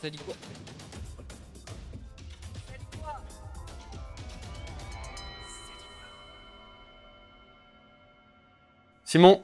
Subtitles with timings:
[0.00, 0.34] Ça dit quoi
[9.04, 9.42] Simon,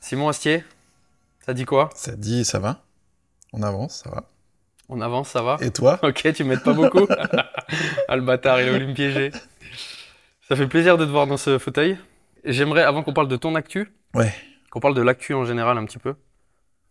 [0.00, 0.64] Simon Astier,
[1.44, 2.82] ça dit quoi Ça dit, ça va
[3.52, 4.24] On avance, ça va.
[4.88, 7.06] On avance, ça va Et toi Ok, tu m'aides pas beaucoup
[8.08, 9.30] Ah, le bâtard, il est venu me piéger.
[10.48, 11.98] Ça fait plaisir de te voir dans ce fauteuil.
[12.44, 14.32] J'aimerais, avant qu'on parle de ton actu, Ouais.
[14.70, 16.14] qu'on parle de l'actu en général un petit peu.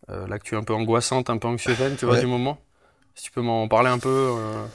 [0.10, 2.22] Euh, l'actu un peu angoissante, un peu anxiogène, tu vois, Ouais.
[2.22, 2.58] du moment.
[3.16, 4.10] Si tu peux m'en parler un peu.
[4.10, 4.66] euh,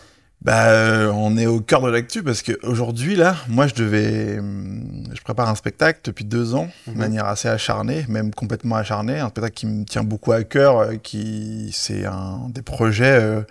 [0.43, 4.39] Bah, euh, on est au cœur de l'actu parce qu'aujourd'hui, là, moi, je devais.
[4.39, 6.99] hum, Je prépare un spectacle depuis deux ans, de Mhm.
[6.99, 9.19] manière assez acharnée, même complètement acharnée.
[9.19, 11.71] Un spectacle qui me tient beaucoup à cœur, qui.
[11.73, 13.45] C'est un des projets.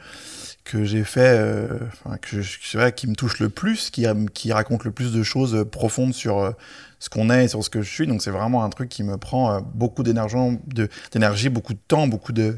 [0.65, 4.51] Que j'ai fait, euh, enfin, que je, vrai, qui me touche le plus, qui, qui
[4.51, 6.51] raconte le plus de choses euh, profondes sur euh,
[6.99, 8.07] ce qu'on est et sur ce que je suis.
[8.07, 12.33] Donc c'est vraiment un truc qui me prend euh, beaucoup d'énergie, beaucoup de temps, beaucoup
[12.33, 12.57] de...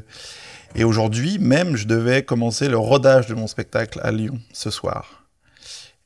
[0.74, 5.17] Et aujourd'hui, même, je devais commencer le rodage de mon spectacle à Lyon ce soir.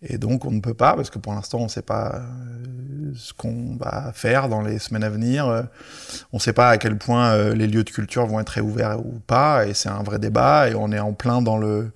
[0.02, 3.12] Et donc, on ne peut pas, parce que pour l'instant, on ne sait pas euh,
[3.14, 5.46] ce qu'on va faire dans les semaines à venir.
[5.46, 5.62] Euh,
[6.32, 8.98] On ne sait pas à quel point euh, les lieux de culture vont être réouverts
[8.98, 9.66] ou pas.
[9.66, 10.68] Et c'est un vrai débat.
[10.68, 11.92] Et on est en plein dans le,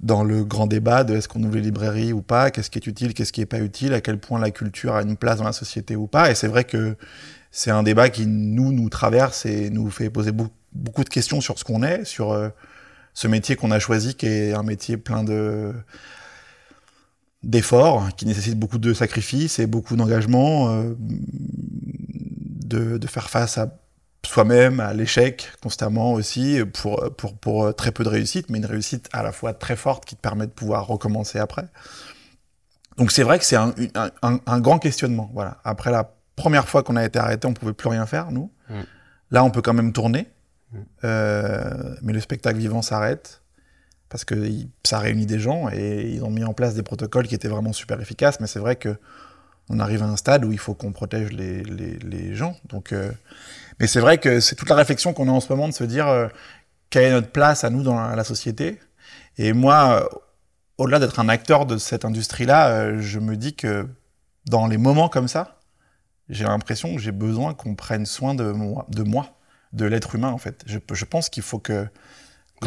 [0.00, 2.86] dans le grand débat de est-ce qu'on ouvre les librairies ou pas, qu'est-ce qui est
[2.86, 5.44] utile, qu'est-ce qui n'est pas utile, à quel point la culture a une place dans
[5.44, 6.30] la société ou pas.
[6.30, 6.96] Et c'est vrai que
[7.50, 11.58] c'est un débat qui nous, nous traverse et nous fait poser beaucoup, de questions sur
[11.58, 12.50] ce qu'on est, sur
[13.12, 15.74] ce métier qu'on a choisi, qui est un métier plein de
[17.42, 23.78] d'efforts, qui nécessite beaucoup de sacrifices et beaucoup d'engagement, euh, de, de faire face à
[24.24, 29.08] soi-même, à l'échec constamment aussi, pour, pour, pour très peu de réussite, mais une réussite
[29.12, 31.66] à la fois très forte qui te permet de pouvoir recommencer après.
[32.98, 35.30] Donc c'est vrai que c'est un, un, un, un grand questionnement.
[35.34, 35.58] Voilà.
[35.64, 38.50] Après la première fois qu'on a été arrêté, on pouvait plus rien faire, nous.
[38.70, 38.74] Mm.
[39.32, 40.28] Là, on peut quand même tourner,
[40.72, 40.78] Mm.
[41.04, 43.41] euh, mais le spectacle vivant s'arrête
[44.12, 44.46] parce que
[44.84, 47.72] ça réunit des gens et ils ont mis en place des protocoles qui étaient vraiment
[47.72, 48.40] super efficaces.
[48.40, 48.98] Mais c'est vrai que
[49.70, 52.54] on arrive à un stade où il faut qu'on protège les, gens.
[52.68, 53.10] Donc, euh,
[53.80, 55.84] mais c'est vrai que c'est toute la réflexion qu'on a en ce moment de se
[55.84, 56.28] dire euh,
[56.90, 58.78] quelle est notre place à nous dans la, société.
[59.38, 60.18] Et moi, euh,
[60.76, 63.88] au-delà d'être un acteur de cette industrie-là, je me dis que
[64.44, 65.58] dans les moments comme ça,
[66.28, 69.38] j'ai l'impression que j'ai besoin qu'on prenne soin de moi, de moi,
[69.72, 70.66] de l'être humain en fait.
[70.66, 71.88] Je pense qu'il faut que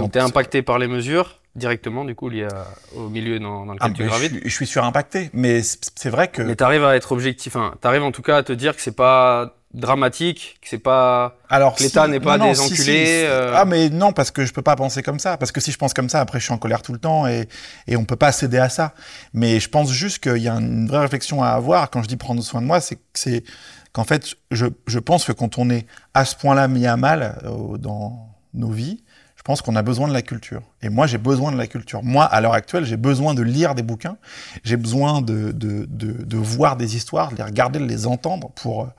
[0.01, 2.65] Donc, t'es impacté par les mesures directement, du coup, liées à-
[2.97, 4.31] au milieu dans, dans lequel Ah, tu je, gravites.
[4.33, 7.55] suis, je suis surimpacté, mais c'est vrai que Mais t'arrives à être objectif.
[7.55, 11.37] Enfin, t'arrives en tout cas à te dire que c'est pas dramatique, que c'est pas.
[11.49, 13.53] alors l'État n'est pas non, des si, si, enculés, euh.
[13.55, 15.77] Ah mais non parce que je peux pas penser comme ça parce que si je
[15.77, 17.49] pense comme ça après je suis en colère tout le temps et
[17.87, 18.93] et on peut pas céder à ça.
[19.33, 22.15] Mais je pense juste qu'il y a une vraie réflexion à avoir quand je dis
[22.15, 23.43] prendre soin de moi, c'est que c'est
[23.91, 27.39] qu'en fait je je pense que quand on est à ce point-là mis à mal
[27.43, 29.04] euh, dans nos vies, je
[29.45, 30.63] pense qu'on a besoin de la culture.
[30.81, 32.03] Et moi, j'ai besoin de la culture.
[32.03, 34.17] Moi, à l'heure actuelle, j'ai besoin de lire des bouquins,
[34.63, 38.89] j'ai besoin de, de, de, voir des histoires, de les regarder, de les entendre pour,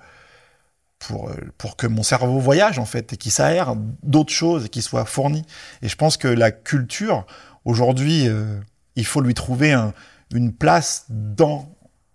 [1.01, 3.75] pour, pour que mon cerveau voyage, en fait, et qu'il s'aère
[4.05, 5.45] d'autres choses et qu'il soit fourni.
[5.83, 7.27] Et je pense que la culture,
[7.65, 8.61] aujourd'hui, euh,
[8.95, 9.93] il faut lui trouver un-
[10.33, 11.69] une place dans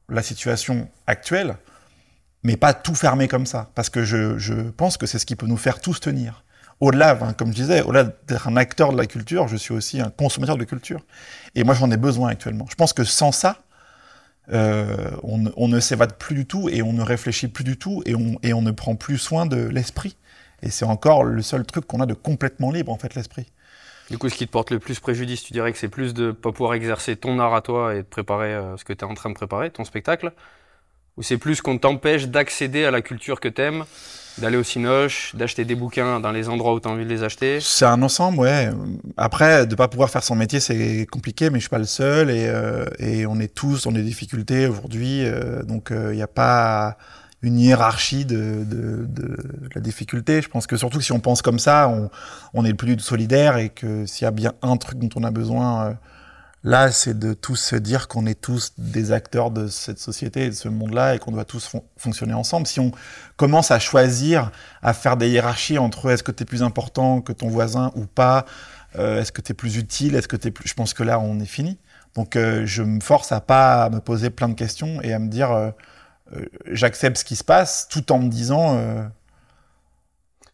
[0.08, 1.58] la situation actuelle,
[2.44, 3.72] mais pas tout fermer comme ça.
[3.76, 6.46] Parce que je, je pense que c'est ce qui peut nous faire tous tenir
[6.82, 10.10] au-delà, comme je disais, au-delà d'être un acteur de la culture, je suis aussi un
[10.10, 11.02] consommateur de culture.
[11.56, 12.66] Et moi, j'en ai besoin actuellement.
[12.70, 13.60] Je pense que sans ça,
[14.52, 18.02] euh, on, ne- ne s'évade plus du tout et on ne réfléchit plus du tout
[18.06, 20.18] et on, ne prend plus soin de l'esprit.
[20.64, 23.46] Et c'est encore le seul truc qu'on a de complètement libre, en fait, l'esprit.
[24.10, 26.32] Du coup, ce qui te porte le plus préjudice, tu dirais que c'est plus de
[26.32, 29.08] pas pouvoir exercer ton art à toi et de préparer euh, ce que tu es
[29.08, 30.34] en train de préparer, ton spectacle
[31.18, 33.86] Ou c'est plus qu'on t'empêche d'accéder à la culture que t'aimes,
[34.42, 37.24] d'aller au Cinoche, d'acheter des bouquins dans les endroits où tu as envie de les
[37.24, 38.70] acheter C'est un ensemble, ouais.
[39.18, 42.30] Après, de pas pouvoir faire son métier, c'est compliqué, mais je suis pas le seul
[42.30, 45.24] et, euh, et on est tous dans des difficultés aujourd'hui.
[45.26, 46.98] euh, donc, il n'y a pas
[47.42, 49.08] une hiérarchie de, de,
[49.74, 50.42] la difficulté.
[50.42, 52.10] Je pense que surtout si on pense comme ça, on,
[52.54, 55.24] on est le plus solidaire et que s'il y a bien un truc dont on
[55.24, 55.94] a besoin euh,
[56.64, 60.50] là, c'est de tous se dire qu'on est tous des acteurs de cette société et
[60.50, 62.68] de ce monde-là et qu'on doit tous fon- fonctionner ensemble.
[62.68, 62.92] Si on
[63.36, 67.34] commence à choisir, à faire des hiérarchies entre est-ce que tu es plus important que
[67.34, 68.46] ton voisin ou pas,
[68.98, 70.68] euh, est-ce que tu es plus utile, est-ce que tu plus...
[70.68, 71.78] Je pense que là, on est fini.
[72.16, 75.30] Donc, euh, je me force à pas me poser plein de questions et à me
[75.30, 75.72] dire, euh,
[76.68, 79.04] j'accepte ce qui se passe, tout en me disant, euh,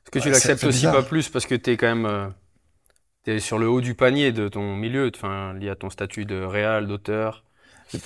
[0.06, 0.94] Est-ce que tu l'acceptes aussi bizarre.
[0.96, 2.32] pas plus parce que tu es quand même
[3.28, 6.26] euh, t'es sur le haut du panier de ton milieu, enfin lié à ton statut
[6.26, 7.44] de réal, d'auteur,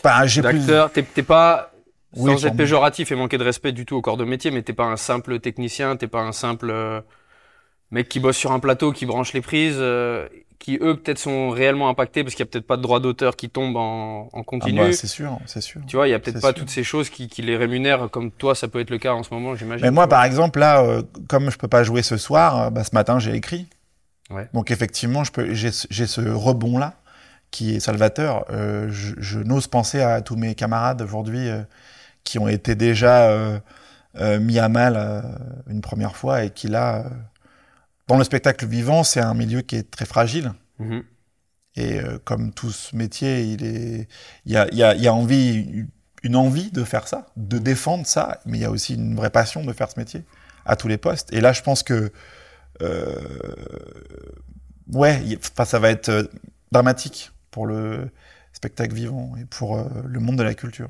[0.03, 0.65] bah, j'ai plus...
[0.65, 0.91] d'acteur.
[0.91, 1.71] T'es pas
[2.13, 4.73] sans être péjoratif et manquer de respect du tout au corps de métier, mais t'es
[4.73, 7.01] pas un simple technicien, t'es pas un simple euh,
[7.91, 10.27] mec qui bosse sur un plateau, qui branche les prises, euh,
[10.59, 13.35] qui eux peut-être sont réellement impactés parce qu'il y a peut-être pas de droit d'auteur
[13.35, 14.79] qui tombe en, en Ah continu.
[14.79, 15.81] bah, c'est sûr, c'est sûr.
[15.87, 16.53] tu vois, il y a peut-être pas sûr.
[16.53, 19.23] toutes ces choses qui, qui les rémunèrent comme toi, ça peut être le cas en
[19.23, 19.85] ce moment, j'imagine.
[19.85, 22.83] Mais moi, tu par exemple, là, euh, comme je peux pas jouer ce soir, bah,
[22.83, 23.67] ce matin, j'ai écrit.
[24.31, 24.49] Ouais.
[24.53, 26.95] Donc effectivement, j'ai, ce- j'ai ce rebond là
[27.51, 28.45] qui est salvateur.
[28.49, 31.63] Euh, je je n'ose penser à tous mes camarades aujourd'hui euh,
[32.23, 33.59] qui ont été déjà euh,
[34.39, 35.23] mis à mal
[35.67, 37.05] une première fois et qui là,
[38.07, 40.53] dans le spectacle vivant, c'est un milieu qui est très fragile.
[40.79, 41.03] Mhm.
[41.77, 44.07] Et comme tout ce métier, il est,
[44.45, 45.85] il y a, y a, il y a envie,
[46.21, 49.29] une envie de faire ça, de défendre ça, mais il y a aussi une vraie
[49.29, 50.25] passion de faire ce métier
[50.65, 51.31] à tous les postes.
[51.31, 52.11] Et là, je pense que,
[54.93, 56.23] ouais, il- enfin, ça va être euh,
[56.71, 58.09] dramatique pour le
[58.53, 60.89] spectacle vivant et pour euh, le monde de la culture.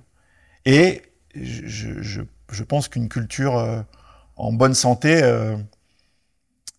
[0.66, 1.02] Et
[1.36, 2.22] je,
[2.68, 3.82] pense qu'une culture euh,
[4.36, 5.56] en bonne santé, euh,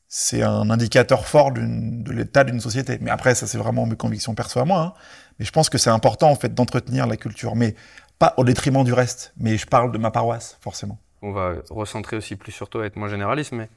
[0.09, 2.99] c'est un indicateur fort de l'état d'une société.
[3.01, 4.81] Mais après, ça c'est vraiment mes convictions perso à moi.
[4.81, 4.93] hein.
[5.39, 7.75] Mais je pense que c'est important en fait d'entretenir la culture, mais
[8.19, 9.33] pas au détriment du reste.
[9.39, 10.99] Mais je parle de ma paroisse, forcément.
[11.23, 13.71] On va recentrer aussi plus sur toi, être moins généraliste, mais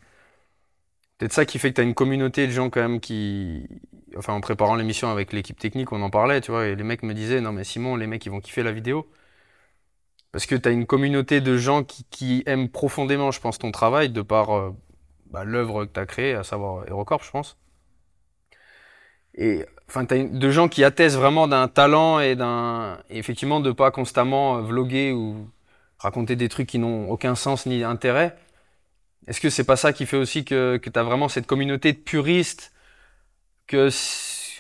[1.18, 3.68] peut-être ça qui fait que tu as une communauté de gens quand même qui.
[4.18, 7.04] Enfin, en préparant l'émission avec l'équipe technique, on en parlait, tu vois, et les mecs
[7.04, 9.08] me disaient Non, mais Simon, les mecs, ils vont kiffer la vidéo.
[10.32, 13.72] Parce que tu as une communauté de gens qui, qui aiment profondément, je pense, ton
[13.72, 14.72] travail, de par euh,
[15.32, 17.58] bah, l'œuvre que tu as créée, à savoir HeroCorp, je pense.
[19.36, 23.00] Et enfin, tu as de gens qui attestent vraiment d'un talent et d'un.
[23.10, 25.50] effectivement, de pas constamment euh, vloguer ou
[26.00, 28.36] raconter des trucs qui n'ont aucun sens ni intérêt.
[29.28, 31.94] Est-ce que c'est pas ça qui fait aussi que, que tu as vraiment cette communauté
[31.94, 32.72] de puristes
[33.68, 33.90] que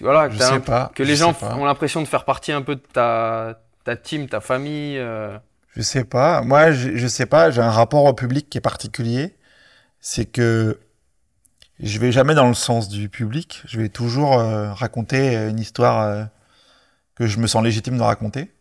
[0.01, 0.91] voilà que, Je t'as sais un- pas.
[0.95, 4.27] que je les gens ont l'impression de faire partie un peu de ta ta team,
[4.27, 5.37] ta famille euh,
[5.75, 6.41] Je sais pas.
[6.41, 7.51] Moi, je, je sais pas.
[7.51, 9.35] J'ai un rapport au public qui est particulier.
[9.99, 10.79] C'est que
[11.79, 13.61] je vais jamais dans le sens du public.
[13.67, 16.23] Je vais toujours euh, raconter une histoire euh,
[17.15, 18.51] que je me sens légitime de raconter.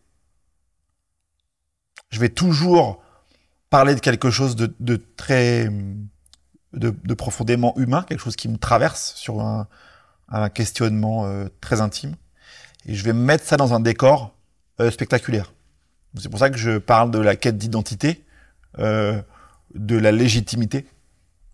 [2.11, 3.01] Je vais toujours
[3.75, 5.69] parler de quelque chose de, très
[6.71, 9.67] de, profondément humain, quelque chose qui me traverse sur un,
[10.29, 12.15] un questionnement euh, très intime.
[12.85, 14.33] Et je vais mettre ça dans un décor
[14.79, 15.51] euh, spectaculaire.
[16.17, 18.23] C'est pour ça que je parle de la quête d'identité,
[18.79, 19.21] euh,
[19.73, 20.87] de la légitimité,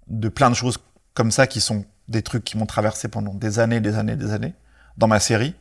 [0.06, 0.78] de plein de choses
[1.16, 4.32] comme ça qui sont des trucs qui m'ont traversé pendant des années, des années, des
[4.32, 4.54] années
[4.96, 5.56] dans ma série,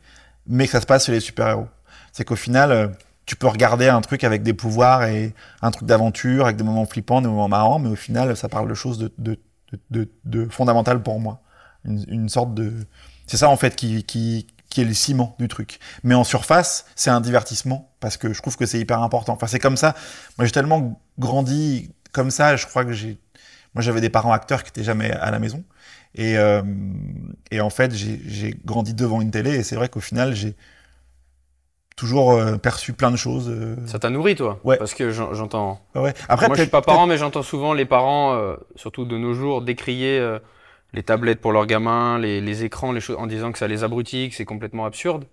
[0.45, 1.69] mais que ça se passe chez les super-héros.
[2.11, 6.45] C'est qu'au final, tu peux regarder un truc avec des pouvoirs et un truc d'aventure,
[6.45, 9.11] avec des moments flippants, des moments marrants, mais au final, ça parle de choses de,
[9.17, 9.39] de,
[9.89, 11.41] de, de, fondamentales pour moi.
[11.85, 12.73] Une, une sorte de...
[13.27, 15.79] C'est ça, en fait, qui, qui, qui est le ciment du truc.
[16.03, 19.33] Mais en surface, c'est un divertissement, parce que je trouve que c'est hyper important.
[19.33, 19.95] Enfin, c'est comme ça.
[20.37, 23.19] Moi, j'ai tellement grandi comme ça, je crois que j'ai...
[23.73, 25.63] Moi, j'avais des parents acteurs qui étaient jamais à la maison.
[26.15, 26.61] Et, euh,
[27.51, 30.57] et en fait, j'ai grandi devant une télé, et c'est vrai qu'au final, j'ai
[32.01, 33.47] toujours euh, perçu plein de choses.
[33.49, 33.75] euh.
[33.85, 34.77] ça t'a nourri toi Ouais.
[34.77, 36.13] Parce que j'en- j'entends Ouais.
[36.27, 39.33] Après, Moi, je suis pas parent, mais j'entends souvent les parents, euh, surtout de nos
[39.33, 40.19] jours, décrier
[40.93, 43.83] les tablettes pour leurs gamins, les, les écrans, les choses, en disant que ça les
[43.83, 45.25] abrutit, que c'est complètement absurde.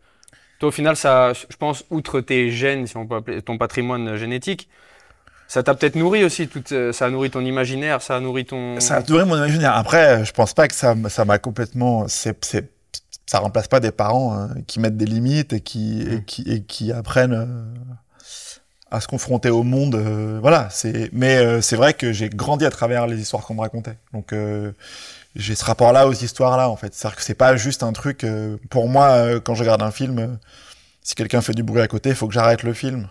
[0.60, 4.16] Toi, au final, ça, je pense, outre tes gènes, si on peut appeler ton patrimoine
[4.16, 4.68] génétique,
[5.46, 6.46] ça t'a peut-être nourri aussi.
[6.48, 8.78] Toute, ça a nourri ton imaginaire, ça a nourri ton.
[8.80, 9.74] Ça a duré mon imaginaire.
[9.76, 12.06] Après, je pense pas que ça, ça m'a complètement.
[12.08, 12.36] C'est,
[13.28, 16.24] ça remplace pas des parents hein, qui mettent des limites et qui, et Mm.
[16.24, 17.46] qui, et qui apprennent euh,
[18.90, 19.94] à se confronter au monde.
[19.96, 20.68] euh, voilà.
[20.70, 23.98] C'est, mais euh, c'est vrai que j'ai grandi à travers les histoires qu'on me racontait.
[24.14, 24.34] Donc
[25.36, 26.94] j'ai ce rapport-là aux histoires-là en fait.
[26.94, 28.24] C'est-à-dire que c'est pas juste un truc.
[28.70, 30.38] pour moi, quand je regarde un film,
[31.02, 33.08] si quelqu'un fait du bruit à côté, il faut que j'arrête le film.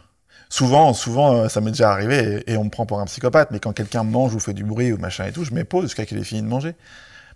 [0.49, 3.51] Souvent, souvent, ça m'est déjà arrivé et, et on me prend pour un psychopathe.
[3.51, 5.83] Mais quand quelqu'un mange ou fait du bruit ou machin et tout, je me pose
[5.83, 6.73] jusqu'à qu'il ait fini de manger.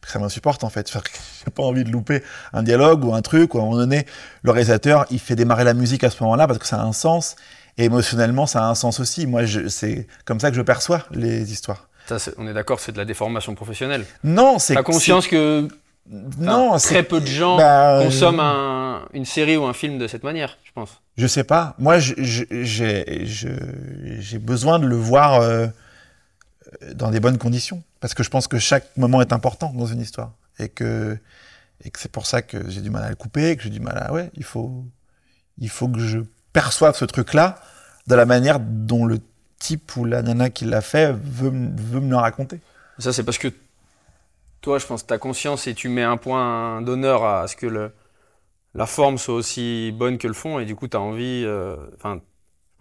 [0.07, 0.91] Ça m'insupporte en fait.
[1.45, 3.53] J'ai pas envie de louper un dialogue ou un truc.
[3.55, 4.05] Ou à un moment donné,
[4.43, 6.93] le réalisateur, il fait démarrer la musique à ce moment-là parce que ça a un
[6.93, 7.35] sens.
[7.77, 9.27] Et émotionnellement, ça a un sens aussi.
[9.27, 11.87] Moi, c'est comme ça que je perçois les histoires.
[12.07, 14.05] Ça, c'est- on est d'accord, c'est de la déformation professionnelle.
[14.23, 15.67] Non, c'est T'as conscience que
[16.39, 20.07] Non, très peu de gens bah, euh, consomment un- une série ou un film de
[20.07, 20.99] cette manière, je pense.
[21.15, 21.75] Je sais pas.
[21.77, 22.47] Moi, j'ai
[24.39, 25.67] besoin de le voir euh,
[26.93, 27.83] dans des bonnes conditions.
[27.99, 30.33] Parce que je pense que chaque moment est important dans une histoire.
[30.59, 31.17] Et que,
[31.83, 33.79] et que c'est pour ça que j'ai du mal à le couper, que j'ai du
[33.79, 34.11] mal à...
[34.13, 34.85] Ouais, il faut,
[35.57, 36.19] il faut que je
[36.53, 37.59] perçoive ce truc-là
[38.07, 39.19] de la manière dont le
[39.59, 42.59] type ou la nana qui l'a fait veut, veut me le raconter.
[42.99, 43.49] Ça, c'est parce que
[44.61, 47.65] toi, je pense, tu as conscience et tu mets un point d'honneur à ce que
[47.65, 47.91] le,
[48.73, 51.43] la forme soit aussi bonne que le fond, et du coup, tu as envie.
[51.45, 52.21] euh, Enfin,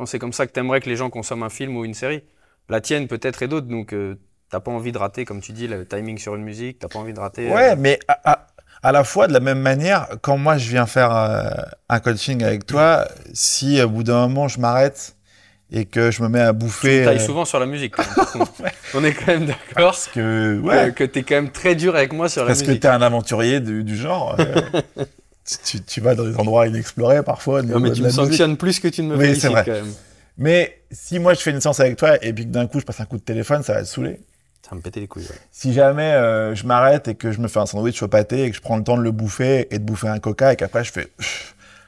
[0.06, 2.22] C'est comme ça que t'aimerais que les gens consomment un film ou une série.
[2.70, 4.14] La tienne peut-être et d'autres, donc euh,
[4.50, 6.98] t'as pas envie de rater, comme tu dis, le timing sur une musique, t'as pas
[7.00, 7.50] envie de rater.
[7.50, 8.46] Ouais, euh, mais à, à-
[8.82, 11.50] à la fois, de la même manière, quand moi je viens faire euh,
[11.90, 15.16] un coaching avec toi, si au bout d'un moment je m'arrête
[15.72, 17.04] et que je me mets à tu bouffer.
[17.04, 17.94] tailles euh, souvent sur la musique.
[17.96, 18.52] quand même, par contre.
[18.94, 21.94] On est quand même d'accord parce que, ouais, que, que t'es quand même très dur
[21.94, 22.82] avec moi sur la parce que musique.
[22.82, 24.34] t'es un aventurier du, du genre.
[24.40, 24.54] euh,
[25.64, 27.62] tu, tu vas dans des endroits inexplorés parfois.
[27.62, 28.18] Non, mais tu me musique.
[28.20, 29.62] sanctionnes plus que tu ne me Oui, c'est félicites vrai.
[29.66, 29.92] quand même.
[30.38, 32.84] Mais si moi je fais une séance avec toi et puis que d'un coup je
[32.84, 34.20] passe un coup de téléphone, ça va te saouler.
[34.68, 35.24] Ça me pétait les couilles.
[35.24, 35.36] ouais.
[35.50, 38.50] Si jamais euh, je m'arrête et que je me fais un sandwich au pâté et
[38.50, 40.84] que je prends le temps de le bouffer et de bouffer un coca et qu'après
[40.84, 41.08] je fais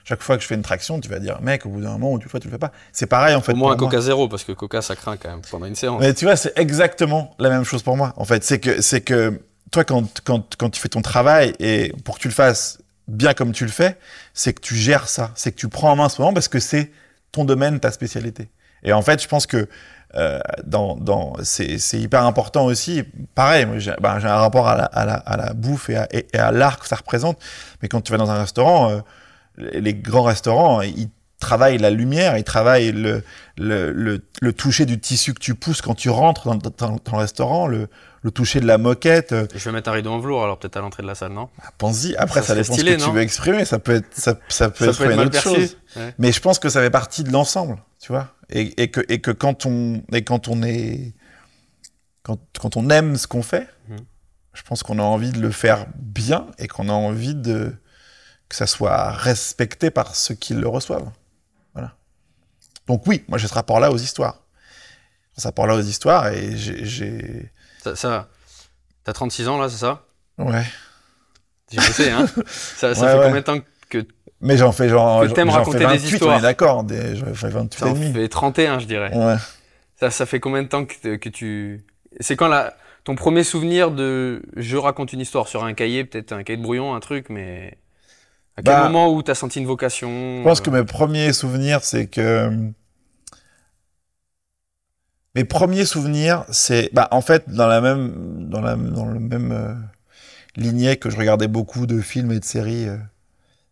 [0.04, 2.12] chaque fois que je fais une traction, tu vas dire mec au bout d'un moment
[2.12, 2.72] où tu le fais, tu le fais pas.
[2.92, 3.52] C'est pareil en fait.
[3.52, 3.88] Au moins un moi.
[3.88, 6.00] Coca zéro, parce que Coca ça craint quand même pendant une séance.
[6.00, 8.12] Mais tu vois, c'est exactement la même chose pour moi.
[8.16, 11.92] En fait, c'est que c'est que toi quand quand quand tu fais ton travail et
[12.04, 13.96] pour que tu le fasses bien comme tu le fais,
[14.34, 16.58] c'est que tu gères ça, c'est que tu prends en main ce moment parce que
[16.58, 16.90] c'est
[17.32, 18.50] ton domaine, ta spécialité.
[18.84, 19.68] Et en fait, je pense que
[20.14, 23.02] euh, dans, dans, c'est, hyper important aussi.
[23.34, 26.26] Pareil, moi, j'ai, un rapport à la, à la, à la bouffe et à, et,
[26.34, 27.38] à l'art que ça représente.
[27.80, 29.00] Mais quand tu vas dans un restaurant, euh,
[29.56, 31.08] les grands restaurants, ils
[31.40, 33.22] travaillent la lumière, ils travaillent le,
[33.56, 37.12] le, le, le toucher du tissu que tu pousses quand tu rentres dans, dans, dans
[37.12, 37.88] le restaurant, le,
[38.22, 39.32] le toucher de la moquette.
[39.32, 41.32] euh, Je vais mettre un rideau en velours alors peut-être à l'entrée de la salle,
[41.32, 41.48] non?
[41.78, 42.14] Pense-y.
[42.16, 43.64] Après, Ça ça, dépend stylé, ce que tu veux exprimer.
[43.64, 45.48] Ça peut être, ça, ça peut être peut être une autre perçu.
[45.48, 45.76] chose.
[45.96, 46.14] Ouais.
[46.18, 48.34] Mais je pense que ça fait partie de l'ensemble, tu vois.
[48.50, 51.14] Et, et que, et que quand on, et quand on est,
[52.22, 53.96] quand, quand on aime ce qu'on fait, Mhm.
[54.54, 57.74] je pense qu'on a envie de le faire bien et qu'on a envie de,
[58.48, 61.10] que ça soit respecté par ceux qui le reçoivent.
[61.74, 61.96] Voilà.
[62.86, 64.44] Donc oui, moi j'ai ce rapport-là aux histoires.
[65.36, 67.50] Ce rapport-là aux histoires et j'ai,
[67.82, 68.28] Ça, ça-
[69.04, 70.04] T'as 36 ans là, c'est ça?
[70.38, 70.62] Ouais.
[71.72, 73.24] Je sais, hein Ça, ça Ouais, fait ouais.
[73.26, 73.58] combien de temps
[73.88, 74.06] que
[74.40, 76.38] Mais j'en fais genre, Que t'aimes raconter fais des 28, on histoires?
[76.38, 78.12] est d'accord, des- j'en fais 28 ça et demi.
[78.12, 79.12] fait 31, je dirais.
[79.16, 79.36] Ouais.
[79.98, 81.84] Ça, ça fait combien de temps que, que tu.
[82.20, 82.74] C'est quand la...
[83.04, 86.62] ton premier souvenir de je raconte une histoire sur un cahier, peut-être un cahier de
[86.62, 87.78] brouillon, un truc, mais.
[88.56, 90.08] À quel Bah, moment où t'as senti une vocation
[90.40, 92.50] Je pense euh, que mes premiers souvenirs, c'est que.
[95.34, 96.90] Mes premiers souvenirs, c'est.
[96.92, 98.48] Bah, en fait, dans la même.
[98.48, 99.74] Dans, la, dans le même euh,
[100.56, 102.88] lignée que je regardais beaucoup de films et de séries.
[102.88, 102.96] euh,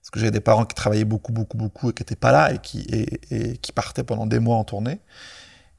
[0.01, 2.53] parce que j'avais des parents qui travaillaient beaucoup, beaucoup, beaucoup et qui n'étaient pas là
[2.53, 5.01] et qui, et, et qui partaient pendant des mois en tournée.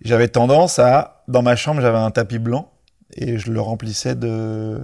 [0.04, 1.24] J'avais tendance à.
[1.28, 2.72] Dans ma chambre, j'avais un tapis blanc
[3.16, 4.80] et je le remplissais de.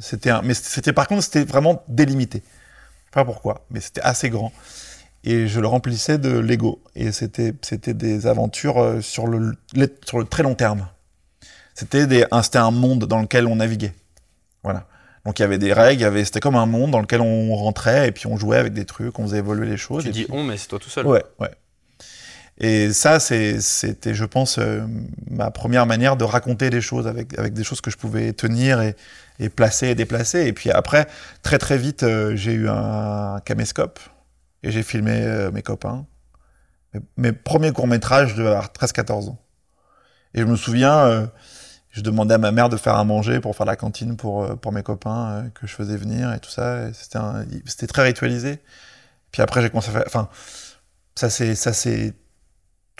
[0.00, 0.42] C'était un.
[0.42, 2.42] Mais c'était par contre, c'était vraiment délimité.
[2.44, 4.52] Je sais pas pourquoi, mais c'était assez grand
[5.26, 6.80] et je le remplissais de Lego.
[6.94, 9.52] Et c'était, c'était des aventures euh, sur le,
[10.06, 10.88] sur le très long terme.
[11.74, 13.92] C'était, des, un, c'était un monde dans lequel on naviguait.
[14.62, 14.86] Voilà.
[15.26, 17.20] Donc il y avait des règles, il y avait, c'était comme un monde dans lequel
[17.20, 20.04] on rentrait et puis on jouait avec des trucs, on faisait évoluer les choses.
[20.04, 21.04] Tu et dis puis- on, mais c'est toi tout seul.
[21.06, 21.50] Ouais, ouais.
[22.58, 24.80] Et ça, c'était, je pense, euh,
[25.30, 28.80] ma première manière de raconter les choses avec, avec des choses que je pouvais tenir
[28.80, 28.96] et,
[29.38, 30.46] et placer et déplacer.
[30.46, 31.06] Et puis après,
[31.42, 34.00] très très vite, euh, j'ai eu un caméscope
[34.62, 36.06] et j'ai filmé euh, mes copains.
[37.16, 39.38] Mes, premiers courts-métrages, je devais avoir 13-14 ans.
[40.34, 41.26] Et je me souviens, euh,
[41.90, 44.56] je demandais à ma mère de faire à manger pour faire la cantine pour, euh,
[44.56, 46.92] pour mes copains que je faisais venir et tout ça.
[46.92, 48.60] C'était, très ritualisé.
[49.30, 50.04] Puis après, j'ai commencé à faire.
[50.06, 50.28] Enfin,
[51.14, 52.14] ça s'est,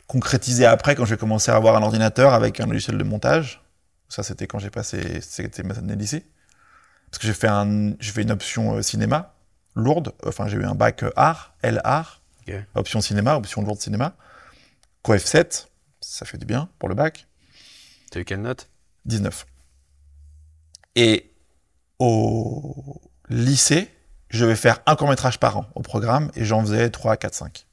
[0.06, 3.62] concrétisé après quand j'ai commencé à avoir un ordinateur avec un logiciel de montage.
[4.08, 6.24] Ça, c'était quand j'ai passé, c'était ma année lycée.
[7.10, 9.35] Parce que j'ai fait un, fait une option cinéma
[9.76, 10.12] lourde.
[10.26, 12.22] Enfin, j'ai eu un bac euh, art, L art,
[12.74, 14.16] option cinéma, option lourde cinéma.
[15.02, 17.26] Coef 7, ça fait du bien pour le bac.
[18.10, 18.68] T'as eu quelle note?
[19.04, 19.46] 19.
[20.96, 21.30] Et
[21.98, 23.88] au lycée,
[24.30, 27.66] je devais faire un court-métrage par an au programme et j'en faisais 3, 4, 5.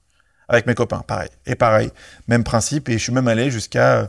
[0.49, 1.29] Avec mes copains, pareil.
[1.45, 1.89] Et pareil,
[2.27, 2.89] même principe.
[2.89, 4.01] Et je suis même allé jusqu'à.
[4.01, 4.07] euh,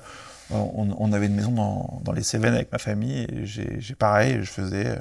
[0.50, 3.94] On, on avait une maison dans, dans les Cévennes avec ma famille et j'ai j'ai
[3.94, 4.98] pareil, je faisais.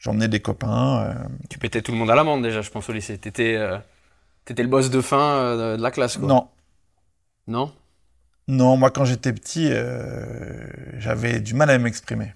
[0.00, 1.04] J'emmenais des copains.
[1.04, 1.14] euh,
[1.48, 3.18] Tu pétais tout le monde à l'amende déjà, je pense, au lycée.
[3.18, 3.78] T'étais euh,
[4.44, 6.26] t'étais le boss de fin euh, de la classe, quoi.
[6.28, 6.48] Non,
[7.46, 7.72] Non?
[8.48, 10.66] Non, moi quand j'étais petit, euh,
[10.98, 12.34] j'avais du mal à m'exprimer.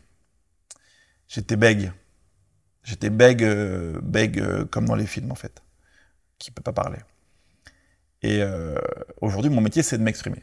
[1.27, 1.91] J'étais bègue.
[2.85, 5.63] J'étais bègue, euh, bègue comme dans les films en fait,
[6.39, 6.99] qui peut pas parler.
[8.23, 8.43] Et
[9.21, 10.43] aujourd'hui, mon métier, c'est de m'exprimer,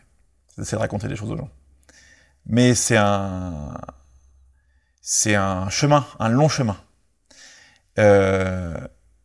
[0.55, 1.49] c'est de raconter des choses aux gens.
[2.45, 3.75] Mais c'est un,
[5.01, 6.77] c'est un chemin, un long chemin.
[7.99, 8.75] Euh,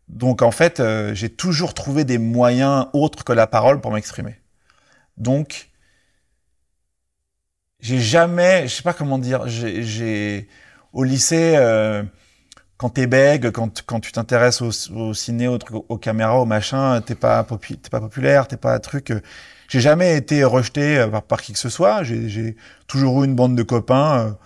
[0.08, 4.36] donc en fait, euh, j'ai toujours trouvé des moyens autres que la parole pour m'exprimer.
[5.18, 5.70] Donc
[7.80, 10.48] j'ai jamais, je sais pas comment dire, j'ai,
[10.92, 12.02] au lycée, euh,
[12.78, 17.00] quand t'es bègue, quand, quand tu t'intéresses au, ciné, au, truc, aux caméras, au machin,
[17.02, 19.10] t'es pas, pas populaire, t'es pas truc.
[19.12, 19.20] euh,
[19.68, 22.02] j'ai jamais été rejeté par, par qui que ce soit.
[22.04, 22.56] J'ai-
[22.88, 24.38] toujours eu une bande de copains.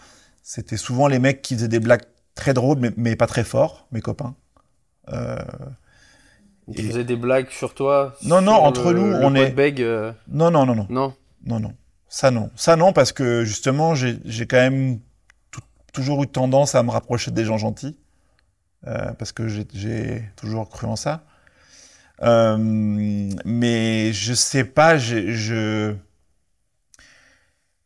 [0.43, 2.03] C'était souvent les mecs qui faisaient des blagues
[2.41, 4.35] très drôles, mais, mais pas très forts, mes copains.
[5.13, 5.37] Euh,
[6.75, 10.13] Et- faisais des blagues sur toi Non, non, entre le- nous, le on est- euh,
[10.29, 11.15] non, non, non, non, Non.
[11.47, 11.75] non, non.
[12.09, 14.99] Ça non, ça non, parce que justement, j'ai quand même
[15.53, 15.61] tou-
[15.93, 17.97] toujours eu tendance à me rapprocher des gens gentils,
[18.87, 21.25] euh, parce que j'ai- toujours cru en ça.
[22.23, 22.57] Euh,
[23.45, 25.95] mais je sais pas, je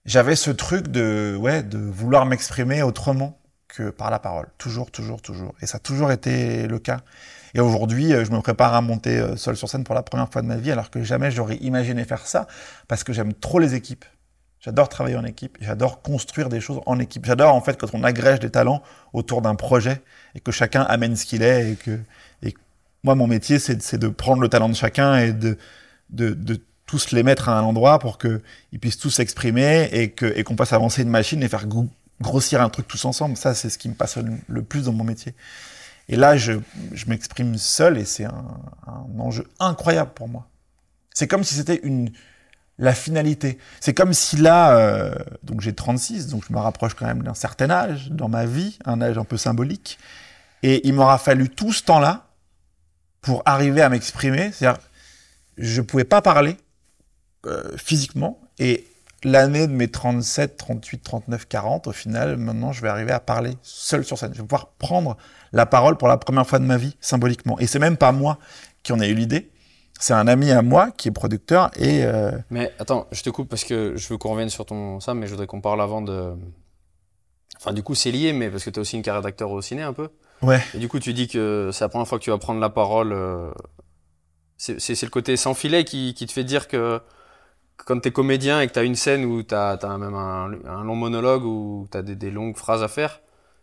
[0.05, 3.39] j'avais ce truc de ouais de vouloir m'exprimer autrement
[3.75, 7.01] que par la parole, toujours, toujours, toujours, et ça a toujours été le cas.
[7.55, 10.31] Et aujourd'hui, euh, je me prépare à monter euh, seul sur scène pour la première
[10.31, 12.47] fois de ma vie, alors que jamais j'aurais imaginé faire ça,
[12.87, 14.05] parce que j'aime trop les équipes.
[14.61, 17.27] J'adore travailler en équipe, j'adore construire des choses en équipe.
[17.27, 20.01] J'adore en fait quand on agrège des talents autour d'un projet
[20.35, 21.99] et que chacun amène ce qu'il est et que,
[22.43, 22.55] et
[23.03, 25.59] moi mon métier c'est de prendre le talent de chacun et de,
[26.09, 28.41] de, tous les mettre à un endroit pour que
[28.73, 31.67] ils puissent tous s'exprimer et que et qu'on fasse avancer une machine et faire
[32.21, 33.37] grossir un truc tous ensemble.
[33.37, 35.35] Ça c'est ce qui me passionne le plus dans mon métier.
[36.09, 36.53] Et là je,
[36.93, 38.45] je m'exprime seul et c'est un,
[39.19, 40.49] enjeu incroyable pour moi.
[41.13, 42.11] C'est comme si c'était une
[42.79, 43.59] la finalité.
[43.81, 47.35] C'est comme si là, euh, donc j'ai 36, donc je me rapproche quand même d'un
[47.35, 49.99] certain âge dans ma vie, un âge un peu symbolique,
[50.63, 52.27] et il m'aura fallu tout ce temps-là
[53.21, 54.51] pour arriver à m'exprimer.
[54.53, 54.83] C'est-à-dire,
[55.57, 56.57] je pouvais pas parler
[57.47, 58.87] euh, physiquement, et
[59.25, 63.53] l'année de mes 37, 38, 39, 40, au final, maintenant, je vais arriver à parler
[63.63, 64.33] seul sur scène.
[64.33, 65.17] Je vais pouvoir prendre
[65.53, 67.59] la parole pour la première fois de ma vie, symboliquement.
[67.59, 68.39] Et c'est même pas moi
[68.83, 69.51] qui en ai eu l'idée,
[69.99, 73.49] c'est un ami à moi qui est producteur et euh, Mais attends, je te coupe
[73.49, 76.03] parce que je veux qu'on revienne sur ton ça, mais je voudrais qu'on parle avant
[76.03, 76.35] de.
[77.57, 79.63] Enfin, du coup, c'est lié, mais parce que tu as aussi une carrière d'acteur au
[79.63, 80.09] ciné un peu.
[80.43, 80.61] ouais.
[80.75, 82.69] Et du coup, tu dis que c'est la première fois que tu vas prendre la
[82.69, 83.13] parole.
[83.13, 83.51] euh,
[84.59, 87.01] C'est le côté sans filet qui, qui te fait dire que
[87.77, 90.49] quand tu es comédien et que tu as une scène où tu as, même un,
[90.85, 93.21] long monologue ou tu as des, des longues phrases à faire,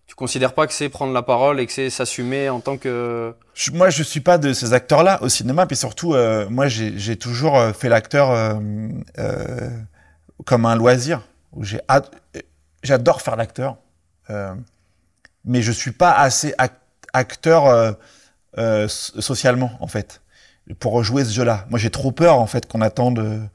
[0.07, 3.33] tu considères pas que c'est prendre la parole et que c'est s'assumer en tant que.
[3.73, 7.57] Moi, je suis pas de ces acteurs-là au cinéma, puis surtout, euh, moi, j'ai toujours
[7.57, 9.69] euh, fait l'acteur euh,
[10.45, 11.21] comme un loisir.
[12.83, 13.77] J'adore faire l'acteur,
[15.45, 16.71] mais je suis pas assez ac-
[17.13, 17.95] acteur
[18.57, 20.21] so- socialement, en fait,
[20.79, 21.65] pour jouer ce jeu-là.
[21.69, 23.49] Moi, j'ai trop peur, en fait, qu'on attende,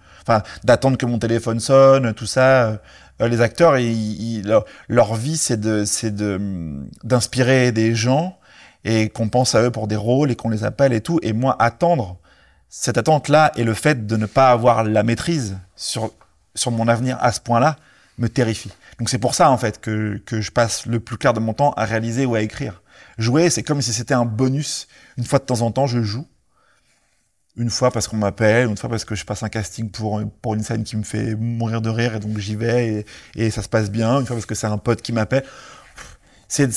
[0.65, 2.79] d'attendre que mon téléphone sonne, tout ça.
[3.21, 6.39] euh, les acteurs, ils- ils- leur, leur vie, c'est de, c'est de
[7.05, 8.37] d'inspirer des gens
[8.85, 11.19] et qu'on pense à eux pour des rôles et qu'on les appelle et tout.
[11.23, 12.19] Et moi, attendre
[12.69, 16.11] cette attente-là et le fait de ne pas avoir la maîtrise sur,
[16.55, 17.77] sur mon avenir à ce point-là
[18.19, 18.73] me terrifie.
[18.99, 21.53] Donc c'est pour ça, en fait, que, que je passe le plus clair de mon
[21.55, 22.83] temps à réaliser ou à écrire.
[23.19, 24.89] Jouer, c'est comme si c'était un bonus.
[25.17, 26.27] Une fois de temps en temps, je joue.
[27.57, 30.55] Une fois parce qu'on m'appelle, une fois parce que je passe un casting pour, pour
[30.55, 33.69] une scène qui me fait mourir de rire et donc j'y vais et, ça se
[33.69, 34.21] passe bien.
[34.21, 35.45] Une fois parce que c'est un pote qui m'appelle.
[36.49, 36.71] C'est,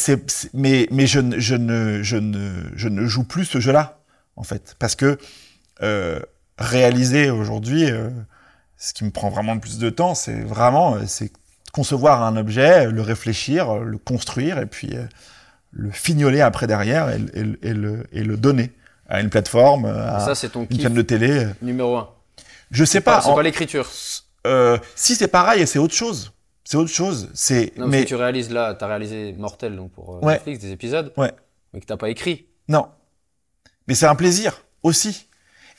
[0.54, 4.00] mais mais je, je, ne, je, ne, je ne joue plus ce jeu-là,
[4.36, 4.76] en fait.
[4.80, 5.18] Parce que
[5.84, 6.20] euh,
[6.58, 8.10] réaliser aujourd'hui, euh,
[8.78, 11.32] ce qui me prend vraiment le plus de temps, c'est vraiment euh, c'est
[11.72, 15.06] concevoir un objet, le réfléchir, le construire et puis euh,
[15.72, 18.72] le fignoler après derrière et, et et le, et le donner
[19.10, 21.48] à une plateforme, à ça, c'est ton une chaîne de télé.
[21.62, 22.10] numéro un.
[22.72, 23.90] Je sais Pas, c'est en- pas l'écriture.
[24.48, 26.32] euh, si c'est pareil, c'est autre chose.
[26.64, 27.30] C'est autre chose.
[27.34, 30.34] C'est parce mais que tu réalises là, tu as réalisé Mortel donc pour euh, Ouais.
[30.34, 31.32] Netflix, des épisodes, Ouais.
[31.74, 32.46] mais que t'as pas écrit.
[32.68, 32.88] Non.
[33.88, 35.28] Mais c'est un plaisir aussi.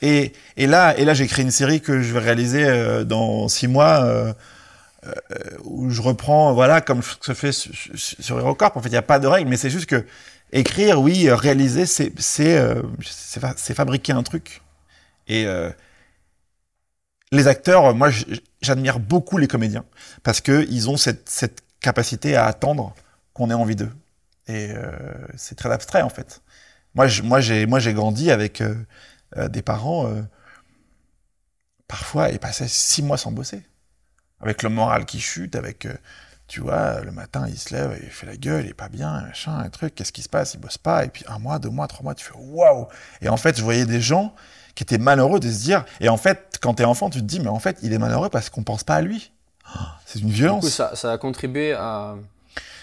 [0.01, 3.47] Et, et là, et là j'ai créé une série que je vais réaliser euh, dans
[3.47, 4.33] six mois euh,
[5.63, 8.75] où je reprends, voilà, comme ce que je fais sur, sur- sur HeroCorp.
[8.77, 10.05] En fait, il n'y a pas de règle, mais c'est juste que
[10.51, 14.61] écrire, oui, euh, réaliser, euh, c'est fa- c'est fabriquer un truc.
[15.27, 15.71] Et euh,
[17.31, 18.09] les acteurs, moi,
[18.61, 19.85] j'admire beaucoup les comédiens
[20.23, 21.29] parce que ils ont cette,
[21.79, 22.93] capacité à attendre
[23.33, 23.91] qu'on ait envie d'eux.
[24.47, 24.69] Et
[25.35, 26.41] c'est très abstrait en fait.
[26.95, 28.61] Moi, j'ai, moi, j'ai grandi avec
[29.49, 30.11] des parents.
[31.87, 33.63] parfois, ils passaient six mois sans bosser,
[34.41, 35.87] avec le moral qui chute, avec,
[36.51, 39.21] tu vois, le matin, il se lève, il fait la gueule, il est pas bien,
[39.21, 39.95] machin, un truc.
[39.95, 40.53] Qu'est-ce qui se passe?
[40.53, 41.05] Il bosse pas.
[41.05, 42.87] Et puis un mois, deux mois, trois mois, tu fais waouh.
[43.21, 44.33] Et en fait, je voyais des gens
[44.75, 45.85] qui étaient malheureux de se dire.
[46.01, 48.27] Et en fait, quand t'es enfant, tu te dis, mais en fait, il est malheureux
[48.29, 49.31] parce qu'on pense pas à lui.
[49.73, 50.65] Oh, C'est une Du violence.
[50.65, 52.15] coup, ça, ça a contribué à,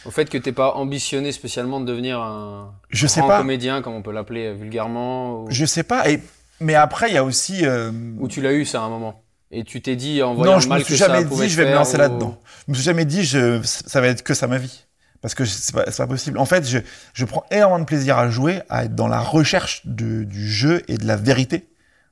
[0.06, 3.38] au fait que t'es pas ambitionné spécialement de devenir un Je sais grand pas.
[3.38, 6.08] comédien, comme on peut l'appeler euh, vulgairement, ou, Je sais pas.
[6.08, 6.22] Et
[6.60, 7.66] mais après, il y a aussi.
[7.66, 9.22] euh, ou tu l'as eu ça à un moment?
[9.50, 11.56] Et tu t'es dit en voyant non, je mal me suis que jamais dit je
[11.56, 12.38] vais me lancer ou- là-dedans.
[12.66, 14.84] Je me suis jamais dit je, ça va être que ça ma vie.
[15.20, 16.38] Parce que c'est pas, pas possible.
[16.38, 16.78] En fait, je,
[17.12, 20.82] je prends énormément de plaisir à jouer, à être dans la recherche de- du jeu
[20.86, 21.66] et de la vérité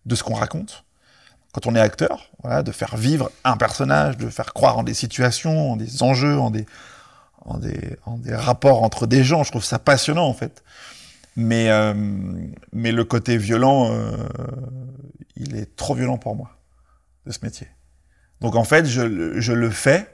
[0.06, 0.84] de ce qu'on raconte.
[1.52, 4.92] quand on est acteur, voilà, de faire vivre un personnage, de faire croire en des
[4.92, 6.66] situations, en des enjeux, en des,
[7.46, 9.42] en des, en des rapports entre des gens.
[9.44, 10.62] Je trouve ça passionnant en fait.
[11.36, 11.94] Mais, euh,
[12.72, 14.16] mais le côté violent, euh,
[15.36, 16.55] il est trop violent pour moi
[17.26, 17.68] de ce métier.
[18.40, 20.08] Donc en fait, je, je le fais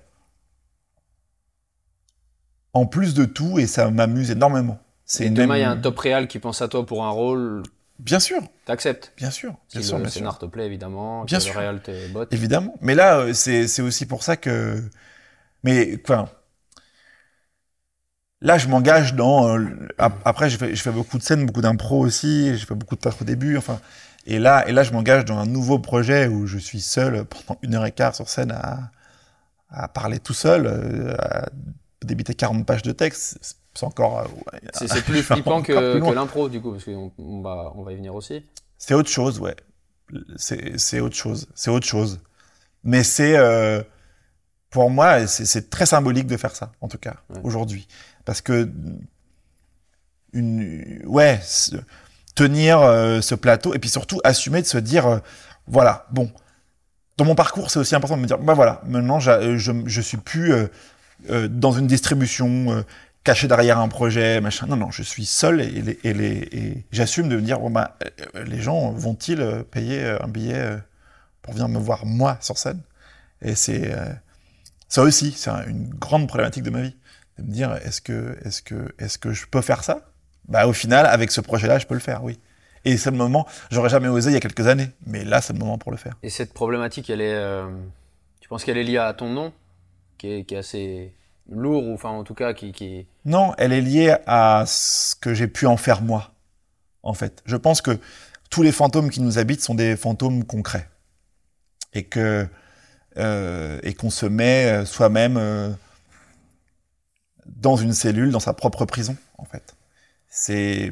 [2.72, 4.79] en plus de tout et ça m'amuse énormément.
[5.05, 7.62] C'est demain, il y a un top réal qui pense à toi pour un rôle.
[7.98, 8.40] Bien sûr.
[8.64, 9.55] T'acceptes Bien sûr.
[9.72, 11.25] Bien sûr, le bien scénar te plaît, évidemment.
[11.25, 11.53] Bien sûr.
[11.55, 12.33] Le réal te botte.
[12.33, 12.75] Évidemment.
[12.81, 14.83] Mais là, euh, c'est aussi pour ça que.
[15.64, 16.29] Mais, enfin.
[18.40, 19.57] Là, je m'engage dans.
[19.57, 19.66] euh,
[19.98, 22.57] ap- après, je fais, je fais beaucoup de scènes, beaucoup d'impro aussi.
[22.57, 23.57] J'ai fait beaucoup de théâtre au début.
[23.57, 23.81] Enfin.
[24.25, 27.59] Et là, et là, je m'engage dans un nouveau projet où je suis seul pendant
[27.63, 28.91] une heure et quart sur scène à,
[29.71, 31.49] à parler tout seul, euh, à
[32.05, 33.39] débiter 40 pages de texte.
[33.43, 34.19] C'est- encore.
[34.21, 37.83] euh, ouais, C'est plus flippant que, que l'impro, du coup, parce qu'on on va, on
[37.83, 38.45] va y venir aussi.
[38.79, 39.57] C'est autre chose, ouais.
[40.37, 41.49] C'est autre chose.
[41.55, 42.21] C'est autre chose.
[42.85, 43.83] Mais c'est, euh,
[44.69, 47.41] pour moi, c'est très symbolique de faire ça, en tout cas, Ouais.
[47.45, 47.89] aujourd'hui.
[48.27, 48.71] Parce que,
[50.35, 51.41] une, ouais,
[52.35, 55.18] tenir euh, ce plateau et puis surtout assumer de se dire, euh,
[55.66, 56.31] voilà, bon,
[57.16, 60.01] dans mon parcours, c'est aussi important de me dire, bah voilà, maintenant, j'a- je, je
[60.01, 60.66] suis plus euh,
[61.31, 62.83] euh, dans une distribution, euh,
[63.25, 64.66] caché derrière un projet, machin.
[64.68, 67.97] Non, non, je suis seul et, et, les, et j'assume de me dire, bon, bah,
[68.37, 70.79] euh, les gens vont-ils euh, payer euh, un billet euh,
[71.42, 72.81] pour venir me voir moi sur scène?
[73.42, 74.12] Et c'est euh,
[74.88, 76.97] ça aussi, c'est un- une grande problématique de ma vie,
[77.38, 80.12] de me dire, est-ce que, est-ce que, est-ce que je peux faire ça?
[80.48, 82.38] Bah, au final, avec ce projet-là, je peux le faire, oui.
[82.85, 85.52] Et c'est le moment, j'aurais jamais osé il y a quelques années, mais là, c'est
[85.52, 86.14] le moment pour le faire.
[86.22, 87.35] Et cette problématique, elle est.
[87.35, 87.68] euh,
[88.40, 89.52] tu penses qu'elle est liée à ton nom,
[90.18, 91.14] qui est, qui est assez
[91.48, 92.72] lourd, ou enfin, en tout cas, qui.
[92.72, 93.07] qui...
[93.24, 96.33] Non, elle est liée à ce que j'ai pu en faire moi,
[97.05, 97.40] en fait.
[97.46, 97.98] Je pense que
[98.50, 100.88] tous les fantômes qui nous habitent sont des fantômes concrets.
[101.94, 102.48] Et que
[103.18, 105.70] euh, et qu'on se met euh, soi-même euh,
[107.44, 109.74] dans une cellule, dans sa propre prison, en fait.
[110.35, 110.90] C'est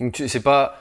[0.00, 0.76] Donc, c'est pas.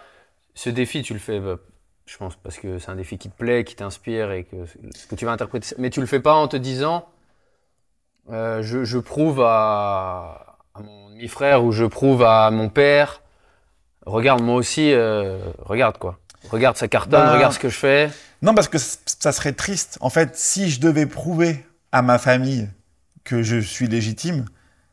[0.54, 1.58] Ce défi, tu le fais, bah,
[2.06, 4.65] je pense, parce que c'est un défi qui te plaît, qui t'inspire et que,
[4.96, 5.76] ce que tu vas interpréter.
[5.78, 7.08] Mais tu le fais pas en te disant.
[8.30, 13.22] euh, je, je prouve à, à mon demi-frère ou je prouve à mon père.
[14.06, 16.20] Regarde, moi aussi, euh, regarde quoi.
[16.50, 18.12] Regarde, ça cartonne, Bah, regarde ce que je fais.
[18.41, 19.98] non parce que ça serait triste.
[20.02, 22.70] En fait, si je devais prouver à ma famille
[23.24, 24.46] que je suis légitime,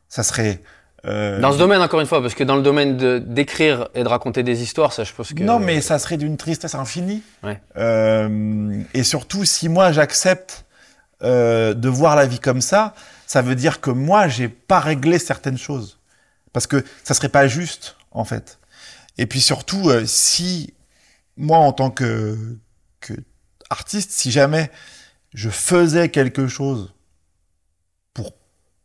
[0.09, 0.61] ça serait
[1.05, 4.03] euh, Dans ce domaine, encore une fois, parce que dans le domaine de- d'écrire et
[4.03, 5.43] de raconter des histoires, ça, je pense que.
[5.43, 7.21] Non, mais ça serait d'une tristesse infinie.
[7.43, 7.61] Ouais.
[7.77, 10.65] Euh, et surtout, si moi j'accepte
[11.23, 12.93] euh, de voir la vie comme ça,
[13.27, 15.99] ça veut dire que moi j'ai pas réglé certaines choses,
[16.53, 18.59] parce que ça serait pas juste en fait.
[19.17, 20.73] Et puis surtout, euh, si
[21.37, 22.37] moi en tant que,
[22.99, 23.13] que
[23.69, 24.69] artiste, si jamais
[25.33, 26.93] je faisais quelque chose
[28.13, 28.33] pour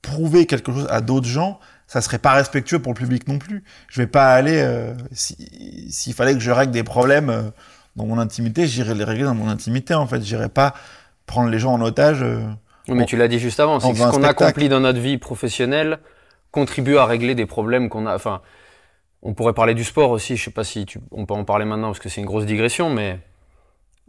[0.03, 3.64] prouver quelque chose à d'autres gens, ça serait pas respectueux pour le public non plus.
[3.88, 7.42] Je vais pas aller euh, si- s'il fallait que je règle des problèmes euh,
[7.96, 10.22] dans mon intimité, j'irais les régler dans mon intimité en fait.
[10.22, 10.74] J'irais pas
[11.27, 12.22] prendre les gens en otage.
[12.22, 12.42] euh.
[12.88, 15.18] Oui, mais tu l'as dit juste avant, c'est que ce qu'on accomplit dans notre vie
[15.18, 15.98] professionnelle
[16.53, 18.14] contribue à régler des problèmes qu'on a.
[18.14, 18.40] Enfin,
[19.22, 20.37] on pourrait parler du sport aussi.
[20.37, 22.46] Je sais pas si tu, on peut en parler maintenant parce que c'est une grosse
[22.46, 23.18] digression, mais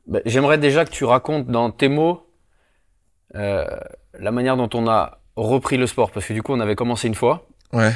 [0.07, 2.25] ben, j'aimerais déjà que tu racontes dans tes mots
[3.35, 3.65] euh,
[4.17, 7.07] la manière dont on a repris le sport, parce que du coup, on avait commencé
[7.07, 7.48] une fois.
[7.73, 7.93] Ouais.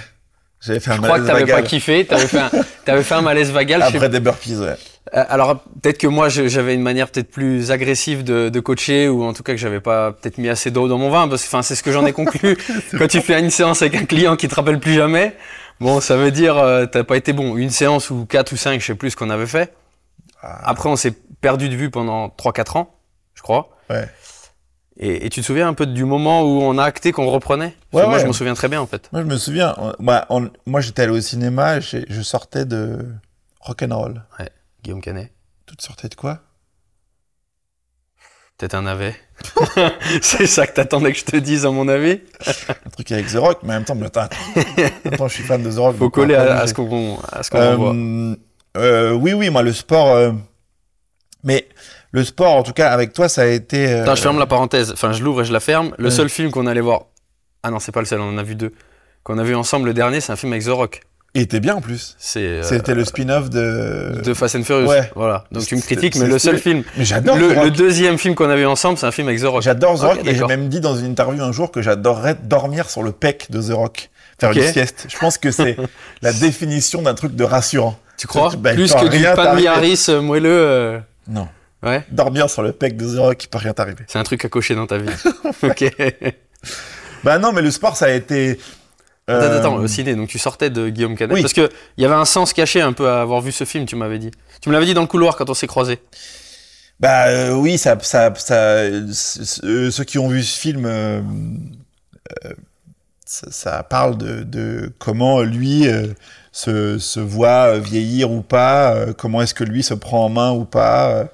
[0.61, 1.67] J'avais fait un Je crois que malaise t'avais pas vagal.
[1.69, 2.49] kiffé, t'avais fait un,
[2.85, 3.81] t'avais fait un malaise vagal.
[3.81, 4.75] Après des burpees, ouais.
[5.13, 9.23] Euh, alors peut-être que moi j'avais une manière peut-être plus agressive de, de coacher ou
[9.25, 11.47] en tout cas que j'avais pas peut-être mis assez d'eau dans mon vin parce que
[11.49, 12.57] enfin c'est ce que j'en ai conclu
[12.97, 15.35] quand tu fais une séance avec un client qui te rappelle plus jamais
[15.81, 18.79] bon ça veut dire euh, t'as pas été bon une séance ou quatre ou cinq
[18.79, 19.73] je sais plus ce qu'on avait fait
[20.41, 22.95] Ah, après on s'est perdu de vue pendant 3-4 ans
[23.35, 24.07] je crois Ouais.
[24.97, 27.75] Et, et tu te souviens un peu du moment où on a acté qu'on reprenait?
[27.93, 28.19] Ouais, moi ouais.
[28.21, 30.81] je m'en souviens très bien en fait Moi, je me souviens, on- moi, on- moi
[30.81, 33.05] j'étais allé au cinéma, je sortais de
[33.59, 34.21] Rock'n'Roll.
[34.83, 35.31] Guillaume Canet
[35.65, 36.39] Tu te sortais de quoi?
[38.57, 39.15] Peut-être un navet
[40.21, 42.21] c'est ça que t'attendais que je te dise à mon avis
[42.85, 44.27] Un truc avec The Rock, mais en même temps, mais attends,
[45.05, 45.97] attends, je suis fan de The Rock.
[45.97, 47.19] faut coller à, à ce qu'on qu'on
[47.55, 48.35] Euh,
[48.77, 50.09] euh, oui, oui, moi, le sport.
[50.11, 50.31] euh,
[51.43, 51.67] Mais
[52.13, 53.87] le sport, en tout cas, avec toi, ça a été.
[53.91, 54.91] euh, Attends, je ferme la parenthèse.
[54.93, 55.93] Enfin, je l'ouvre et je la ferme.
[55.97, 56.11] Le Ouais.
[56.11, 57.07] seul film qu'on allait voir.
[57.63, 58.71] Ah non, c'est pas le seul, on en a vu deux.
[59.23, 61.01] Qu'on a vu ensemble le dernier, c'est un film avec The Rock.
[61.35, 62.15] Il était bien en plus.
[62.37, 64.21] Euh, C'était le spin-off de.
[64.23, 64.87] de Fast and Furious.
[64.87, 65.09] Ouais.
[65.15, 65.45] Voilà.
[65.51, 66.83] Donc tu me critiques, mais le seul film.
[66.95, 69.45] Mais j'adore Le, le deuxième film qu'on a vu ensemble, c'est un film avec The
[69.45, 69.63] Rock.
[69.63, 72.87] J'adore The Rock et j'ai même dit dans une interview un jour que j'adorerais dormir
[72.89, 74.11] sur le pec de The Rock.
[74.39, 74.57] Faire Ok.
[74.57, 75.07] une sieste.
[75.11, 75.75] Je pense que c'est
[76.21, 77.97] la définition d'un truc de rassurant.
[78.17, 79.67] Tu crois Bah, Plus que du t'arrives.
[79.67, 80.49] Harris euh, moelleux.
[80.51, 81.47] euh, Non.
[81.83, 82.03] Ouais.
[82.11, 84.05] Dormir sur le pec de The il peut rien t'arriver.
[84.07, 85.09] C'est un truc à cocher dans ta vie.
[85.63, 85.95] ok.
[87.23, 88.59] Bah non, mais le sport, ça a été.
[89.27, 91.35] Attends, euh, attends, au ciné, donc tu sortais de Guillaume Canet.
[91.35, 91.41] Oui.
[91.41, 93.95] Parce qu'il y avait un sens caché un peu à avoir vu ce film, tu
[93.95, 94.31] m'avais dit.
[94.61, 95.99] Tu me l'avais dit dans le couloir quand on s'est croisés.
[96.99, 100.87] Bah euh, oui, ça, ça, ça, euh, ceux qui ont vu ce film,
[103.25, 105.85] ça, ça parle de, de comment lui
[106.51, 110.65] se, se voit vieillir ou pas, comment est-ce que lui se prend en main ou
[110.65, 111.29] pas,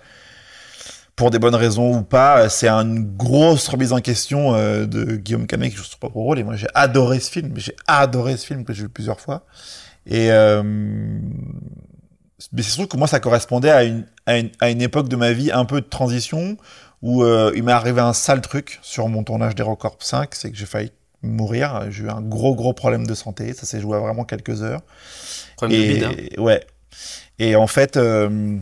[1.19, 2.47] pour des bonnes raisons ou pas.
[2.47, 6.21] C'est une grosse remise en question euh, de Guillaume Canet que je trouve pas trop
[6.21, 6.39] drôle.
[6.39, 7.51] Et moi, j'ai adoré ce film.
[7.57, 9.43] J'ai adoré ce film que j'ai vu plusieurs fois.
[10.05, 14.81] Et euh, mais c'est sûr que moi, ça correspondait à une, à une, à une
[14.81, 16.55] époque de ma vie un peu de transition
[17.01, 20.57] où euh, il m'est arrivé un sale truc sur mon tournage d'Hérocorp 5, c'est que
[20.57, 21.87] j'ai failli mourir.
[21.89, 23.51] J'ai eu un gros, gros problème de santé.
[23.51, 24.81] Ça s'est joué à vraiment quelques heures.
[25.57, 26.41] Problème de Et, bide, hein.
[26.41, 26.65] ouais.
[27.39, 28.57] Et en fait, euh,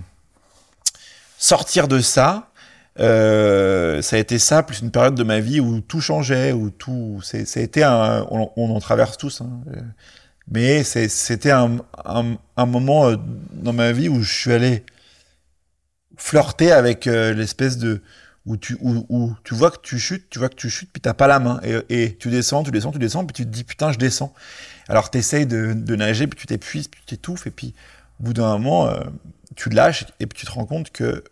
[1.37, 2.51] sortir de ça,
[2.99, 6.71] euh, ça a été ça, plus une période de ma vie où tout changeait, où
[6.71, 9.61] tout, ça a été un, on, en traverse tous, hein,
[10.51, 13.17] mais c'était un, un, moment euh,
[13.51, 14.83] dans ma vie où je suis allé
[16.15, 18.01] flirter avec euh, l'espèce de,
[18.45, 21.01] où tu, où, où tu vois que tu chutes, tu vois que tu chutes, puis
[21.01, 23.63] t'as pas la main, et, tu descends, tu descends, tu descends, puis tu te dis
[23.63, 24.33] putain, je descends.
[24.87, 27.75] Alors t'essayes de, de nager, puis tu t'épuises, puis tu t'étouffes, et puis
[28.19, 28.89] au bout d'un moment,
[29.57, 31.23] tu lâches, et puis tu te rends compte que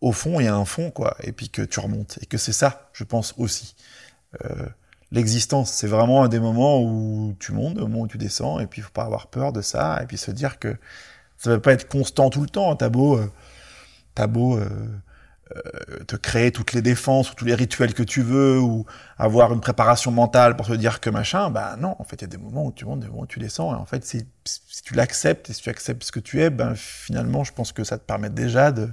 [0.00, 2.38] au fond, il y a un fond, quoi, et puis que tu remontes, et que
[2.38, 3.74] c'est ça, je pense aussi.
[4.44, 4.66] Euh,
[5.14, 8.66] L'existence, c'est vraiment un des moments où tu montes, des moments où tu descends, et
[8.66, 10.76] puis il faut pas avoir peur de ça, et puis se dire que
[11.38, 12.72] ça va pas être constant tout le temps.
[12.72, 13.30] Euh, t'as beau euh,
[14.18, 14.88] euh,
[16.06, 18.86] te créer toutes les défenses ou tous les rituels que tu veux, ou
[19.18, 22.24] avoir une préparation mentale pour te dire que machin, bah non, en fait, il y
[22.24, 24.26] a des moments où tu montes, des moments où tu descends, et en fait, si,
[24.84, 27.84] tu l'acceptes, et si tu acceptes ce que tu es, ben finalement, je pense que
[27.84, 28.88] ça te permet déjà de,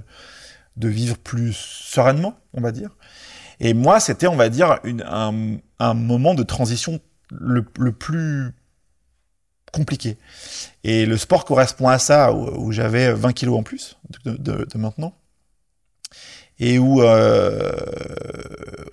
[0.76, 2.90] de vivre plus sereinement, on va dire.
[3.60, 5.04] Et moi, c'était, on va dire, une,
[5.78, 8.52] un, moment de transition le, le plus
[9.72, 10.18] compliqué.
[10.84, 15.14] Et le sport correspond à ça, où, j'avais 20 kilos en plus de maintenant.
[16.64, 17.72] Et où euh,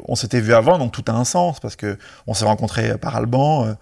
[0.07, 3.15] on s'était vu avant, donc tout a un sens, parce que on s'est rencontrés par
[3.15, 3.73] Alban, euh,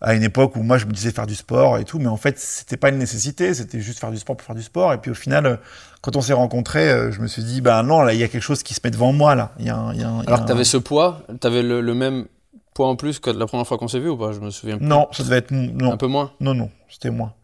[0.00, 2.16] à une époque où moi je me disais faire du sport et tout, mais en
[2.16, 4.92] fait c'était pas une nécessité, c'était juste faire du sport pour faire du sport.
[4.92, 5.58] Et puis au final,
[6.02, 8.28] quand on s'est rencontrés, euh, je me suis dit, ben non, là il y a
[8.28, 9.52] quelque chose qui se met devant moi, là.
[9.60, 11.22] Y a un- il y a un- il y a Alors que t'avais ce poids,
[11.40, 12.26] t'avais le, le même
[12.74, 14.32] poids en plus que la première fois qu'on s'est vu ou pas?
[14.32, 14.86] Je me souviens plus.
[14.86, 15.50] Non, ça devait être...
[15.52, 16.30] Non, Un peu moins?
[16.40, 17.34] Non, non, c'était moi.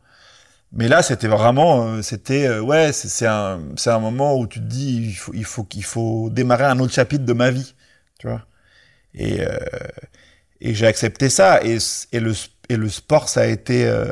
[0.72, 4.61] Mais là, c'était vraiment, euh, c'était, euh, ouais, c'est un, c'est un moment où tu
[4.61, 7.74] te dis, il faut, il faut, qu'il faut démarrer un autre chapitre de ma vie,
[8.18, 8.46] tu vois.
[9.14, 9.59] Et, euh,
[10.61, 11.61] et j'ai accepté ça.
[11.62, 11.78] Et,
[12.20, 12.33] le,
[12.68, 14.07] et le sport, ça a été, euh,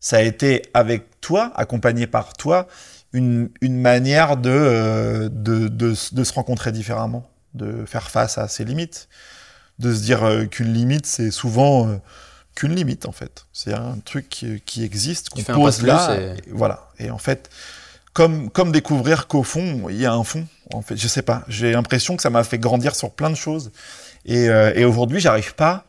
[0.00, 2.66] ça a été avec toi, accompagné par toi,
[3.12, 8.48] une, une manière de, euh, de, de, de se rencontrer différemment, de faire face à
[8.48, 9.08] ses limites,
[9.78, 12.00] de se dire qu'une limite, c'est souvent
[12.54, 13.46] qu'une limite en fait.
[13.52, 16.88] C'est un truc qui, qui existe, qu'on pose là, et- et voilà.
[16.98, 17.50] Et en fait,
[18.12, 20.46] comme comme découvrir qu'au fond il y a un fond.
[20.72, 21.42] En fait, je sais pas.
[21.48, 23.70] J'ai l'impression que ça m'a fait grandir sur plein de choses.
[24.24, 25.84] Et, euh, et aujourd'hui, j'arrive pas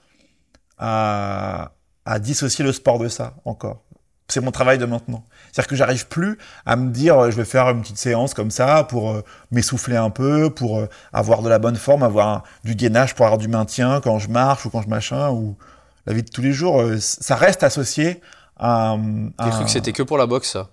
[0.77, 1.71] à
[2.07, 3.81] à dissocier le sport de ça encore.
[4.27, 5.23] C'est mon travail de maintenant.
[5.51, 8.51] C'est-à-dire que j'arrive plus à me dire euh, je vais faire une petite séance comme
[8.51, 12.43] ça pour euh, m'essouffler un peu, pour euh, avoir de la bonne forme, avoir un-
[12.63, 15.57] du gainage pour avoir du maintien quand je marche ou quand je machin ou
[16.05, 16.79] la vie de tous les jours.
[16.81, 18.21] euh, ça reste associé
[18.57, 20.69] à, J'ai à- cru que c'était que pour la boxe, ça.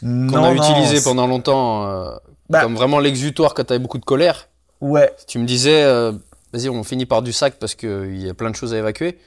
[0.00, 2.16] Qu'on Non, a non, utilisé pendant longtemps euh,
[2.48, 2.62] Bah.
[2.62, 4.48] comme vraiment l'exutoire quand t'avais beaucoup de colère.
[4.80, 5.14] Ouais.
[5.28, 6.12] Tu me disais, euh,
[6.52, 9.18] vas-y, on finit par du sac parce qu'il y a plein de choses à évacuer.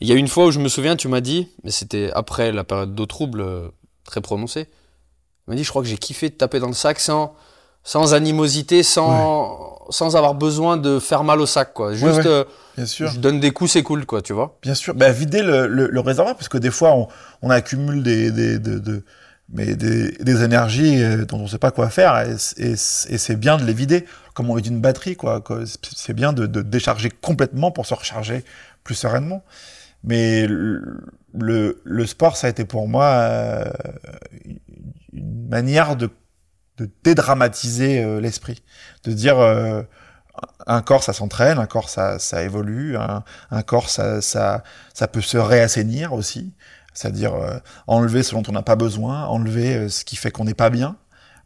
[0.00, 2.52] Il y a une fois où je me souviens, tu m'as dit, mais c'était après
[2.52, 3.44] la période d'eau trouble
[4.04, 4.66] très prononcée.
[4.66, 4.70] Tu
[5.48, 7.34] m'as dit, je crois que j'ai kiffé de taper dans le sac sans,
[7.82, 11.92] sans animosité, sans, sans avoir besoin de faire mal au sac, quoi.
[11.92, 12.26] Juste, ouais.
[12.26, 12.44] euh,
[12.76, 13.08] Bien sûr.
[13.08, 14.58] je donne des coups, c'est cool, quoi, tu vois.
[14.62, 17.08] Bien sûr, bah, vider le, le, le réservoir, parce que des fois, on,
[17.42, 19.04] on accumule des, des, de, de-
[19.52, 23.56] mais des, des énergies euh, dont on ne sait pas quoi faire, et, c'est bien
[23.58, 25.42] de les vider, comme on vide une batterie, quoi.
[25.82, 28.44] C'est- bien de, de décharger complètement pour se recharger
[28.84, 29.42] plus sereinement.
[30.04, 33.64] Mais le sport, ça a été pour moi euh,
[35.12, 36.08] une manière de,
[36.80, 38.62] de dédramatiser euh, l'esprit,
[39.04, 39.82] de dire euh,
[40.66, 44.64] un corps, ça s'entraîne, un corps, ça, ça évolue, un, un corps, ça, ça,
[44.94, 46.54] ça peut se réassainir aussi,
[46.94, 50.44] c'est-à-dire euh, enlever ce dont on n'a pas besoin, enlever euh, ce qui fait qu'on
[50.44, 50.96] n'est pas bien.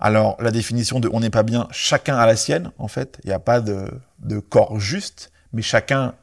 [0.00, 3.18] Alors, la définition de on n'est pas bien, chacun a la sienne, en fait.
[3.24, 6.14] Il n'y a pas de, de corps juste, mais chacun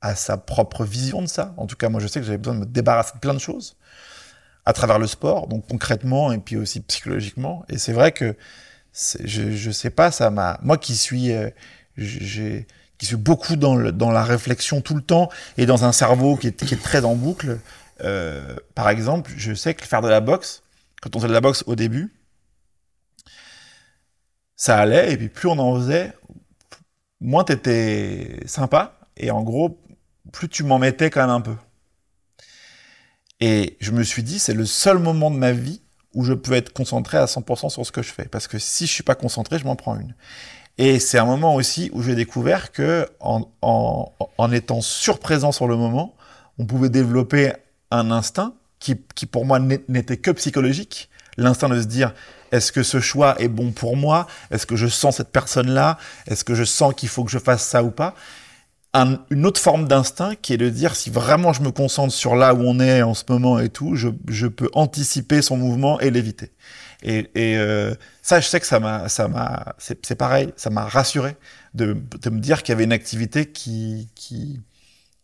[0.00, 1.52] a sa propre vision de ça.
[1.56, 3.38] En tout cas, moi, je sais que j'avais besoin de me débarrasser de plein de
[3.38, 3.76] choses.
[4.66, 7.64] À travers le sport, donc concrètement et puis aussi psychologiquement.
[7.68, 8.36] Et c'est vrai que
[9.24, 11.50] je, je sais pas, ça m'a, moi qui suis, euh,
[11.96, 16.36] qui suis beaucoup dans, le, dans la réflexion tout le temps et dans un cerveau
[16.36, 17.58] qui est, qui est très en boucle.
[18.02, 20.62] Euh, par exemple, je sais que faire de la boxe,
[21.02, 22.12] quand on faisait de la boxe au début,
[24.56, 26.12] ça allait et puis plus on en faisait,
[27.20, 29.78] moins t'étais sympa et en gros,
[30.32, 31.56] plus tu m'en mettais quand même un peu.
[33.40, 35.80] Et je me suis dit, c'est le seul moment de ma vie
[36.14, 38.24] où je peux être concentré à 100% sur ce que je fais.
[38.24, 40.14] Parce que si je suis pas concentré, je m'en prends une.
[40.78, 45.68] Et c'est un moment aussi où j'ai découvert que en, en, en étant surprésent sur
[45.68, 46.14] le moment,
[46.58, 47.52] on pouvait développer
[47.90, 51.10] un instinct qui, qui pour moi n'était que psychologique.
[51.36, 52.12] L'instinct de se dire,
[52.52, 54.26] est-ce que ce choix est bon pour moi?
[54.50, 55.98] Est-ce que je sens cette personne-là?
[56.26, 58.14] Est-ce que je sens qu'il faut que je fasse ça ou pas?
[58.92, 62.54] Une autre forme d'instinct qui est de dire si vraiment je me concentre sur là
[62.54, 66.10] où on est en ce moment et tout, je, je peux anticiper son mouvement et
[66.10, 66.52] l'éviter.
[67.02, 70.84] Et, et euh, ça, je sais que ça m'a, ça m'a, c'est pareil, ça m'a
[70.84, 71.36] rassuré
[71.74, 74.60] de, de, me dire qu'il y avait une activité qui, qui,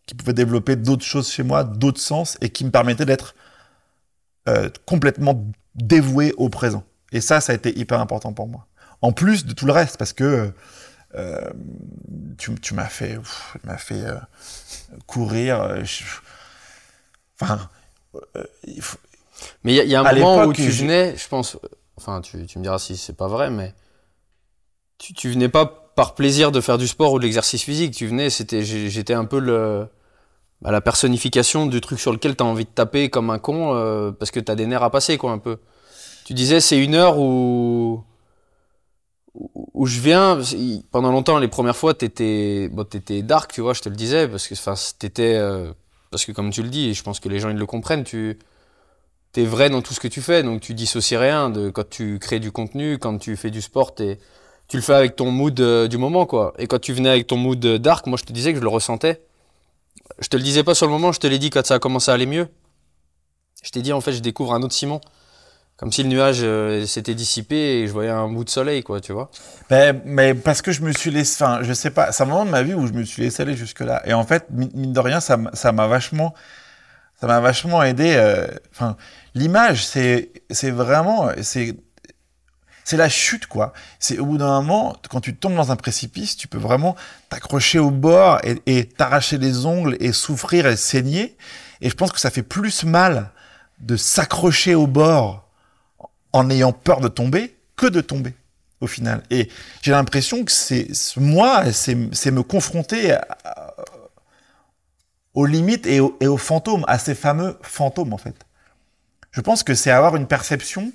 [0.05, 3.35] qui pouvait développer d'autres choses chez moi, d'autres sens, et qui me permettait d'être
[4.47, 6.83] euh, complètement dévoué au présent.
[7.11, 8.67] Et ça, ça a été hyper important pour moi.
[9.01, 10.51] En plus de tout le reste, parce que
[11.15, 11.49] euh,
[12.37, 13.17] tu, tu m'as fait,
[13.63, 14.17] m'as fait euh,
[15.05, 15.61] courir.
[15.61, 15.83] Euh,
[17.39, 17.69] enfin,
[18.63, 18.97] il faut...
[19.63, 21.57] Mais il y, y, a un moment où tu venais, je pense,
[21.95, 23.73] enfin, tu, tu me diras si c'est pas vrai, mais
[24.97, 25.65] tu, tu venais pas
[25.95, 27.93] par plaisir de faire du sport ou de l'exercice physique.
[27.93, 29.87] Tu venais, c'était, j'étais un peu le,
[30.61, 33.73] bah, la personnification du truc sur lequel tu as envie de taper comme un con
[33.73, 35.57] euh, parce que tu as des nerfs à passer, quoi, un peu.
[36.25, 38.03] Tu disais, c'est une heure où
[39.73, 40.39] où je viens,
[40.91, 44.27] pendant longtemps, les premières fois, t'étais, bon, t'étais dark, tu vois, je te le disais,
[44.27, 45.71] parce que, enfin, t'étais, euh,
[46.11, 48.03] parce que comme tu le dis, et je pense que les gens ils le comprennent,
[48.03, 48.39] tu,
[49.31, 52.17] t'es vrai dans tout ce que tu fais, donc tu dissocies rien de quand tu
[52.19, 54.17] crées du contenu, quand tu fais du sport, tu
[54.73, 56.53] le fais avec ton mood euh, du moment, quoi.
[56.57, 58.69] Et quand tu venais avec ton mood dark, moi je te disais que je le
[58.69, 59.21] ressentais.
[60.19, 61.79] Je te le disais pas sur le moment, je te l'ai dit quand ça a
[61.79, 62.47] commencé à aller mieux.
[63.61, 65.01] Je t'ai dit en fait, je découvre un autre Simon
[65.77, 68.99] comme si le nuage euh, s'était dissipé et je voyais un bout de soleil, quoi,
[68.99, 69.29] tu vois.
[69.69, 72.45] Mais, mais parce que je me suis laissé, enfin, je sais pas, c'est un moment
[72.45, 74.01] de ma vie où je me suis laissé aller jusque-là.
[74.05, 76.33] Et en fait, mine de rien, ça, m'a vachement,
[77.21, 78.15] ça m'a vachement aidé.
[78.17, 78.97] Euh, enfin,
[79.35, 81.75] l'image, c'est, c'est vraiment, c'est,
[82.83, 83.71] c'est la chute, quoi.
[83.99, 86.95] C'est au bout d'un moment, quand tu tombes dans un précipice, tu peux vraiment
[87.29, 91.37] t'accrocher au bord et t'arracher les ongles et souffrir et saigner.
[91.81, 93.29] Et je pense que ça fait plus mal
[93.79, 95.46] de s'accrocher au bord
[96.37, 98.33] en ayant peur de tomber que de tomber
[98.79, 99.23] au final.
[99.31, 99.49] Et
[99.81, 101.95] j'ai l'impression que c'est moi, c'est
[102.31, 103.17] me confronter
[105.33, 108.35] aux limites et aux, fantômes, à ces fameux fantômes en fait.
[109.31, 110.91] Je pense que c'est avoir une perception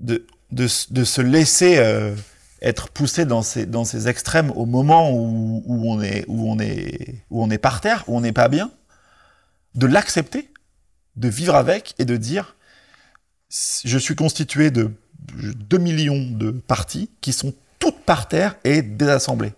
[0.00, 2.14] de, de, se laisser euh,
[2.60, 6.58] être poussé dans ces, dans ces extrêmes au moment où, où, on est, où, on
[6.58, 8.70] est, où on est par terre, où on n'est pas bien,
[9.74, 10.50] de l'accepter,
[11.16, 12.56] de vivre avec et de dire
[13.84, 14.90] je suis constitué de
[15.32, 19.52] 2 millions de parties qui sont toutes par terre et désassemblées.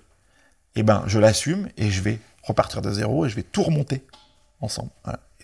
[0.75, 4.05] Eh ben, je l'assume et je vais repartir de zéro et je vais tout remonter
[4.61, 4.91] ensemble.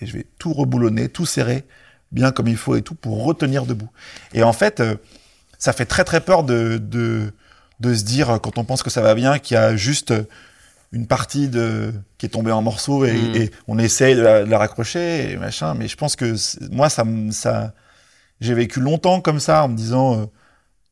[0.00, 1.64] Et je vais tout reboulonner, tout serrer
[2.10, 3.88] bien comme il faut et tout pour retenir debout.
[4.34, 4.96] Et en fait, euh,
[5.58, 7.32] ça fait très très peur de, de,
[7.80, 10.12] de se dire, quand on pense que ça va bien, qu'il y a juste
[10.92, 13.34] une partie de, qui est tombée en morceaux et, mm.
[13.36, 15.72] et on essaye de la, de la, raccrocher et machin.
[15.74, 16.34] Mais je pense que
[16.70, 17.72] moi, ça, ça,
[18.42, 20.26] j'ai vécu longtemps comme ça en me disant euh,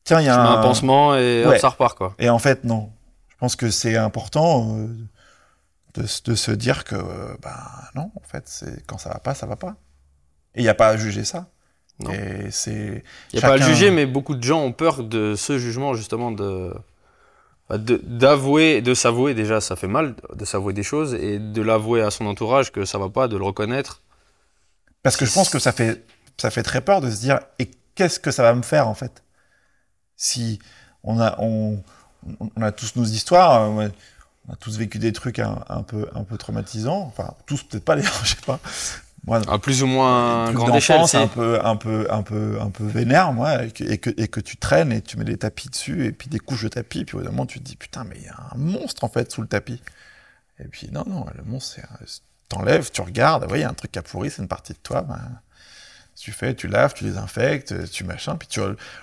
[0.03, 0.59] tiens il y a un...
[0.59, 0.61] un...
[0.61, 2.15] pansement et ça repart quoi.
[2.17, 2.91] Et en fait non.
[3.27, 4.87] Je pense que c'est important euh,
[5.95, 7.57] de, de, se dire que euh, ben
[7.95, 9.75] non en fait c'est quand ça va pas ça va pas.
[10.55, 11.47] Et il n'y a pas à juger ça.
[11.99, 12.11] Non.
[12.11, 15.35] Et c'est il n'y a pas à juger mais beaucoup de gens ont peur de
[15.35, 16.73] ce jugement justement de
[17.77, 22.11] d'avouer, de s'avouer déjà, ça fait mal de s'avouer des choses et de l'avouer à
[22.11, 24.01] son entourage que ça va pas, de le reconnaître.
[25.03, 26.03] Parce que je pense que ça fait
[26.41, 28.95] ça fait très peur de se dire et qu'est-ce que ça va me faire en
[28.95, 29.23] fait?
[30.15, 30.59] Si
[31.03, 31.83] on a on,
[32.55, 33.89] on a tous nos histoires euh,
[34.47, 37.01] on a tous vécu des trucs un, un peu un peu traumatisants.
[37.01, 38.59] Enfin tous peut-être pas d'ailleurs je sais pas.
[39.27, 42.71] Moi, à plus ou moins grande échelle c'est un peu un peu un peu un
[42.71, 45.37] peu vénère moi et que, et que, et que tu traînes et tu mets des
[45.37, 48.03] tapis dessus et puis des couches de tapis puis au moment tu te dis putain
[48.03, 49.79] mais il y a un monstre en fait sous le tapis.
[50.59, 53.91] Et puis non non le monstre c'est t'enlèves tu regardes il y a un truc
[53.91, 55.39] qui a pourri c'est une partie de toi ben,
[56.19, 58.59] Tu fais, tu laves, tu désinfectes, tu machin, puis tu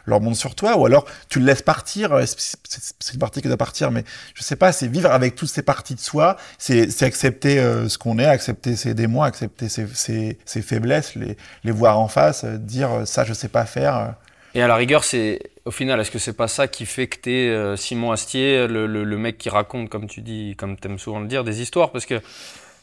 [0.06, 2.16] leur montes sur toi, ou alors tu le laisses partir.
[2.24, 4.04] C'est une partie qui doit partir, mais
[4.34, 7.98] je sais pas, c'est vivre avec toutes ces parties de soi, c'est accepter euh, ce
[7.98, 11.36] qu'on est, accepter ses démons, accepter ses, ses, ses, faiblesses, les,
[11.72, 14.14] voir en face, euh, dire euh, ça je sais pas faire.
[14.54, 17.18] Et à la rigueur, c'est au final, est-ce que c'est pas ça qui fait que
[17.18, 21.26] t'es es Simon Astier, le, mec qui raconte, comme tu dis, comme t'aimes souvent le
[21.26, 21.90] dire, des histoires?
[21.90, 22.20] Parce que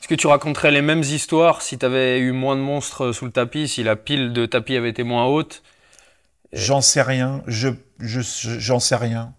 [0.06, 3.26] est-ce que tu raconterais les mêmes histoires si tu avais eu moins de monstres sous
[3.26, 5.64] le tapis, si la pile de tapis avait été moins haute?
[6.53, 7.41] J'en sais rien.
[7.47, 9.34] Je, j'en sais rien.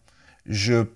[0.45, 0.87] Je,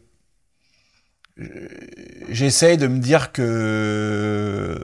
[2.31, 4.77] j'essaye de me dire que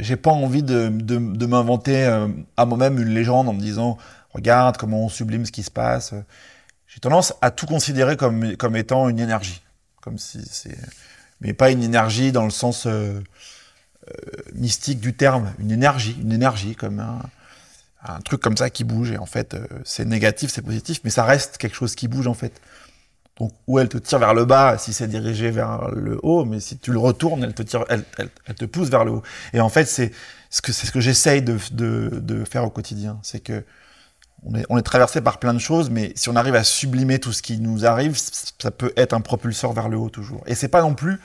[0.00, 3.98] j'ai pas envie de, de, m'inventer euh, à moi-même une légende en me disant
[4.30, 6.14] regarde comment on sublime ce qui se passe.
[6.86, 9.60] J'ai tendance à tout considérer comme, comme étant une énergie.
[10.00, 10.78] Comme si c'est,
[11.42, 13.20] mais pas une énergie dans le sens, euh,
[14.54, 17.20] mystique du terme, une énergie, une énergie comme un,
[18.08, 19.10] un truc comme ça qui bouge.
[19.10, 22.26] Et en fait, euh, c'est négatif, c'est positif, mais ça reste quelque chose qui bouge
[22.26, 22.60] en fait.
[23.38, 26.58] Donc, où elle te tire vers le bas si c'est dirigé vers le haut, mais
[26.58, 29.22] si tu le retournes, elle te tire, elle, elle te pousse vers le haut.
[29.52, 30.10] Et en fait, c'est
[30.48, 33.62] ce que c'est ce que j'essaye de, de, de, faire au quotidien, c'est que
[34.42, 37.18] on est, on est traversé par plein de choses, mais si on arrive à sublimer
[37.18, 40.42] tout ce qui nous arrive, ça peut être un propulseur vers le haut toujours.
[40.46, 41.20] Et c'est pas non plus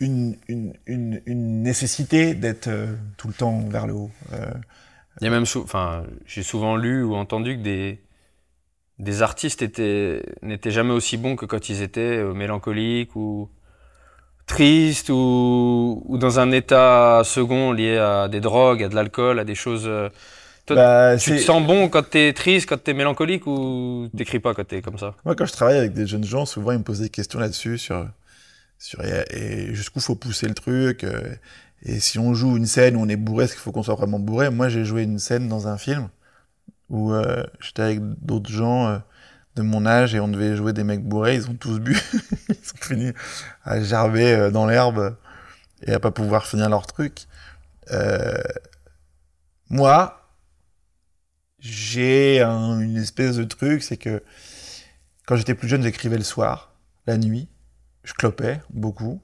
[0.00, 4.10] une, une, une, une nécessité d'être euh, tout le temps vers le haut.
[4.32, 4.50] Euh,
[5.20, 8.00] Il y a même, enfin, j'ai souvent lu ou entendu que des,
[8.98, 13.48] des artistes étaient, n'étaient jamais aussi bons que quand ils étaient euh, mélancoliques ou
[14.46, 19.44] tristes ou, ou dans un état second lié à des drogues, à de l'alcool, à
[19.44, 19.90] des choses.
[20.66, 24.52] Toi, bah, tu te sens bon quand t'es triste, quand t'es mélancolique ou t'écris pas
[24.52, 25.14] quand t'es comme ça?
[25.24, 27.78] Moi, quand je travaille avec des jeunes gens, souvent ils me posent des questions là-dessus
[27.78, 28.06] sur
[28.78, 31.04] sur, et, jusqu'où faut pousser le truc.
[31.04, 31.34] Euh,
[31.82, 33.94] et si on joue une scène où on est bourré, est-ce qu'il faut qu'on soit
[33.94, 34.50] vraiment bourré?
[34.50, 36.08] Moi, j'ai joué une scène dans un film
[36.88, 38.98] où euh, j'étais avec d'autres gens euh,
[39.56, 41.36] de mon âge et on devait jouer des mecs bourrés.
[41.36, 41.98] Ils ont tous bu.
[42.48, 43.12] ils ont fini
[43.64, 45.16] à gerber dans l'herbe
[45.82, 47.26] et à pas pouvoir finir leur truc.
[49.68, 50.30] moi,
[51.58, 54.22] j'ai une espèce de truc, c'est que
[55.26, 56.74] quand j'étais plus jeune, j'écrivais le soir,
[57.06, 57.48] la nuit
[58.06, 59.20] je clopais beaucoup,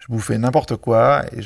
[0.00, 1.40] je bouffais n'importe quoi, et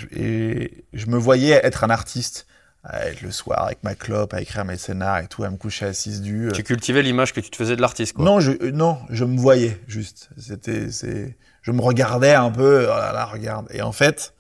[0.93, 2.47] je, me voyais être un artiste,
[2.83, 5.57] à être le soir avec ma clope, à écrire mes scénars et tout, à me
[5.57, 6.49] coucher à 6 du.
[6.49, 6.53] Euh.
[6.53, 8.25] Tu cultivais l'image que tu te faisais de l'artiste, quoi.
[8.25, 10.31] Non, je, euh, non, je me voyais juste.
[10.39, 13.69] C'était, c'est, je me regardais un peu, oh là là, regarde.
[13.71, 14.33] Et en fait,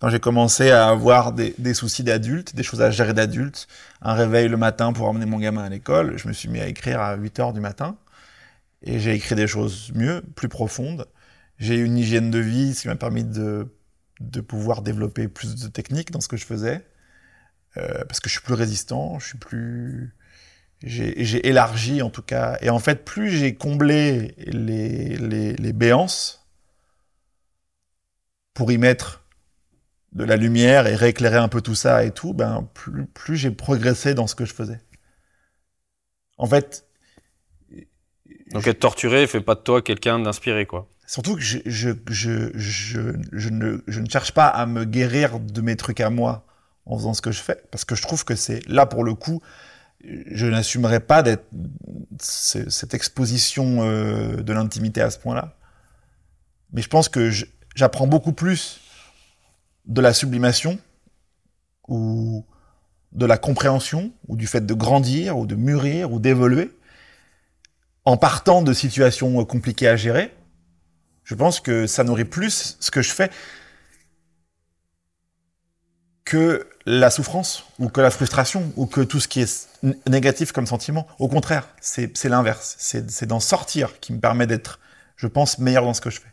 [0.00, 3.68] quand j'ai commencé à avoir des, des soucis d'adulte, des choses à gérer d'adulte,
[4.02, 6.66] un réveil le matin pour emmener mon gamin à l'école, je me suis mis à
[6.66, 7.96] écrire à 8 heures du matin.
[8.82, 11.06] Et j'ai écrit des choses mieux, plus profondes.
[11.58, 13.74] J'ai eu une hygiène de vie, ce qui m'a permis de,
[14.20, 16.86] de pouvoir développer plus de techniques dans ce que je faisais.
[17.76, 20.14] Euh, parce que je suis plus résistant, je suis plus.
[20.82, 22.56] J'ai élargi en tout cas.
[22.60, 26.46] Et en fait, plus j'ai comblé les, les, les béances
[28.54, 29.24] pour y mettre
[30.12, 33.50] de la lumière et rééclairer un peu tout ça et tout, ben plus, plus j'ai
[33.50, 34.80] progressé dans ce que je faisais.
[36.38, 36.86] En fait.
[38.52, 40.88] Donc être torturé fait pas de toi quelqu'un d'inspiré, quoi.
[41.08, 45.62] Surtout que je, je, je, je, ne, je ne cherche pas à me guérir de
[45.62, 46.44] mes trucs à moi
[46.84, 49.14] en faisant ce que je fais, parce que je trouve que c'est là pour le
[49.14, 49.40] coup,
[50.04, 51.46] je n'assumerai pas d'être
[52.20, 55.56] cette exposition euh, de l'intimité à ce point-là.
[56.74, 57.30] Mais je pense que
[57.74, 58.78] j'apprends beaucoup plus
[59.86, 60.78] de la sublimation
[61.88, 62.44] ou
[63.12, 66.70] de la compréhension ou du fait de grandir ou de mûrir ou d'évoluer
[68.04, 70.34] en partant de situations compliquées à gérer
[71.28, 73.30] je pense que ça nourrit plus ce que je fais
[76.24, 79.68] que la souffrance ou que la frustration ou que tout ce qui est
[80.08, 81.06] négatif comme sentiment.
[81.18, 82.76] Au contraire, c'est l'inverse.
[82.78, 84.80] C'est d'en sortir qui me permet d'être,
[85.16, 86.32] je pense, meilleur dans ce que je fais.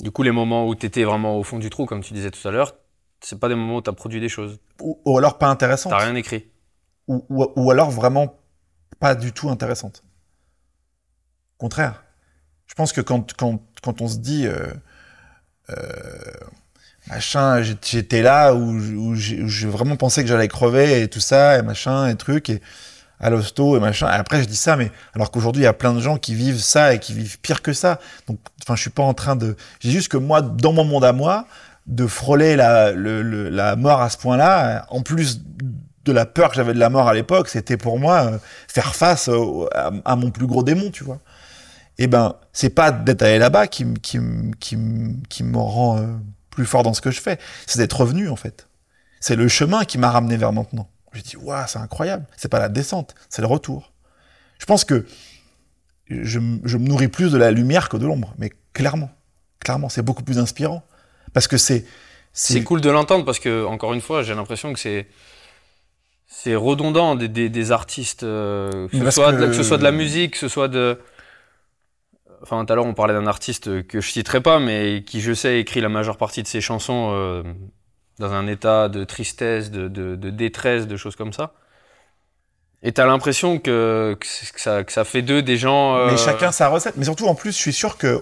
[0.00, 2.32] Du coup, les moments où tu étais vraiment au fond du trou, comme tu disais
[2.32, 2.74] tout à l'heure,
[3.20, 4.58] c'est pas des moments où tu as produit des choses.
[4.80, 5.92] Ou, alors pas intéressantes.
[5.92, 6.50] T'as rien écrit.
[7.06, 8.40] Ou, ou, alors vraiment
[8.98, 10.02] pas du tout intéressantes.
[11.58, 12.05] Au contraire.
[12.66, 14.66] Je pense que quand, quand, quand on se dit, euh,
[15.70, 15.76] euh,
[17.08, 22.08] machin, j'étais là où, j'ai vraiment pensé que j'allais crever et tout ça, et machin,
[22.08, 22.60] et truc, et
[23.18, 24.08] à l'hosto et machin.
[24.08, 26.34] Et après, je dis ça, mais alors qu'aujourd'hui, il y a plein de gens qui
[26.34, 27.98] vivent ça et qui vivent pire que ça.
[28.26, 29.56] Donc, enfin, je suis pas en train de.
[29.80, 31.46] J'ai juste que moi, dans mon monde à moi,
[31.86, 35.40] de frôler la, la mort à ce point-là, en plus
[36.04, 38.38] de la peur que j'avais de la mort à l'époque, c'était pour moi euh,
[38.68, 39.28] faire face
[40.04, 41.18] à, mon plus gros démon, tu vois
[41.98, 44.18] eh ben, c'est pas d'être allé là-bas qui, qui,
[44.60, 44.76] qui,
[45.28, 46.06] qui me rend euh,
[46.50, 48.68] plus fort dans ce que je fais, c'est d'être revenu en fait.
[49.20, 50.88] C'est le chemin qui m'a ramené vers maintenant.
[51.12, 52.26] Je dis, waouh, c'est incroyable.
[52.36, 53.92] C'est pas la descente, c'est le retour.
[54.58, 55.06] Je pense que
[56.08, 59.10] je, je, me nourris plus de la lumière que de l'ombre, mais clairement,
[59.60, 60.82] clairement, c'est beaucoup plus inspirant.
[61.32, 61.84] Parce que c'est.
[62.32, 65.06] C'est cool de l'entendre parce que, encore une fois, j'ai l'impression que c'est.
[66.28, 69.40] C'est redondant des, des, des artistes, euh, que, ce soit que...
[69.40, 70.98] De, que ce soit de la musique, que ce soit de.
[72.46, 75.32] Enfin, tout à l'heure, on parlait d'un artiste que je citerai pas, mais qui, je
[75.32, 77.42] sais, écrit la majeure partie de ses chansons euh,
[78.20, 81.54] dans un état de tristesse, de, détresse, de choses comme ça.
[82.84, 84.16] Et t'as l'impression que,
[84.54, 85.96] ça, que, ça, fait d'eux des gens.
[85.96, 86.12] Euh...
[86.12, 86.94] Mais chacun sa recette.
[86.96, 88.16] Mais surtout, en plus, je suis sûr qu'il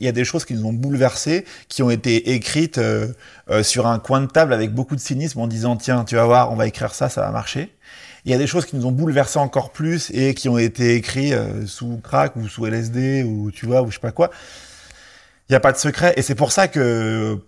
[0.00, 3.12] y a des choses qui nous ont bouleversés, qui ont été écrites euh,
[3.62, 6.50] sur un coin de table avec beaucoup de cynisme en disant tiens, tu vas voir,
[6.50, 7.72] on va écrire ça, ça va marcher.
[8.24, 10.94] Il y a des choses qui nous ont bouleversés encore plus et qui ont été
[10.94, 14.30] écrites euh, sous crack ou sous LSD ou tu vois ou je sais pas quoi.
[15.48, 17.38] Il n'y a pas de secret et c'est pour ça que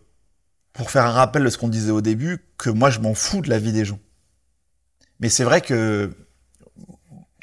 [0.73, 3.43] pour faire un rappel de ce qu'on disait au début, que moi je m'en fous
[3.43, 3.99] de la vie des gens.
[5.21, 6.11] Mais c'est vrai que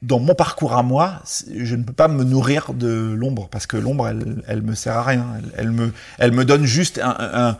[0.01, 1.21] dans mon parcours à moi,
[1.55, 4.97] je ne peux pas me nourrir de l'ombre parce que l'ombre, elle, elle me sert
[4.97, 5.25] à rien.
[5.57, 7.57] Elle, me, donne juste un,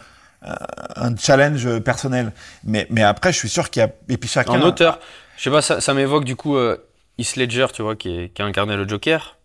[1.17, 2.31] challenge personnel.
[2.63, 4.53] Mais, mais après, je suis sûr qu'il y a et puis chacun.
[4.53, 4.99] En auteur,
[5.39, 6.77] je sais pas, ça, ça m'évoque du coup euh,
[7.17, 9.37] Heath Ledger, tu vois, qui, est, qui a incarné le Joker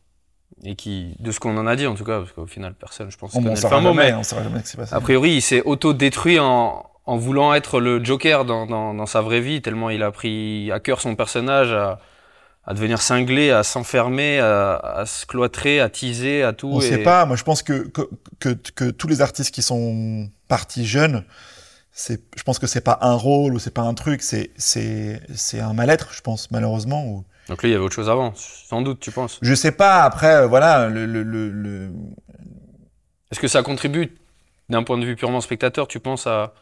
[0.65, 3.13] et qui, de ce qu'on en a dit en tout cas, parce qu'au final, personne,
[3.13, 4.93] je pense, on connaît le mot, jamais, mais on saura jamais que passé.
[4.93, 9.21] a priori, il s'est auto-détruit en, en voulant être le Joker dans, dans, dans, sa
[9.21, 12.01] vraie vie, tellement il a pris à cœur son personnage, à,
[12.65, 16.71] à devenir cinglé, à s'enfermer, à, à, se cloîtrer, à teaser, à tout.
[16.73, 16.89] On et...
[16.89, 17.25] sait pas.
[17.25, 18.03] Moi, je pense que, que,
[18.41, 21.25] que, que tous les artistes qui sont partis jeunes,
[21.95, 25.61] je pense que c'est pas un rôle ou c'est pas un truc, c'est, c'est, c'est
[25.61, 27.07] un mal-être, je pense, malheureusement.
[27.07, 27.25] Ou...
[27.49, 30.03] Donc là, il y avait autre chose avant, sans doute, tu penses Je sais pas.
[30.03, 31.93] Après, euh, voilà, le, le, le, le...
[33.31, 34.17] Est-ce que ça contribue,
[34.69, 36.55] d'un point de vue purement spectateur, tu penses à,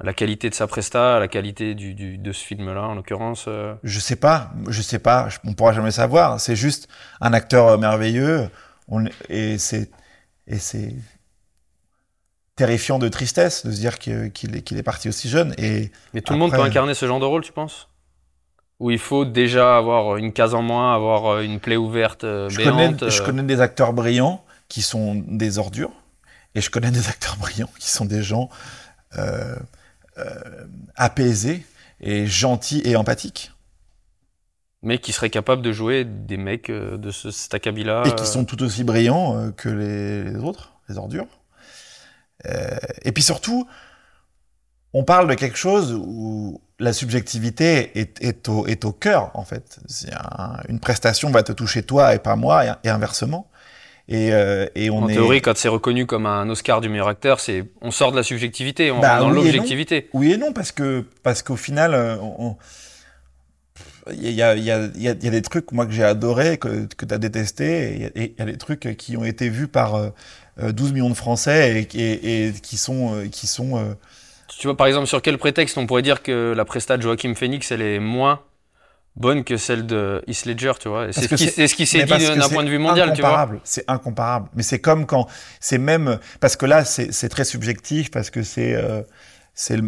[0.00, 2.94] à la qualité de sa presta, à la qualité du, du de ce film-là, en
[2.96, 3.74] l'occurrence euh...
[3.84, 6.40] Je sais pas, je sais pas, on pourra jamais savoir.
[6.40, 6.88] C'est juste
[7.20, 8.48] un acteur merveilleux,
[8.88, 9.90] on, et c'est
[10.48, 10.96] et c'est
[12.58, 15.54] terrifiant de tristesse de se dire qu'il qu est, qu'il est parti aussi jeune.
[15.58, 16.34] Et Mais tout après...
[16.34, 17.88] le monde peut incarner ce genre de rôle, tu penses?
[18.80, 22.56] Où il faut déjà avoir une case en moins, avoir une plaie ouverte, euh, je
[22.56, 22.98] béante.
[22.98, 25.92] Connais, je connais des acteurs brillants qui sont des ordures,
[26.56, 28.48] et je connais des acteurs brillants qui sont des gens
[29.16, 29.54] euh,
[30.18, 31.64] euh, apaisés
[32.00, 33.52] et gentils et empathiques.
[34.82, 38.02] Mais qui seraient capables de jouer des mecs de ce, cet acabit-là.
[38.06, 41.26] Et qui sont tout aussi brillants que les, les autres, les ordures.
[42.46, 43.66] Euh, et puis surtout,
[44.92, 49.44] on parle de quelque chose où la subjectivité est, est, au, est au cœur, en
[49.44, 49.80] fait.
[50.12, 53.50] Un, une prestation va te toucher toi et pas moi, et, et inversement.
[54.08, 55.12] Et, euh, et on en est...
[55.12, 58.22] théorie, quand c'est reconnu comme un Oscar du meilleur acteur, c'est on sort de la
[58.22, 60.08] subjectivité, on bah, est dans oui l'objectivité.
[60.14, 62.56] Oui et non, parce que parce qu'au final, on,
[64.10, 66.56] il y a, il y, a, il y a des trucs moi que j'ai adoré
[66.56, 69.68] que, que tu as détesté et il y a des trucs qui ont été vus
[69.68, 70.08] par euh,
[70.58, 73.94] 12 millions de Français et, et, et qui sont euh, qui sont euh...
[74.48, 77.34] tu vois par exemple sur quel prétexte on pourrait dire que la presta de Joachim
[77.34, 78.40] Phoenix elle est moins
[79.16, 81.12] bonne que celle de Heath Ledger tu vois?
[81.12, 81.28] C'est
[81.68, 83.48] ce qui s'est dit d'un point de vue mondial tu vois?
[83.64, 84.48] c'est incomparable.
[84.54, 85.28] Mais c'est comme quand
[85.60, 89.02] c'est même parce que là c'est très subjectif parce que c'est euh,
[89.54, 89.80] c'est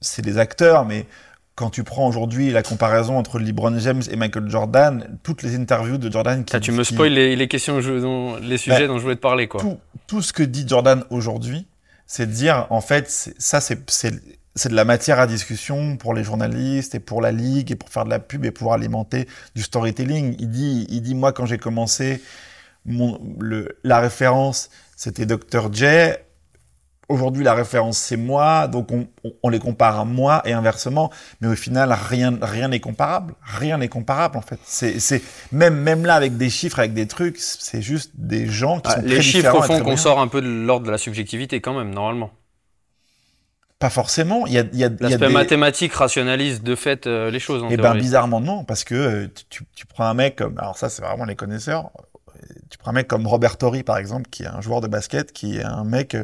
[0.00, 1.06] c'est des acteurs mais
[1.54, 5.98] quand tu prends aujourd'hui la comparaison entre LeBron James et Michael Jordan, toutes les interviews
[5.98, 6.56] de Jordan qui.
[6.56, 7.14] Ah, tu me spoil qui...
[7.14, 9.60] les, les, questions, dont, les sujets bah, dont je voulais te parler, quoi.
[9.60, 11.66] Tout, tout ce que dit Jordan aujourd'hui,
[12.06, 16.94] c'est de dire, en fait, ça, c'est de la matière à discussion pour les journalistes
[16.94, 20.36] et pour la ligue et pour faire de la pub et pour alimenter du storytelling.
[20.38, 22.22] Il dit, il dit moi, quand j'ai commencé,
[22.86, 25.72] mon, le, la référence, c'était Dr.
[25.72, 25.86] J.
[27.08, 28.88] Aujourd'hui, la référence, c'est moi, donc
[29.42, 33.34] on, les compare à moi et inversement, mais au final, rien rien n'est comparable.
[33.42, 34.58] Rien n'est comparable, en fait.
[34.64, 38.90] C'est même, même là, avec des chiffres, avec des trucs, c'est juste des gens qui
[38.92, 41.60] ah, sont Les très chiffres font qu'on sort un peu de l'ordre de la subjectivité,
[41.60, 42.30] quand même, normalement.
[43.78, 44.46] Pas forcément.
[44.46, 45.32] Il y a, il y a, L'aspect des...
[45.34, 47.64] mathématique rationalise de fait euh, les choses.
[47.68, 50.88] Et ben bizarrement non, parce que euh, tu, tu, prends un mec comme, alors ça
[50.88, 51.90] c'est vraiment les connaisseurs,
[52.70, 55.32] tu prends un mec comme Robert Torrey par exemple, qui est un joueur de basket,
[55.32, 56.16] qui est un mec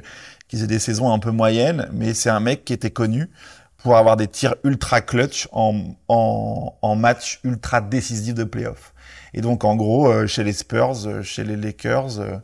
[0.49, 3.30] qui faisait des saisons un peu moyennes, mais c'est un mec qui était connu
[3.76, 8.92] pour avoir des tirs ultra clutch en, en, en match ultra décisif de playoff.
[9.34, 12.36] Et donc en gros, euh, chez les Spurs, euh, chez les Lakers, euh,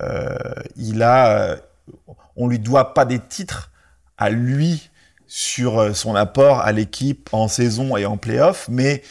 [0.00, 0.36] euh
[0.76, 1.56] il a,
[2.34, 3.70] on lui doit pas des titres
[4.18, 4.90] à lui
[5.26, 9.02] sur son apport à l'équipe en saison et en playoff, mais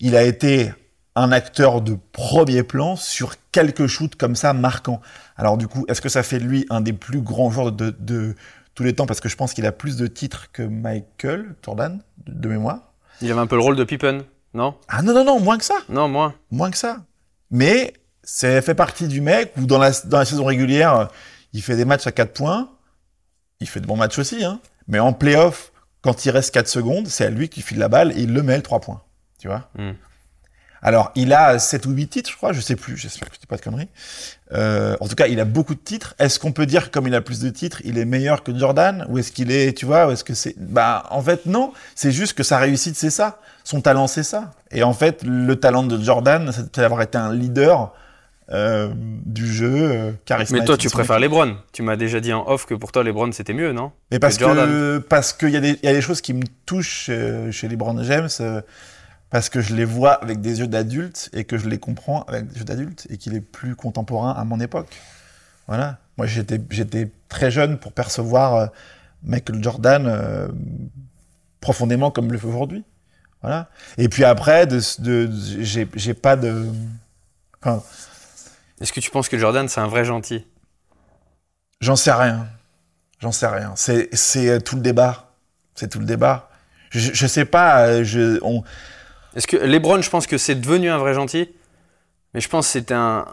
[0.00, 0.72] il a été
[1.16, 5.00] un acteur de premier plan sur quelques shoots comme ça marquants.
[5.36, 7.86] Alors du coup, est-ce que ça fait de lui un des plus grands joueurs de,
[7.86, 8.34] de, de
[8.74, 9.06] tous les temps?
[9.06, 12.92] Parce que je pense qu'il a plus de titres que Michael Jordan, de, de mémoire.
[13.22, 14.76] Il avait un peu le rôle de Pippen, non?
[14.88, 15.78] Ah non, non, non, moins que ça.
[15.88, 16.34] Non, moins.
[16.50, 16.98] Moins que ça.
[17.50, 21.08] Mais ça fait partie du mec où dans la, dans la saison régulière,
[21.54, 22.70] il fait des matchs à 4 points.
[23.60, 24.60] Il fait de bons matchs aussi, hein.
[24.86, 28.12] Mais en playoff, quand il reste 4 secondes, c'est à lui qui file la balle
[28.12, 29.02] et il le met le 3 points.
[29.40, 29.70] Tu vois?
[29.78, 29.92] Hmm.
[30.86, 33.40] Alors, il a 7 ou 8 titres, je crois, je sais plus, j'espère que je
[33.40, 33.88] dis pas de conneries.
[34.52, 36.14] Euh, en tout cas, il a beaucoup de titres.
[36.20, 38.56] Est-ce qu'on peut dire que comme il a plus de titres, il est meilleur que
[38.56, 39.04] Jordan?
[39.08, 40.54] Ou est-ce qu'il est, tu vois, ou est-ce que c'est...
[40.56, 41.72] Bah, en fait, non.
[41.96, 43.40] C'est juste que sa réussite, c'est ça.
[43.64, 44.52] Son talent, c'est ça.
[44.70, 47.92] Et en fait, le talent de Jordan, c'est d'avoir été un leader
[48.52, 50.60] euh, du jeu, euh, charismatique.
[50.62, 51.56] Mais toi, tu préfères LeBron.
[51.72, 53.90] Tu m'as déjà dit en off que pour toi, LeBron, c'était mieux, non?
[54.12, 54.68] Mais parce que Jordan.
[54.68, 57.50] que parce qu'il y a des il y a des choses qui me touchent euh,
[57.50, 58.28] chez LeBron James
[59.30, 62.46] parce que je les vois avec des yeux d'adulte et que je les comprends avec
[62.48, 64.88] des yeux d'adulte et qu'il est plus contemporain à mon époque.
[65.66, 65.98] Voilà.
[66.16, 68.66] Moi j'étais j'étais très jeune pour percevoir euh,
[69.24, 70.48] Michael Jordan euh,
[71.60, 72.84] profondément comme le fais aujourd'hui.
[73.42, 73.68] Voilà.
[73.98, 76.68] Et puis après de, de, de- j'ai j'ai pas de
[77.62, 77.82] enfin
[78.80, 80.46] Est-ce que tu penses que Jordan, c'est un vrai gentil?
[81.80, 82.48] J'en sais rien.
[83.20, 83.74] J'en sais rien.
[83.76, 85.30] C'est c'est euh, tout le débat.
[85.74, 86.50] C'est tout le débat.
[86.90, 88.02] Je, je sais pas.
[88.02, 88.62] Je, on,
[89.36, 91.48] Est-ce que LeBron, je pense que c'est devenu un vrai gentil
[92.34, 93.26] Mais je pense que c'était un,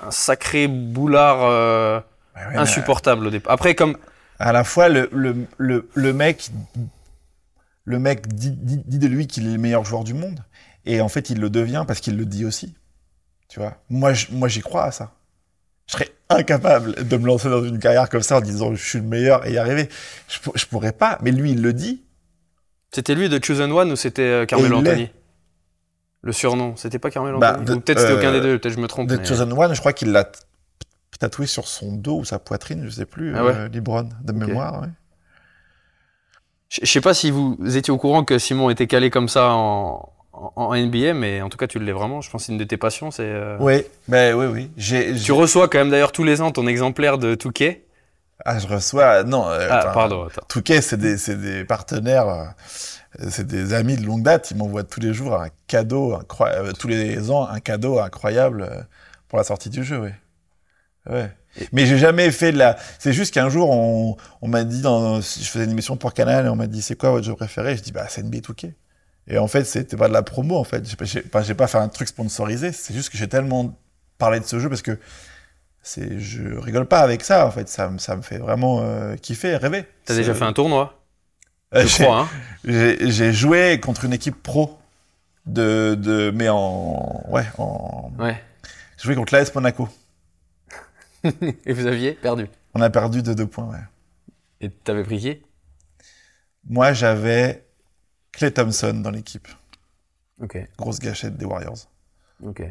[0.00, 2.00] un sacré boulard euh,
[2.36, 3.52] Ouais, ouais, insupportable au départ.
[3.52, 3.96] Après, comme.
[4.40, 6.50] À la fois, le, le, le, le mec,
[7.84, 10.44] le mec dit, dit, dit de lui qu'il est le meilleur joueur du monde.
[10.84, 12.74] Et en fait, il le devient parce qu'il le dit aussi.
[13.48, 13.78] Tu vois?
[13.90, 15.12] Moi, je- moi, j'y crois à ça.
[15.88, 18.98] Je serais incapable de me lancer dans une carrière comme ça en disant je suis
[18.98, 19.88] le meilleur et y arriver.
[20.28, 21.18] Je, je pourrais pas.
[21.22, 22.04] Mais lui, il le dit.
[22.92, 24.76] C'était lui de Chosen One ou c'était euh, Carmelo.
[24.78, 25.10] Anthony?
[26.22, 28.58] Le surnom, c'était pas Carmelo Bah, Anthony de- Ou peut-être c'était euh, aucun des deux,
[28.58, 29.08] peut-être je me trompe.
[29.08, 30.30] De mais- Chosen One, je crois qu'il l'a
[31.20, 34.32] tatoué sur son dos ou sa poitrine, je sais plus, Ah ouais euh, Libron, de
[34.32, 34.82] mémoire.
[34.82, 34.88] ouais.
[36.70, 40.12] Je sais pas si vous étiez au courant que Simon était calé comme ça en,
[40.32, 42.20] en, NBA, mais en tout cas, tu l'es vraiment.
[42.20, 43.10] Je pense que c'est une de tes passions.
[43.10, 43.22] C'est.
[43.24, 44.46] euh, Oui, ben oui,
[44.76, 45.14] oui.
[45.24, 47.84] Tu reçois quand même d'ailleurs tous les ans ton exemplaire de Touquet.
[48.44, 49.24] Ah, je reçois.
[49.24, 50.46] Non, euh, Ah, pardon, attends.
[50.48, 52.44] Touquet, c'est des, c'est des partenaires, euh,
[53.30, 54.50] c'est des amis de longue date.
[54.50, 58.82] Ils m'envoient tous les jours un cadeau incroyable, tous les ans un cadeau incroyable euh,
[59.28, 60.10] pour la sortie du jeu, oui.
[61.10, 61.30] Ouais.
[61.72, 62.76] Mais j'ai jamais fait de la.
[62.98, 66.46] C'est juste qu'un jour, on, on m'a dit, dans, je faisais une émission pour Canal,
[66.46, 67.76] et on m'a dit, c'est quoi votre jeu préféré?
[67.76, 68.74] Je dis, bah, c'est NBA Touquet.
[69.26, 70.88] Et en fait, c'était pas de la promo, en fait.
[70.88, 72.72] J'ai pas, j'ai pas, j'ai pas fait un truc sponsorisé.
[72.72, 73.76] C'est juste que j'ai tellement
[74.18, 74.98] parlé de ce jeu parce que
[75.82, 77.68] c'est, je rigole pas avec ça, en fait.
[77.68, 79.86] Ça, me- ça me fait vraiment euh, kiffer, rêver.
[80.04, 80.94] T'as déjà fait un tournoi
[81.74, 82.28] Euh, Je crois, hein.
[82.64, 84.78] j'ai j'ai joué contre une équipe pro
[85.46, 88.42] de, de mais en ouais en Ouais.
[88.96, 89.88] j'ai joué contre l'AS Monaco.
[91.66, 92.48] Et vous aviez perdu.
[92.74, 93.66] On a perdu de deux points.
[93.70, 93.84] Ouais.
[94.60, 95.42] Et t'avais pris qui?
[96.68, 97.64] Moi j'avais
[98.32, 99.48] Clay Thompson dans l'équipe.
[100.40, 101.88] Ok, Grosse gâchette des Warriors.
[102.42, 102.62] ok.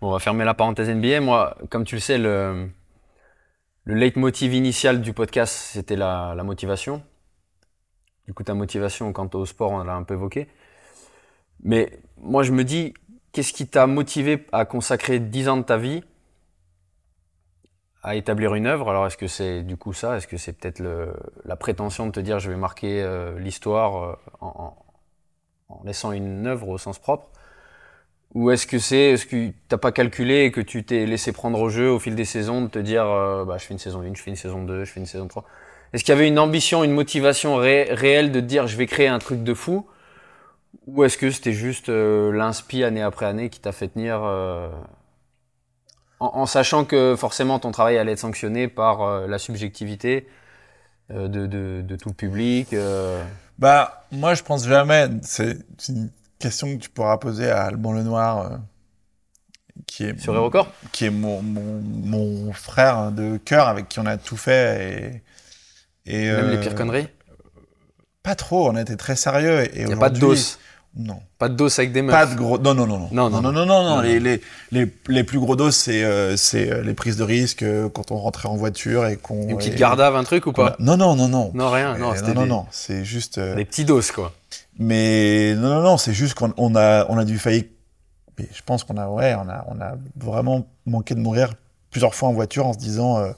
[0.00, 1.20] On va fermer la parenthèse NBA.
[1.20, 2.70] Moi, comme tu le sais, le,
[3.84, 7.02] le leitmotiv initial du podcast, c'était la, motivation.
[8.26, 10.46] Du coup, ta motivation quant au sport, on l'a un peu évoqué.
[11.64, 12.94] Mais moi, je me dis,
[13.32, 16.04] qu'est-ce qui t'a motivé à consacrer 10 ans de ta vie
[18.04, 18.90] à établir une œuvre?
[18.90, 20.16] Alors, est-ce que c'est du coup ça?
[20.16, 20.80] Est-ce que c'est peut-être
[21.44, 26.68] la prétention de te dire, je vais marquer euh, l'histoire euh, en laissant une œuvre
[26.68, 27.30] au sens propre?
[28.34, 31.58] Ou est-ce que c'est, est-ce que t'as pas calculé et que tu t'es laissé prendre
[31.60, 34.02] au jeu au fil des saisons de te dire, euh, bah, je fais une saison
[34.02, 35.44] 1, je fais une saison 2, je fais une saison 3
[35.92, 38.86] Est-ce qu'il y avait une ambition, une motivation ré- réelle de te dire, je vais
[38.86, 39.86] créer un truc de fou?
[40.86, 44.68] Ou est-ce que c'était juste euh, l'inspi année après année qui t'a fait tenir euh,
[46.20, 50.26] en, sachant que forcément ton travail allait être sanctionné par euh, la subjectivité
[51.12, 52.74] euh, de, de, de tout le public
[53.58, 55.08] Bah moi je pense jamais.
[55.22, 55.58] C'est
[56.38, 58.56] question que tu pourras poser à Alban Lenoir euh,
[59.86, 64.06] qui est sur Record qui est mon, mon, mon frère de cœur avec qui on
[64.06, 65.22] a tout fait
[66.06, 67.08] et, et Même les euh, pires conneries
[68.22, 68.68] Pas trop.
[68.70, 70.58] On a été très sérieux et, et Il n'y a pas de dose.
[70.96, 71.20] Non.
[71.38, 72.14] Pas de dose avec des meufs.
[72.14, 72.58] Pas de gros.
[72.58, 73.08] Non, non, non, non.
[73.12, 73.96] Non, non, non, non, non, non.
[73.96, 74.00] non.
[74.00, 74.40] Les, les,
[74.72, 78.10] les, les plus gros doses, c'est euh, c'est euh, les prises de risque euh, quand
[78.10, 79.48] on rentrait en voiture et qu'on.
[79.48, 81.52] Une petite et- un truc ou a- pas Non, non, non, non.
[81.54, 81.96] Non, rien.
[81.96, 82.66] Non, c'était non, non, des, non.
[82.72, 83.38] C'est juste.
[83.38, 84.32] euh, des petits doses, quoi.
[84.78, 85.96] Mais non, non, non.
[85.96, 87.64] C'est juste qu'on on a, on a dû faillir.
[88.38, 91.54] Mais je pense qu'on a, ouais, on a, on a vraiment manqué de mourir
[91.90, 93.32] plusieurs fois en voiture en se disant, euh,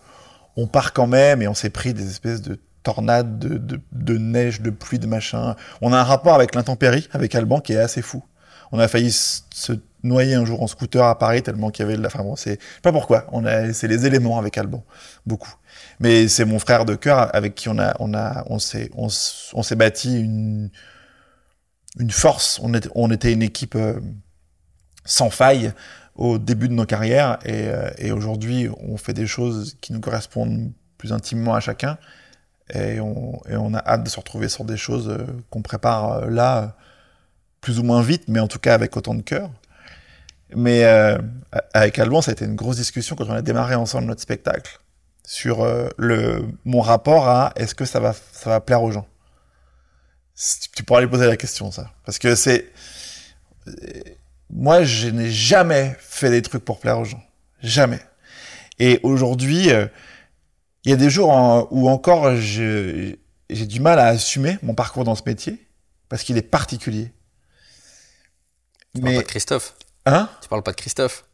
[0.56, 4.18] on part quand même et on s'est pris des espèces de tornades, de, de, de
[4.18, 5.56] neige, de pluie, de machin.
[5.80, 8.22] On a un rapport avec l'intempérie, avec Alban, qui est assez fou.
[8.72, 9.72] On a failli se
[10.02, 12.08] noyer un jour en scooter à Paris tellement qu'il y avait de la.
[12.08, 13.26] Enfin bon, c'est pas pourquoi.
[13.32, 14.84] On a, c'est les éléments avec Alban,
[15.26, 15.54] beaucoup.
[15.98, 19.08] Mais c'est mon frère de cœur avec qui on a, on a, on s'est, on
[19.08, 20.70] s'est bâti une,
[21.98, 22.60] une force.
[22.62, 24.00] On était, une équipe euh,
[25.04, 25.72] sans faille
[26.14, 30.00] au début de nos carrières et, euh, et aujourd'hui, on fait des choses qui nous
[30.00, 31.98] correspondent plus intimement à chacun
[32.72, 36.76] et on, a hâte de se retrouver sur des choses euh, qu'on prépare là
[37.60, 39.50] plus ou moins vite, mais en tout cas avec autant de cœur.
[40.54, 40.84] Mais
[41.74, 44.80] avec Alban, ça a été une grosse discussion quand on a démarré ensemble notre spectacle
[45.24, 45.64] sur
[46.64, 49.06] mon rapport à est-ce que ça va ça va plaire aux gens.
[50.74, 52.70] Tu pourras lui poser la question ça, parce que c'est
[54.48, 57.22] moi je n'ai jamais fait des trucs pour plaire aux gens,
[57.62, 58.00] jamais.
[58.78, 59.86] Et aujourd'hui, euh,
[60.84, 63.18] il y a des jours en- où encore j'ai
[63.50, 65.58] du mal à assumer mon parcours dans ce métier
[66.08, 67.12] parce qu'il est particulier.
[68.94, 69.74] Tu parles Mais pas de Christophe.
[70.06, 70.28] hein?
[70.42, 71.24] Tu parles pas de Christophe.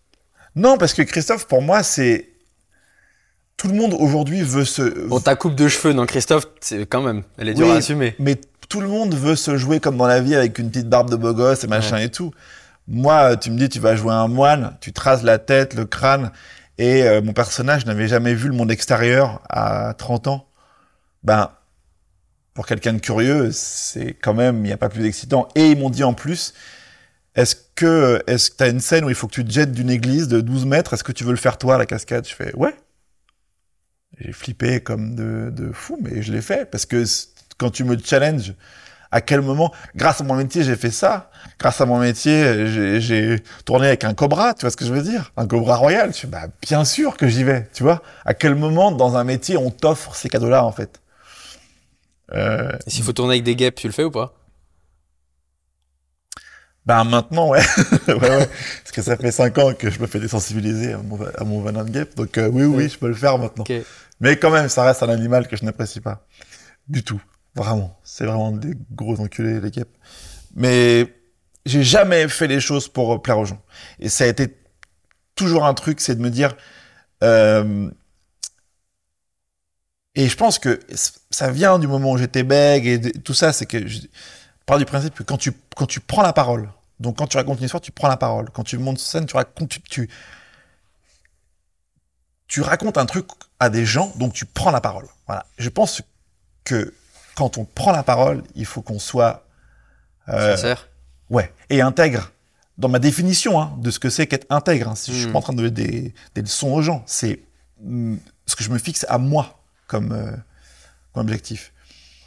[0.56, 2.30] Non, parce que Christophe, pour moi, c'est.
[3.56, 4.82] Tout le monde aujourd'hui veut se.
[5.06, 7.72] Bon, ta coupe de cheveux, non, Christophe, c'est quand même, elle est dure Oui.
[7.72, 8.14] à assumer.
[8.18, 8.38] Mais
[8.68, 11.16] tout le monde veut se jouer comme dans la vie avec une petite barbe de
[11.16, 12.32] beau gosse et machin et tout.
[12.88, 16.30] Moi, tu me dis, tu vas jouer un moine, tu traces la tête, le crâne,
[16.78, 20.48] et euh, mon personnage n'avait jamais vu le monde extérieur à 30 ans.
[21.24, 21.50] Ben,
[22.54, 25.48] pour quelqu'un de curieux, c'est quand même, il n'y a pas plus excitant.
[25.54, 26.54] Et ils m'ont dit en plus,
[27.34, 29.72] est-ce que est-ce que tu as une scène où il faut que tu te jettes
[29.72, 32.26] d'une église de 12 mètres, est-ce que tu veux le faire toi, la cascade?
[32.26, 32.74] Je fais, ouais.
[34.18, 37.04] J'ai flippé comme de, de fou, mais je l'ai fait parce que
[37.58, 38.54] quand tu me challenges,
[39.12, 41.30] à quel moment, grâce à mon métier, j'ai fait ça.
[41.58, 42.66] Grâce à mon métier,
[43.00, 45.32] j'ai- tourné avec un cobra, tu vois ce que je veux dire?
[45.36, 46.12] Un cobra royal.
[46.12, 49.24] Je fais, bah, bien sûr que j'y vais, tu vois À quel moment, dans un
[49.24, 51.00] métier, on t'offre ces cadeaux-là, en fait?
[52.34, 54.34] Euh, Et s'il faut tourner avec des guêpes, tu le fais ou pas?
[56.84, 57.62] Ben maintenant, ouais.
[58.08, 58.48] ouais, ouais.
[58.82, 61.60] Parce que ça fait 5 ans que je me fais désensibiliser à mon, à mon
[61.60, 62.14] venin de guêpe.
[62.16, 63.64] Donc euh, oui, oui, je peux le faire maintenant.
[64.20, 66.24] Mais quand même, ça reste un animal que je n'apprécie pas.
[66.88, 67.20] Du tout.
[67.56, 67.98] Vraiment.
[68.04, 69.96] C'est vraiment des gros enculés, les guêpes.
[70.54, 71.12] Mais
[71.64, 73.62] j'ai jamais fait les choses pour euh, plaire aux gens.
[73.98, 74.56] Et ça a été
[75.34, 76.56] toujours un truc, c'est de me dire...
[77.24, 77.90] euh,
[80.14, 80.80] Et je pense que
[81.30, 84.00] ça vient du moment où j'étais bègue et tout ça, c'est que je
[84.64, 87.58] pars du principe que quand tu, quand tu prends la parole, donc quand tu racontes
[87.58, 88.48] une histoire, tu prends la parole.
[88.50, 89.78] Quand tu montes sur scène, tu racontes,
[92.48, 93.26] tu racontes un truc
[93.60, 95.06] à des gens, donc tu prends la parole.
[95.26, 95.44] Voilà.
[95.58, 96.02] Je pense
[96.64, 96.94] que
[97.36, 99.46] quand on prend la parole, il faut qu'on soit
[100.28, 100.88] euh, Sincère
[101.30, 102.32] ouais et intègre.
[102.78, 105.32] Dans ma définition hein, de ce que c'est qu'être intègre, hein, si je suis Mm.
[105.32, 107.40] pas en train de donner des, des leçons aux gens, c'est
[107.82, 108.16] mm,
[108.46, 110.32] ce que je me fixe à moi comme, euh,
[111.12, 111.72] comme objectif.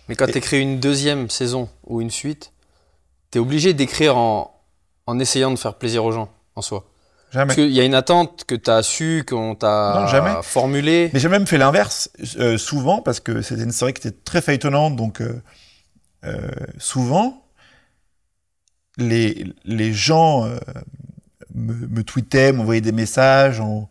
[0.07, 2.51] Mais quand Et- t'écris une deuxième saison ou une suite,
[3.29, 4.59] t'es obligé d'écrire en,
[5.05, 6.88] en essayant de faire plaisir aux gens, en soi.
[7.31, 7.47] Jamais.
[7.47, 11.11] Parce qu'il y a une attente que t'as su, qu'on t'a formulée.
[11.13, 14.41] Mais j'ai même fait l'inverse euh, souvent parce que c'était une série qui était très
[14.41, 15.41] feuilletonnante, donc euh,
[16.25, 16.49] euh,
[16.79, 17.45] souvent
[18.97, 20.49] les les gens
[21.53, 23.89] me, me tweetaient, m'envoyaient des messages en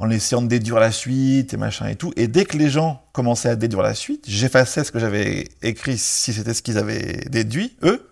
[0.00, 2.12] en essayant de déduire la suite et machin et tout.
[2.16, 5.98] Et dès que les gens commençaient à déduire la suite, j'effaçais ce que j'avais écrit
[5.98, 8.10] si c'était ce qu'ils avaient déduit eux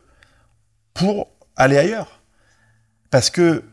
[0.92, 2.20] pour aller ailleurs.
[3.10, 3.64] Parce que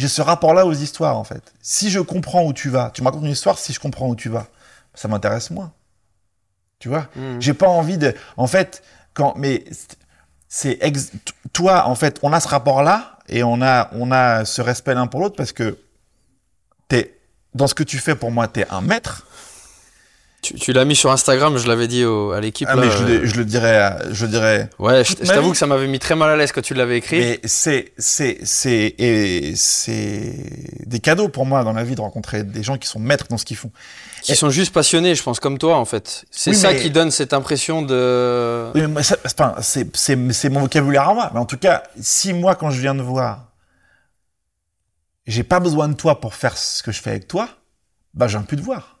[0.00, 1.52] j'ai ce rapport-là aux histoires, en fait.
[1.62, 4.16] Si je comprends où tu vas, tu me racontes une histoire, si je comprends où
[4.16, 4.46] tu vas,
[4.94, 5.72] ça m'intéresse moins.
[6.78, 7.08] Tu vois?
[7.14, 7.40] Mhm.
[7.40, 8.14] J'ai pas envie de.
[8.36, 8.82] En fait,
[9.14, 9.34] quand.
[9.36, 9.64] Mais
[10.48, 11.12] c'est- ex-
[11.52, 15.06] Toi, en fait, on a ce rapport-là et on a, on a ce respect l'un
[15.06, 15.78] pour l'autre parce que
[16.88, 17.16] t'es.
[17.54, 19.26] Dans ce que tu fais, pour moi, t'es un maître.
[20.42, 22.66] Tu, tu l'as mis sur Instagram, je l'avais dit au- à l'équipe.
[22.70, 23.94] Ah, là, mais je, euh, le- je le dirais.
[24.10, 24.70] Je le dirais.
[24.78, 25.52] Ouais, je, toute je t'avoue vie.
[25.52, 27.18] que ça m'avait mis très mal à l'aise quand tu l'avais écrit.
[27.18, 30.32] Mais c'est, c'est, c'est, et c'est
[30.86, 33.36] des cadeaux pour moi dans la vie de rencontrer des gens qui sont maîtres dans
[33.36, 33.70] ce qu'ils font.
[34.22, 36.24] Qui sont juste passionnés, je pense, comme toi, en fait.
[36.30, 38.70] C'est Oui, ça mais- qui donne cette impression de.
[38.74, 41.30] Oui, mais ça- c'est pas- c'est, c'est, c'est mon vocabulaire à moi.
[41.34, 43.48] Mais en tout cas, si moi, quand je viens de voir,
[45.26, 47.48] j'ai pas besoin de toi pour faire ce que je fais avec toi,
[48.14, 48.96] bah, j'ai un plus de voir.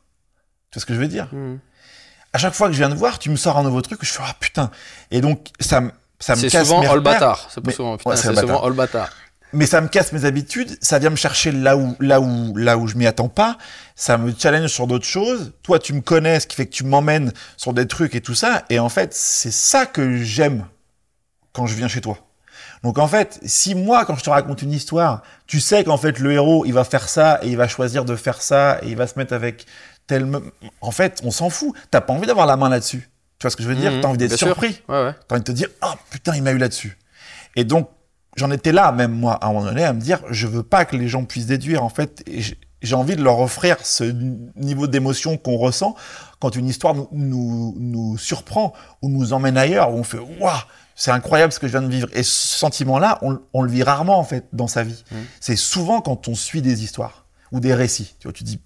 [0.70, 1.28] Tu vois ce que je veux dire?
[1.32, 1.58] Mhm.
[2.32, 4.10] À chaque fois que je viens de voir, tu me sors un nouveau truc, je
[4.12, 4.70] fais, ah, putain.
[5.10, 5.90] Et donc, ça me,
[6.20, 7.48] ça me C'est casse souvent mes all bâtard.
[7.52, 7.96] C'est pas Mais- souvent.
[7.96, 9.10] Putain, ouais, c'est souvent all bâtard.
[9.52, 12.78] mais ça me casse mes habitudes, ça vient me chercher là où, là où, là
[12.78, 13.58] où je m'y attends pas,
[13.96, 15.52] ça me challenge sur d'autres choses.
[15.64, 18.36] Toi, tu me connais, ce qui fait que tu m'emmènes sur des trucs et tout
[18.36, 18.62] ça.
[18.70, 20.66] Et en fait, c'est ça que j'aime
[21.52, 22.16] quand je viens chez toi.
[22.84, 26.18] Donc en fait, si moi, quand je te raconte une histoire, tu sais qu'en fait,
[26.20, 28.96] le héros, il va faire ça et il va choisir de faire ça et il
[28.96, 29.66] va se mettre avec
[30.80, 31.74] En fait, on s'en fout.
[31.90, 33.08] T'as pas envie d'avoir la main là-dessus.
[33.38, 33.92] Tu vois ce que je veux dire?
[33.92, 34.82] Mhm, T'as envie d'être surpris.
[34.88, 35.14] Ouais, ouais.
[35.26, 36.98] T'as envie de te dire, ah putain, il m'a eu là-dessus.
[37.56, 37.88] Et donc,
[38.36, 40.84] j'en étais là, même moi, à un moment donné, à me dire, je veux pas
[40.84, 42.22] que les gens puissent déduire, en fait.
[42.82, 44.04] J'ai envie de leur offrir ce
[44.56, 45.94] niveau d'émotion qu'on ressent
[46.38, 50.50] quand une histoire nous, nous, nous, surprend ou nous emmène ailleurs, où on fait waouh,
[50.94, 52.08] c'est incroyable ce que je viens de vivre.
[52.12, 55.02] Et ce sentiment-là, on, on, le vit rarement en fait dans sa vie.
[55.10, 55.16] Mmh.
[55.40, 58.16] C'est souvent quand on suit des histoires ou des récits.
[58.18, 58.60] Tu vois, tu dis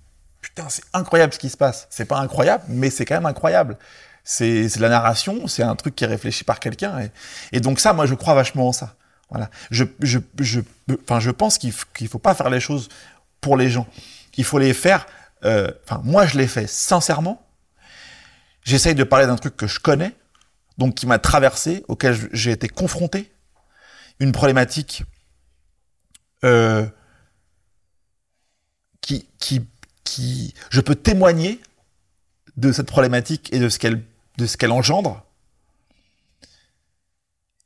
[0.44, 1.86] putain, c'est incroyable ce qui se passe.
[1.88, 3.78] C'est pas incroyable, mais c'est quand même incroyable.
[4.24, 7.08] C'est la narration, c'est un truc qui est réfléchi par quelqu'un.
[7.52, 8.94] Et, donc ça, moi, je crois vachement en ça.
[9.30, 9.50] Voilà.
[9.70, 10.60] Je, je, je,
[11.02, 12.90] enfin, je pense qu'il ne faut pas faire les choses
[13.40, 13.86] pour les gens.
[14.36, 15.06] Il faut les faire.
[15.44, 17.46] Euh, enfin, moi, je les fais sincèrement.
[18.64, 20.14] J'essaye de parler d'un truc que je connais,
[20.76, 23.32] donc qui m'a traversé, auquel j'ai été confronté,
[24.20, 25.04] une problématique
[26.44, 26.86] euh,
[29.00, 29.66] qui, qui,
[30.04, 31.60] qui, je peux témoigner
[32.56, 34.02] de cette problématique et de ce qu'elle,
[34.38, 35.24] de ce qu'elle engendre.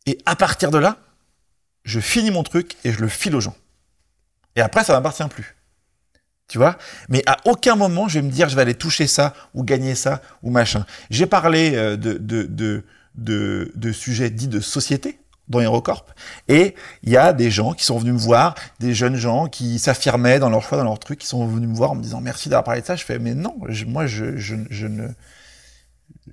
[0.07, 0.99] Et à partir de là,
[1.85, 3.57] je finis mon truc et je le file aux gens.
[4.57, 5.57] Et après, ça m'appartient plus.
[6.49, 6.79] Tu vois?
[7.11, 9.95] Mais à aucun moment, je vais me dire, je vais aller toucher ça, ou gagner
[9.95, 10.87] ça, ou machin.
[11.11, 12.85] J'ai parlé euh, de, de, de,
[13.17, 15.19] de, de sujets dits de société
[15.49, 16.15] dans HeroCorp.
[16.49, 19.79] Et il y a des gens qui sont venus me voir, des jeunes gens qui
[19.79, 22.21] s'affirmaient dans leur choix, dans leur truc, qui sont venus me voir en me disant
[22.21, 22.97] merci d'avoir parlé de ça.
[22.97, 25.09] Je fais, mais non, moi, je, je, je, ne,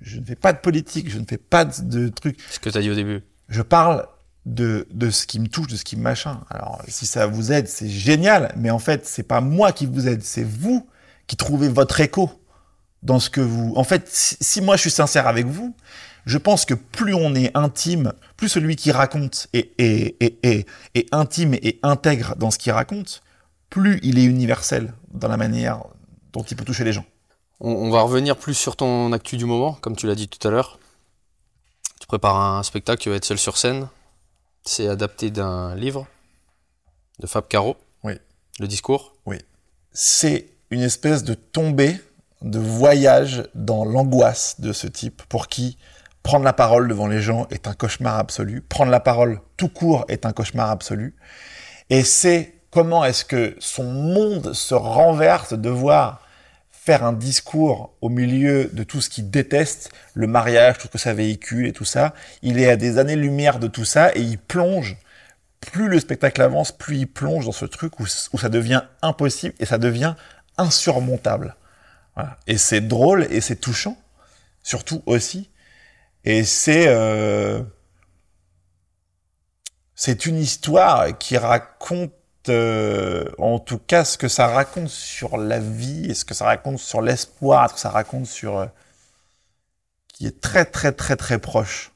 [0.00, 2.38] je ne fais pas de politique, je ne fais pas de, trucs.
[2.50, 3.22] Ce que tu as dit au début.
[3.48, 4.06] Je parle
[4.44, 6.40] de, de ce qui me touche, de ce qui me machin.
[6.50, 10.08] Alors, si ça vous aide, c'est génial, mais en fait, c'est pas moi qui vous
[10.08, 10.86] aide, c'est vous
[11.26, 12.30] qui trouvez votre écho
[13.02, 13.72] dans ce que vous.
[13.76, 15.74] En fait, si, si moi je suis sincère avec vous,
[16.26, 21.14] je pense que plus on est intime, plus celui qui raconte est, est, est, est,
[21.14, 23.22] intime et intègre dans ce qu'il raconte,
[23.70, 25.84] plus il est universel dans la manière
[26.32, 27.06] dont il peut toucher les gens.
[27.60, 30.46] On, on va revenir plus sur ton actu du moment, comme tu l'as dit tout
[30.46, 30.80] à l'heure.
[32.00, 33.88] Tu prépares un spectacle, tu vas être seul sur scène.
[34.64, 36.08] C'est adapté d'un livre
[37.20, 37.76] de Fab Caro.
[38.02, 38.14] Oui.
[38.58, 39.14] Le discours.
[39.26, 39.38] Oui.
[39.92, 42.00] C'est une espèce de tombée,
[42.42, 45.78] de voyage dans l'angoisse de ce type pour qui
[46.26, 48.60] prendre la parole devant les gens est un cauchemar absolu.
[48.60, 51.14] Prendre la parole tout court est un cauchemar absolu.
[51.88, 56.26] Et c'est comment est-ce que son monde se renverse de voir
[56.72, 60.98] faire un discours au milieu de tout ce qu'il déteste, le mariage, tout ce que
[60.98, 62.12] ça véhicule et tout ça.
[62.42, 64.96] Il est à des années-lumière de tout ça et il plonge.
[65.60, 69.64] Plus le spectacle avance, plus il plonge dans ce truc où, ça devient impossible et
[69.64, 70.16] ça devient
[70.58, 71.54] insurmontable.
[72.48, 73.96] Et c'est drôle et c'est touchant,
[74.64, 75.50] surtout aussi.
[76.26, 77.62] Et c'est euh,
[79.94, 82.12] c'est une histoire qui raconte
[82.48, 86.44] euh, en tout cas ce que ça raconte sur la vie et ce que ça
[86.44, 88.66] raconte sur l'espoir, ce que ça raconte sur euh,
[90.08, 91.92] qui est très très très très proche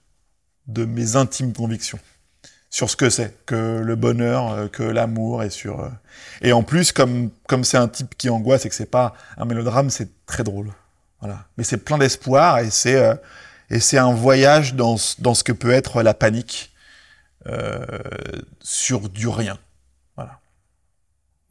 [0.69, 1.99] de mes intimes convictions
[2.71, 5.91] sur ce que c'est que le bonheur, que l'amour et sur
[6.41, 9.45] et en plus comme comme c'est un type qui angoisse et que c'est pas un
[9.45, 10.73] mélodrame, c'est très drôle.
[11.19, 11.47] Voilà.
[11.57, 13.19] Mais c'est plein d'espoir et c'est
[13.71, 16.73] et c'est un voyage dans dans ce que peut être la panique
[17.47, 17.87] euh,
[18.61, 19.59] sur du rien.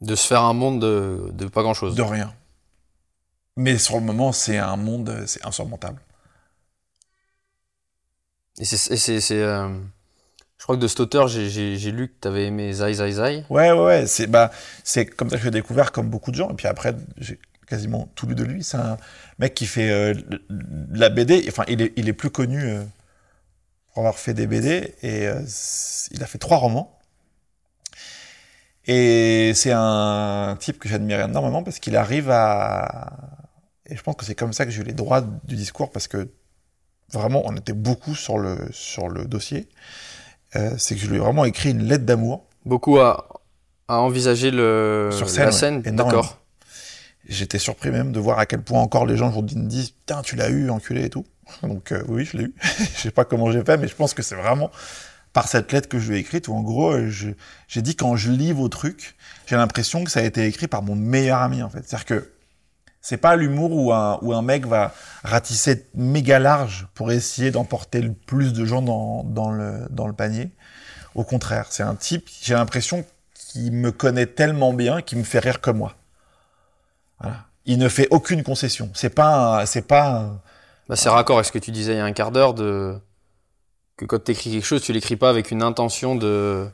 [0.00, 1.94] De se faire un monde de, de pas grand-chose.
[1.94, 2.32] De rien.
[3.58, 6.00] Mais sur le moment, c'est un monde, c'est insurmontable.
[8.58, 9.20] Et c'est...
[9.32, 9.68] Euh...
[10.56, 13.44] Je crois que de cet auteur, j'ai lu que tu avais aimé Zai Zai Zai.
[13.50, 14.06] Ouais, ouais, ouais.
[14.06, 14.50] C'est bah,
[15.18, 16.48] comme ça que j'ai découvert, comme beaucoup de gens.
[16.48, 17.38] Et puis après, j'ai
[17.70, 18.62] quasiment tout lu de lui.
[18.64, 18.98] C'est un
[19.38, 20.12] mec qui fait euh,
[20.90, 21.46] la BD.
[21.48, 22.82] Enfin, il est, il est plus connu euh,
[23.88, 24.94] pour avoir fait des BD.
[25.02, 25.40] Et euh,
[26.10, 26.98] il a fait trois romans.
[28.86, 33.38] Et c'est un type que j'admire énormément parce qu'il arrive à...
[33.86, 36.08] Et je pense que c'est comme ça que j'ai eu les droits du discours parce
[36.08, 36.28] que
[37.12, 39.68] vraiment, on était beaucoup sur le, sur le dossier.
[40.52, 42.46] C'est que je lui ai vraiment écrit une lettre d'amour.
[42.64, 43.40] Beaucoup à,
[43.86, 46.39] à envisager le, sur scène, la scène, d'accord.
[47.30, 50.20] J'étais surpris même de voir à quel point encore les gens aujourd'hui me disent Putain,
[50.22, 51.24] tu l'as eu, enculé et tout.
[51.62, 52.54] Donc euh, oui, je l'ai eu.
[52.62, 54.70] je sais pas comment j'ai fait, mais je pense que c'est vraiment
[55.32, 56.92] par cette lettre que je lui ai écrite, où en gros,
[57.68, 59.14] j'ai dit quand je lis vos trucs,
[59.46, 61.82] j'ai l'impression que ça a été écrit par mon meilleur ami, en fait.
[61.86, 62.32] C'est-à-dire que
[63.00, 68.52] c'est pas l'humour où un, mec va ratisser méga large pour essayer d'emporter le plus
[68.52, 70.50] de gens dans, dans, le, dans le panier.
[71.14, 73.04] Au contraire, c'est un type, j'ai l'impression
[73.34, 75.96] qu'il me connaît tellement bien qu'il me fait rire comme moi.
[77.20, 77.46] Voilà.
[77.66, 78.90] Il ne fait aucune concession.
[78.94, 80.42] C'est pas, c'est pas.
[80.88, 82.98] Bah c'est raccord avec ce que tu disais il y a un quart d'heure de
[83.96, 86.66] que quand tu écris quelque chose, tu l'écris pas avec une intention de,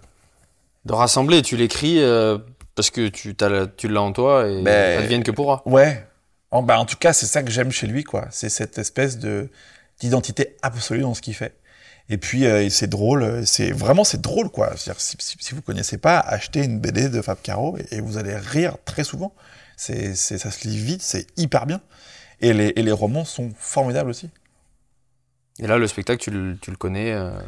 [0.85, 1.43] de rassembler.
[1.43, 2.39] Tu l'écris euh,
[2.75, 5.63] parce que tu, as, tu l'as en toi et ben, advienne que pourra.
[5.67, 6.07] Ouais.
[6.51, 8.27] En, bah, en tout cas, c'est ça que j'aime chez lui, quoi.
[8.31, 9.51] C'est cette espèce de
[10.01, 11.57] d'identité absolue dans ce qu'il fait.
[12.09, 14.77] Et puis euh, c'est drôle, c'est vraiment c'est drôle quoi.
[14.77, 18.17] Si, si, si, vous connaissez pas, achetez une BD de Fab Caro et, et, vous
[18.17, 19.35] allez rire très souvent.
[19.77, 21.81] C'est, ça se lit vite, c'est hyper bien.
[22.41, 24.31] Et les, et les romans sont formidables aussi.
[25.59, 27.39] Et là, le spectacle, tu le, tu le connais euh,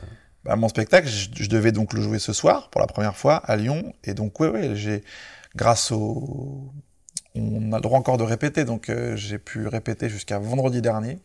[0.44, 3.36] Bah, mon spectacle, je, je devais donc le jouer ce soir pour la première fois
[3.36, 3.94] à Lyon.
[4.04, 5.02] Et donc, oui, oui, j'ai,
[5.56, 6.72] grâce au.
[7.34, 11.18] On a le droit encore de répéter, donc euh, j'ai pu répéter jusqu'à vendredi dernier.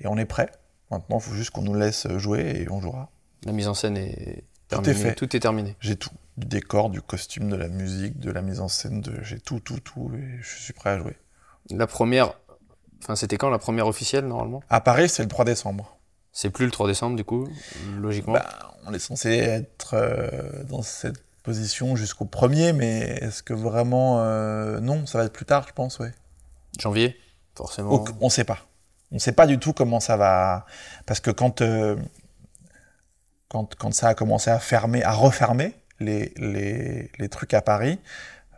[0.00, 0.50] Et on est prêt.
[0.90, 3.10] Maintenant, il faut juste qu'on nous laisse jouer et on jouera.
[3.44, 4.94] La mise en scène est Tout est terminée.
[4.94, 5.14] fait.
[5.14, 5.76] Tout est terminé.
[5.80, 6.10] J'ai tout.
[6.38, 9.22] Du décor, du costume, de la musique, de la mise en scène, de...
[9.22, 10.10] j'ai tout, tout, tout.
[10.16, 11.16] Et je suis prêt à jouer.
[11.70, 12.32] La première.
[13.02, 14.62] Enfin, c'était quand la première officielle, normalement?
[14.70, 15.96] À Paris, c'est le 3 décembre.
[16.32, 17.46] C'est plus le 3 décembre, du coup,
[17.98, 18.32] logiquement?
[18.34, 24.20] Bah, on est censé être euh, dans cette position jusqu'au 1er, mais est-ce que vraiment.
[24.20, 26.12] euh, non, ça va être plus tard, je pense, ouais.
[26.80, 27.16] Janvier,
[27.54, 27.90] forcément.
[27.90, 28.60] Au- on sait pas.
[29.10, 30.64] On sait pas du tout comment ça va.
[31.04, 31.96] Parce que quand, euh,
[33.48, 37.98] quand, quand ça a commencé à fermer, à refermer les, les, les trucs à Paris,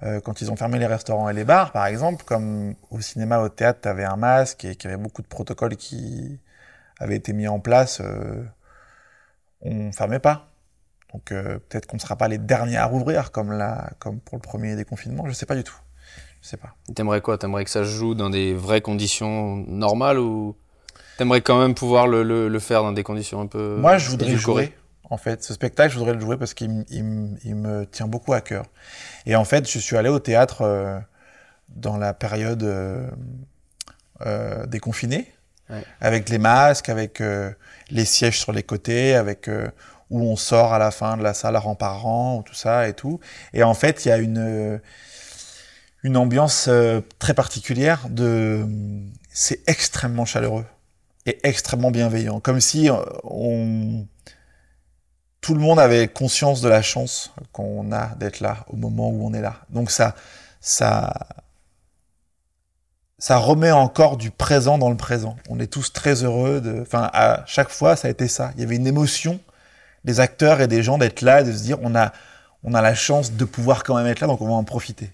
[0.03, 3.41] euh, quand ils ont fermé les restaurants et les bars, par exemple, comme au cinéma,
[3.41, 6.41] au théâtre, tu avais un masque et qu'il y avait beaucoup de protocoles qui
[6.99, 8.43] avaient été mis en place, euh,
[9.61, 10.51] on fermait pas.
[11.13, 14.37] Donc euh, peut-être qu'on ne sera pas les derniers à rouvrir comme, la, comme pour
[14.37, 15.77] le premier déconfinement, je sais pas du tout.
[16.43, 16.75] Je sais pas.
[16.95, 17.39] T'aimerais quoi?
[17.39, 20.57] T'aimerais que ça se joue dans des vraies conditions normales ou
[21.17, 23.77] t'aimerais quand même pouvoir le, le, le faire dans des conditions un peu.
[23.79, 24.75] Moi, je voudrais jouer.
[25.15, 28.33] En fait, ce spectacle, je voudrais le jouer parce qu'il il il me tient beaucoup
[28.33, 28.65] à cœur.
[29.27, 30.99] Et en fait, je suis allé au théâtre euh,
[31.69, 33.09] dans la période euh,
[34.27, 35.33] euh, déconfinée,
[35.71, 35.83] Ouais.
[36.01, 37.23] avec les masques, avec
[37.91, 39.49] les sièges sur les côtés, avec
[40.11, 42.93] où on sort à la fin de la salle rang par rang, tout ça et
[42.93, 43.19] tout.
[43.55, 44.81] Et en fait, il y a une
[46.03, 46.69] une ambiance
[47.21, 48.01] très particulière.
[48.11, 48.67] De,
[49.33, 50.67] c'est extrêmement chaleureux
[51.25, 52.91] et extrêmement bienveillant, comme si
[53.23, 54.07] on
[55.45, 59.27] tout le monde avait conscience de la chance qu'on a d'être là au moment où
[59.27, 59.57] on est là.
[59.69, 60.15] Donc ça,
[60.63, 61.13] ça,
[63.19, 65.37] ça remet encore du présent dans le présent.
[65.51, 68.53] On est tous très heureux de, enfin, à chaque fois, ça a été ça.
[68.55, 69.39] Il y avait une émotion
[70.05, 72.15] des acteurs et des gens d'être là, et de se dire, on a,
[72.63, 75.11] on a la chance de pouvoir quand même être là, donc on va en profiter.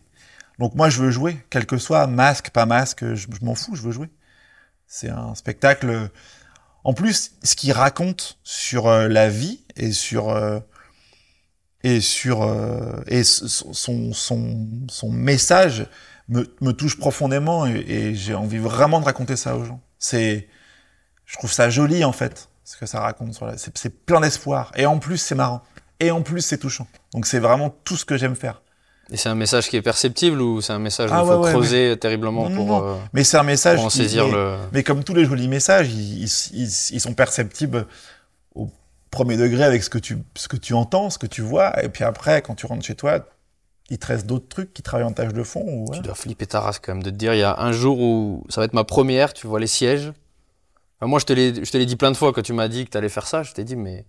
[0.60, 3.74] Donc moi, je veux jouer, quel que soit, masque, pas masque, je, je m'en fous,
[3.74, 4.10] je veux jouer.
[4.86, 6.08] C'est un spectacle.
[6.84, 10.60] En plus, ce qu'il raconte sur euh, la vie et sur euh,
[11.82, 14.52] et sur euh, et son son
[14.88, 15.86] son message
[16.28, 19.80] me, me touche profondément et, et j'ai envie vraiment de raconter ça aux gens.
[19.98, 20.48] C'est
[21.26, 24.70] je trouve ça joli en fait ce que ça raconte sur la- c'est plein d'espoir
[24.76, 25.62] et en plus c'est marrant
[25.98, 26.86] et en plus c'est touchant.
[27.14, 28.62] Donc c'est vraiment tout ce que j'aime faire.
[29.12, 31.42] Et c'est un message qui est perceptible ou c'est un message où Ah il faut
[31.42, 32.86] ouais, creuser terriblement Non, pour, non.
[32.86, 34.56] euh, Mais c'est un message pour en saisir mais- le.
[34.72, 37.86] Mais comme tous les jolis messages, ils, ils- ils- ils sont perceptibles
[39.10, 41.82] premier degré avec ce que, tu, ce que tu entends, ce que tu vois.
[41.82, 43.26] Et puis après, quand tu rentres chez toi,
[43.90, 45.64] il te reste d'autres trucs qui travaillent en tâche de fond.
[45.66, 47.72] Ou, Tu dois flipper ta race quand même de te dire il y a un
[47.72, 50.12] jour où ça va être ma première, tu vois les sièges.
[50.98, 52.98] Enfin, moi je te l'ai dit plein de fois quand tu m'as dit que tu
[52.98, 54.04] allais faire ça, je t'ai dit mais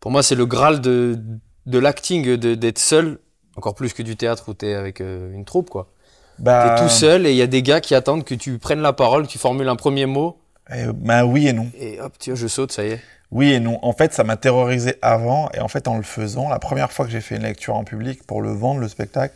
[0.00, 1.18] pour moi c'est le graal de,
[1.66, 3.18] de l'acting de- d'être seul,
[3.56, 5.90] encore plus que du théâtre où tu es avec euh, une troupe quoi.
[6.38, 8.80] Bah, T'es tout seul et il y a des gars qui attendent que tu prennes
[8.80, 10.38] la parole, que tu formules un premier mot
[10.72, 11.68] eh, bah oui et non.
[11.76, 13.00] et hop, tu vois, je saute, ça y est.
[13.32, 13.78] Oui et non.
[13.82, 15.50] En fait, ça m'a terrorisé avant.
[15.54, 17.82] Et en fait, en le faisant, la première fois que j'ai fait une lecture en
[17.82, 19.34] public pour le vendre, le spectacle,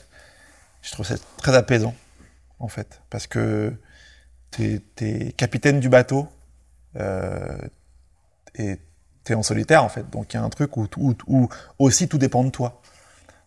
[0.83, 1.95] je trouve ça très apaisant,
[2.59, 3.01] en fait.
[3.09, 3.73] Parce que
[4.51, 6.29] t'es es capitaine du bateau
[6.97, 7.59] euh,
[8.55, 8.79] et
[9.25, 10.09] t'es en solitaire, en fait.
[10.11, 12.83] Donc il y a un truc où, aussi tout dépend de toi.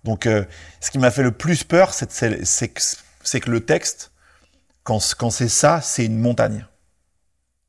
[0.03, 0.45] Donc euh,
[0.81, 2.09] ce qui m'a fait le plus peur, c'est
[2.69, 4.11] que, le texte,
[4.83, 6.65] quand c'est ça, c'est une montagne.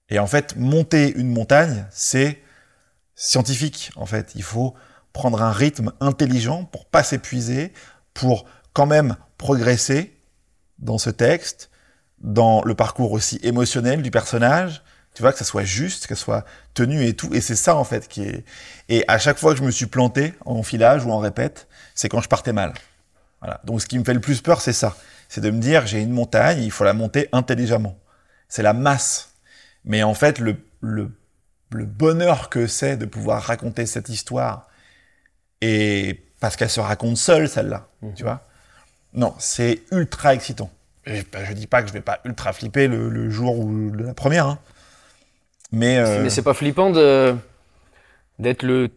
[0.08, 2.40] Et en fait, monter une montagne, c'est
[3.20, 4.32] scientifique, en fait.
[4.34, 4.74] Il faut
[5.12, 7.72] prendre un rythme intelligent pour pas s'épuiser,
[8.14, 10.18] pour quand même progresser
[10.78, 11.70] dans ce texte,
[12.20, 14.82] dans le parcours aussi émotionnel du personnage.
[15.14, 17.34] Tu vois, que ça soit juste, que ça soit tenu et tout.
[17.34, 18.44] Et c'est ça, en fait, qui est.
[18.88, 22.08] Et à chaque fois que je me suis planté en filage ou en répète, c'est
[22.08, 22.72] quand je partais mal.
[23.40, 23.60] Voilà.
[23.64, 24.96] Donc, ce qui me fait le plus peur, c'est ça.
[25.28, 27.98] C'est de me dire, j'ai une montagne, il faut la monter intelligemment.
[28.48, 29.34] C'est la masse.
[29.84, 31.10] Mais en fait, le, le,
[31.70, 34.68] le bonheur que c'est de pouvoir raconter cette histoire,
[35.60, 38.40] et parce qu'elle se raconte seule, celle-là, tu vois.
[39.14, 40.70] Non, c'est ultra excitant.
[41.06, 43.90] Et, bah, je dis pas que je vais pas ultra flipper le, le jour où
[43.90, 44.58] de la première, hein.
[45.72, 47.34] mais, euh, Mais c'est pas flippant de
[48.38, 48.88] d'être le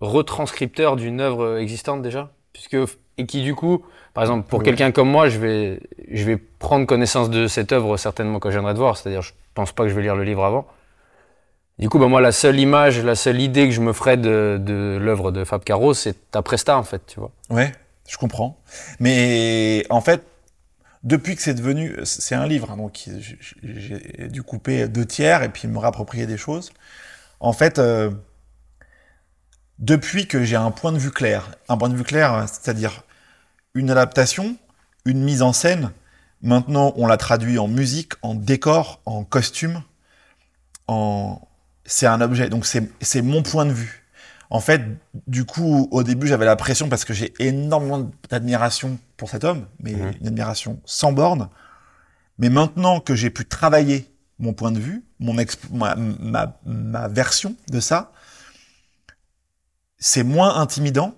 [0.00, 2.30] retranscripteur d'une œuvre existante déjà?
[2.52, 2.76] Puisque
[3.18, 4.64] et qui du coup par exemple pour Oui.
[4.64, 8.54] quelqu'un comme moi je vais je vais prendre connaissance de cette œuvre certainement quand je
[8.54, 10.66] viendrai de voir c'est-à-dire je pense pas que je vais lire le livre avant
[11.78, 14.60] du coup bah moi la seule image la seule idée que je me ferais de,
[14.60, 17.72] de l'œuvre de Fab Caro c'est ta presta en fait tu vois Ouais,
[18.08, 18.60] je comprends.
[19.00, 20.22] Mais en fait,
[21.02, 23.08] depuis que c'est devenu, c'est un livre, hein, donc
[23.62, 26.72] j'ai dû couper deux tiers et puis me réapproprier des choses.
[27.40, 28.10] En fait, euh,
[29.78, 33.04] depuis que j'ai un point de vue clair, un point de vue clair, c'est-à-dire
[33.74, 34.56] une adaptation,
[35.04, 35.92] une mise en scène,
[36.42, 39.82] maintenant on l'a traduit en musique, en décor, en costume,
[40.88, 41.40] en...
[41.88, 44.04] c'est un objet, donc c'est mon point de vue.
[44.50, 44.82] En fait,
[45.26, 49.66] du coup, au début, j'avais la pression parce que j'ai énormément d'admiration pour cet homme,
[49.80, 50.12] mais mhm.
[50.20, 51.48] une admiration sans borne.
[52.38, 55.34] Mais maintenant que j'ai pu travailler mon point de vue, mon
[55.72, 55.96] ma,
[56.64, 58.12] ma, version de ça,
[59.98, 61.14] c'est moins intimidant,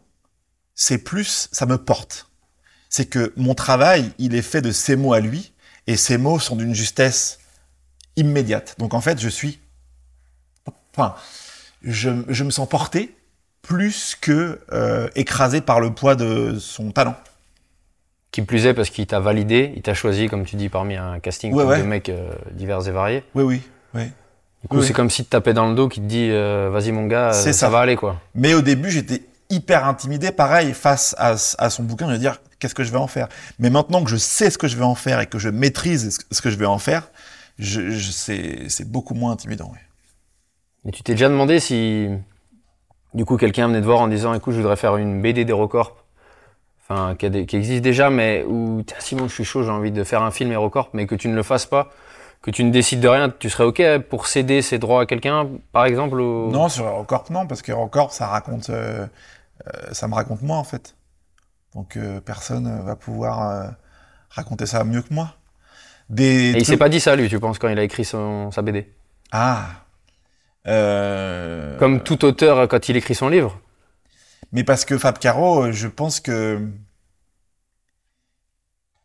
[0.75, 2.31] c'est plus, ça me porte.
[2.89, 5.53] C'est que mon travail, il est fait de ces mots à lui,
[5.89, 7.41] et ces mots sont d'une justesse
[8.15, 8.77] immédiate.
[8.79, 9.59] Donc en fait, je suis,
[11.01, 11.15] enfin,
[11.83, 13.15] je, je me sens porté
[13.63, 17.17] plus que euh, écrasé par le poids de son talent.
[18.33, 21.19] Qui plus est parce qu'il t'a validé, il t'a choisi, comme tu dis, parmi un
[21.19, 23.25] casting de mecs euh, divers et variés.
[23.35, 23.63] Oui, oui,
[23.95, 24.05] oui.
[24.63, 26.93] Du coup, c'est comme si te tapait dans le dos, qui te dit, euh, vas-y
[26.93, 28.21] mon gars, ça, ça, va aller quoi.
[28.35, 32.41] Mais au début, j'étais hyper intimidé, pareil, face à, à son bouquin, je veux dire,
[32.59, 33.29] qu'est-ce que je vais en faire?
[33.59, 36.19] Mais maintenant que je sais ce que je vais en faire et que je maîtrise
[36.31, 37.09] ce que je vais en faire,
[37.59, 38.11] je, je
[38.69, 39.73] c'est beaucoup moins intimidant.
[40.87, 42.09] Et tu t'es déjà demandé si
[43.15, 45.97] du coup, quelqu'un venait te voir en disant, écoute, je voudrais faire une BD d'Hérocorp,
[46.83, 50.23] enfin, qui, existe déjà, mais où, tiens, Simon, je suis chaud, j'ai envie de faire
[50.23, 51.91] un film Hérocorp, mais que tu ne le fasses pas,
[52.41, 55.49] que tu ne décides de rien, tu serais OK pour céder ces droits à quelqu'un,
[55.73, 59.07] par exemple Non, sur Hérocorp, non, parce qu'Hérocorp, ça raconte, euh,
[59.67, 60.95] euh, ça me raconte moi, en fait.
[61.75, 63.75] Donc, euh, personne va pouvoir
[64.31, 65.35] raconter ça mieux que moi.
[66.09, 68.51] Des Et il s'est pas dit ça, lui, tu penses, quand il a écrit son,
[68.53, 68.89] sa BD
[69.33, 69.67] Ah
[70.67, 73.61] euh, Comme tout auteur quand il écrit son livre.
[74.53, 76.61] Mais parce que Fab Caro, je pense que.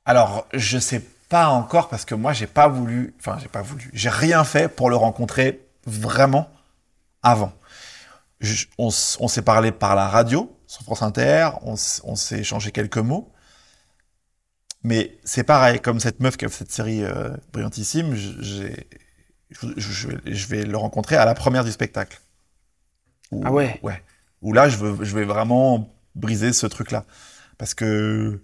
[0.05, 3.13] Alors, je sais pas encore parce que moi, j'ai pas voulu.
[3.19, 3.89] Enfin, j'ai pas voulu.
[3.93, 6.49] J'ai rien fait pour le rencontrer vraiment
[7.23, 7.53] avant.
[8.77, 13.31] on, s'est parlé par la radio, sur France Inter, on, s'est échangé quelques mots.
[14.83, 18.87] Mais c'est pareil, comme cette meuf qui a fait cette série euh, brillantissime, j'ai
[19.51, 22.19] je, vais le rencontrer à la première du spectacle.
[23.43, 24.01] ah ouais Ouais.
[24.41, 27.05] Où là, je, veux, je vais vraiment briser ce truc-là.
[27.57, 28.41] Parce que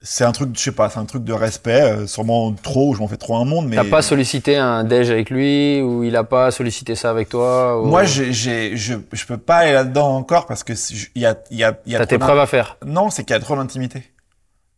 [0.00, 3.00] c'est un truc, je sais pas, c'est un truc de respect, euh, sûrement trop, je
[3.00, 3.68] m'en fais trop un monde.
[3.68, 7.30] Mais t'as pas sollicité un déj avec lui ou il a pas sollicité ça avec
[7.30, 8.32] toi Moi, j'ai,
[8.76, 10.74] je, je peux pas aller là-dedans encore parce que
[11.14, 12.76] il y a, il y a, y a T'as tes preuves à faire.
[12.84, 14.04] Non, c'est qu'il y a trop d'intimité.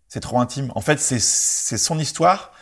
[0.08, 0.70] C'est trop intime.
[0.76, 2.52] En fait, c'est, c'est son histoire.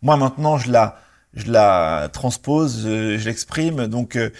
[0.00, 0.98] Moi, maintenant, je la,
[1.34, 3.86] je la transpose, je, l'exprime.
[3.86, 4.30] Donc, euh,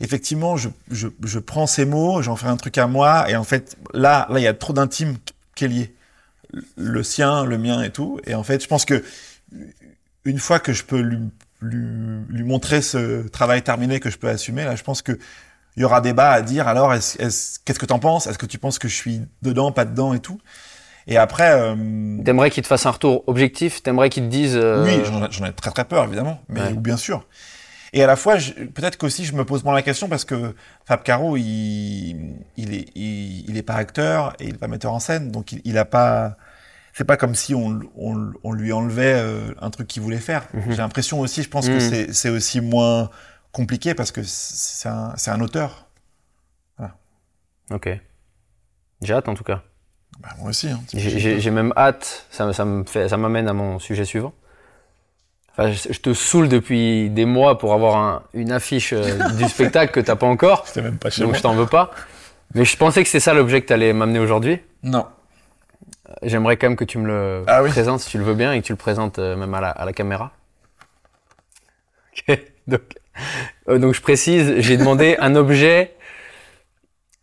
[0.00, 3.44] effectivement, je, je, je, prends ces mots, j'en fais un truc à moi, et en
[3.44, 5.16] fait, là, là, il y a trop d'intime
[5.54, 5.94] qui est.
[6.78, 8.20] Le sien, le mien et tout.
[8.26, 9.04] Et en fait, je pense que
[10.24, 11.18] une fois que je peux lui,
[11.60, 15.18] lui, lui montrer ce travail terminé que je peux assumer, là, je pense que
[15.76, 16.66] il y aura débat à dire.
[16.66, 18.26] Alors, est-ce, est qu'est-ce que t'en penses?
[18.26, 20.40] Est-ce que tu penses que je suis dedans, pas dedans et tout?
[21.08, 21.50] Et après.
[21.50, 21.74] Euh...
[22.24, 24.56] T'aimerais qu'il te fasse un retour objectif T'aimerais qu'il te dise.
[24.56, 26.40] Euh, oui, j'en ai très très peur, évidemment.
[26.48, 27.26] Mais bien sûr.
[27.92, 28.36] Et à la fois,
[28.74, 30.54] peut-être qu'aussi je me pose moins la question parce que
[30.84, 35.00] Fab Caro, il, il est, il, est pas acteur et il est pas metteur en
[35.00, 36.36] scène, donc il, il a pas.
[36.92, 40.48] C'est pas comme si on, on, on lui enlevait euh, un truc qu'il voulait faire.
[40.52, 40.62] Mhm.
[40.70, 42.12] J'ai l'impression aussi, je pense que mhm.
[42.12, 43.08] c'est aussi moins
[43.52, 45.88] compliqué parce que c'est un, un auteur.
[46.76, 46.96] Voilà.
[47.70, 47.88] Ok.
[49.00, 49.62] J'ai hâte en tout cas.
[50.20, 50.68] Bah, moi aussi.
[50.68, 54.32] Hein, J'ai même hâte, ça, ça m'amène à mon sujet suivant.
[55.58, 59.92] Enfin, je, te saoule depuis des mois pour avoir un, une affiche euh, du spectacle
[59.92, 60.64] que t'as pas encore.
[60.76, 61.90] même pas chez donc je t'en veux pas.
[62.54, 64.60] Mais je pensais que c'est ça l'objet que t'allais m'amener aujourd'hui.
[64.84, 65.06] Non.
[66.22, 68.60] J'aimerais quand même que tu me le ah présentes si tu le veux bien et
[68.60, 70.32] que tu le présentes euh, même à la, à la caméra.
[72.12, 72.38] Ok.
[72.68, 72.82] Donc,
[73.68, 75.96] euh, donc je précise, j'ai demandé un objet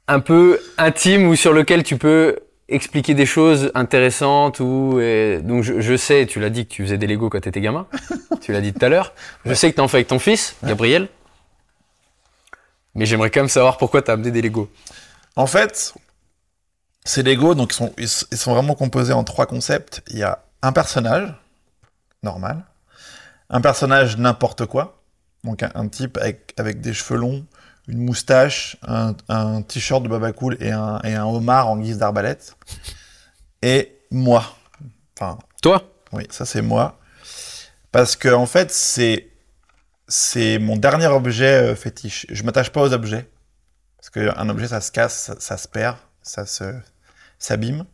[0.08, 5.00] un peu intime ou sur lequel tu peux expliquer des choses intéressantes ou
[5.44, 7.88] donc je, sais, tu l'as dit que tu faisais des Lego quand tu étais gamin,
[8.42, 9.14] tu l'as dit tout à l'heure.
[9.46, 11.10] Je sais que tu en fais avec ton fils, Gabriel.
[12.96, 14.70] Mais j'aimerais quand même savoir pourquoi tu as amené des Lego.
[15.36, 15.94] En fait,
[17.04, 20.02] ces Lego donc ils sont, ils sont vraiment composés en trois concepts.
[20.10, 21.34] Il y a un personnage
[22.24, 22.66] normal,
[23.50, 25.02] un personnage n'importe quoi,
[25.44, 27.46] donc un, type avec, avec des cheveux longs,
[27.88, 32.56] une moustache, un, t-shirt de Baba Cool et un, et un homard en guise d'arbalète.
[33.62, 34.58] Et moi.
[35.16, 35.38] Enfin.
[35.62, 35.92] Toi?
[36.12, 37.00] Oui, ça c'est moi.
[37.92, 39.30] Parce que, en fait, c'est.
[40.08, 42.28] C'est mon dernier objet euh, fétiche.
[42.30, 43.28] Je m'attache pas aux objets.
[43.98, 46.76] Parce qu'un objet, ça se casse, ça, se perd, ça se
[47.40, 47.86] s'abîme.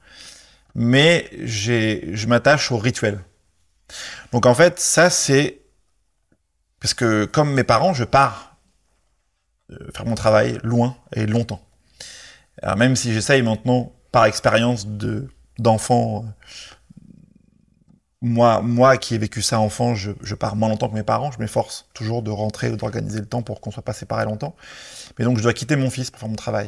[0.76, 3.24] mais j'ai, je m'attache au rituel.
[4.34, 5.62] Donc en fait, ça c'est
[6.82, 8.51] parce que comme mes parents, je pars
[9.93, 11.61] faire mon travail loin et longtemps.
[12.61, 15.27] Alors même si j'essaye maintenant, par expérience de
[15.57, 17.02] d'enfant, euh,
[18.22, 21.31] moi, moi qui ai vécu ça enfant, je, je pars moins longtemps que mes parents,
[21.31, 24.56] je m'efforce toujours de rentrer ou d'organiser le temps pour qu'on soit pas séparés longtemps.
[25.18, 26.68] Mais donc je dois quitter mon fils pour faire mon travail.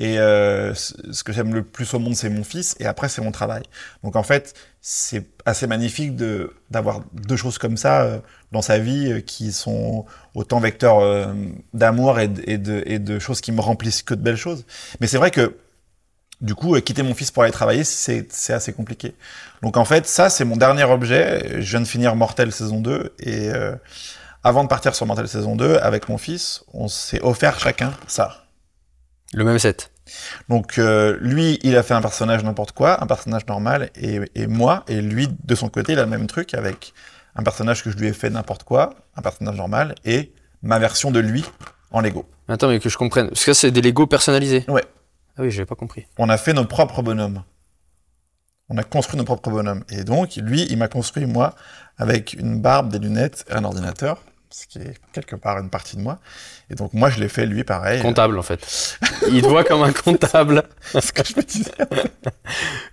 [0.00, 3.20] Et euh, ce que j'aime le plus au monde, c'est mon fils, et après, c'est
[3.20, 3.62] mon travail.
[4.02, 6.16] Donc en fait, c'est assez magnifique
[6.70, 8.18] d'avoir deux choses comme ça euh,
[8.50, 11.34] dans sa vie euh, qui sont autant vecteurs
[11.74, 14.64] d'amour et, de, et, de, choses qui me remplissent que de belles choses.
[15.00, 15.58] Mais c'est vrai que
[16.40, 19.14] du coup, quitter mon fils pour aller travailler, c'est assez compliqué.
[19.62, 21.60] Donc en fait, ça, c'est mon dernier objet.
[21.60, 23.50] Je viens de finir Mortel saison 2, et
[24.42, 28.46] avant de partir sur Mortel saison 2, avec mon fils, on s'est offert chacun ça.
[29.32, 29.90] Le même set.
[30.48, 34.46] Donc euh, lui, il a fait un personnage n'importe quoi, un personnage normal, et, et,
[34.46, 36.92] moi, et lui, de son côté, il a le même truc avec
[37.36, 40.32] un personnage que je lui ai fait n'importe quoi, un personnage normal, et
[40.62, 41.44] ma version de lui
[41.92, 42.28] en Lego.
[42.48, 43.28] Attends, mais que je comprenne.
[43.28, 44.64] Parce que ça, c'est des Lego personnalisés.
[44.68, 44.84] Ouais.
[45.36, 46.06] Ah oui, j'avais pas compris.
[46.18, 47.44] On a fait nos propres bonhommes.
[48.68, 49.84] On a construit nos propres bonhommes.
[49.90, 51.54] Et donc, lui, il m'a construit, moi,
[51.96, 54.22] avec une barbe, des lunettes et un ordinateur,
[54.52, 56.18] ce qui est quelque part une partie de moi.
[56.70, 58.02] Et donc, moi, je l'ai fait, lui, pareil.
[58.02, 58.98] Comptable, en fait.
[59.30, 60.64] Il te voit comme un comptable.
[60.92, 61.70] C'est ce que je me disais.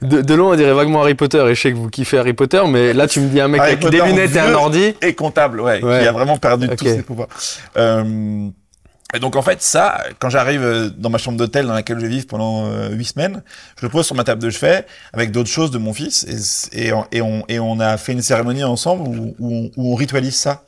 [0.01, 1.43] De, de loin, on dirait vaguement Harry Potter.
[1.49, 3.61] Et je sais que vous kiffez Harry Potter, mais là, tu me dis un mec
[3.61, 4.93] Harry avec Potter des lunettes et un ordi.
[5.01, 6.01] Et comptable, ouais, Ouais.
[6.01, 6.77] qui a vraiment perdu Ok.
[6.77, 7.27] tous ses pouvoirs.
[7.77, 8.49] Euh,
[9.15, 12.05] et donc en fait ça, quand j'arrive euh, dans ma chambre d'hôtel dans laquelle je
[12.05, 13.41] vivre pendant euh, huit semaines,
[13.79, 16.25] je le pose sur ma table de chevet avec d'autres choses de mon fils
[16.73, 19.71] et, et, on, et, on, et on a fait une cérémonie ensemble où, où, on,
[19.77, 20.63] où on ritualise ça.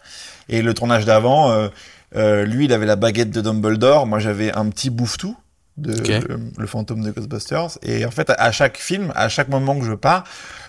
[0.50, 1.70] Et le tournage d'avant, euh,
[2.16, 5.38] euh, lui il avait la baguette de Dumbledore, moi j'avais un petit bouffe-tout
[5.78, 5.94] de
[6.28, 7.78] le, le fantôme de Ghostbusters.
[7.84, 10.24] Et en fait à, à chaque film, à chaque moment que je pars,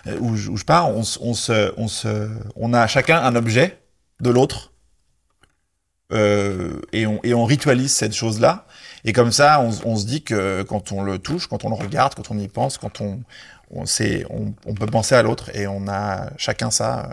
[0.07, 3.17] euh, où, je- où je pars, on, se- on se, on se, on a chacun
[3.21, 3.79] un objet
[4.21, 4.71] de l'autre.
[6.13, 8.65] Euh, et, on, et on ritualise cette chose-là.
[9.05, 11.75] Et comme ça, on, on se dit que quand on le touche, quand on le
[11.75, 13.21] regarde, quand on y pense, quand on,
[13.71, 17.09] on, sait, on, on peut penser à l'autre et on a chacun ça.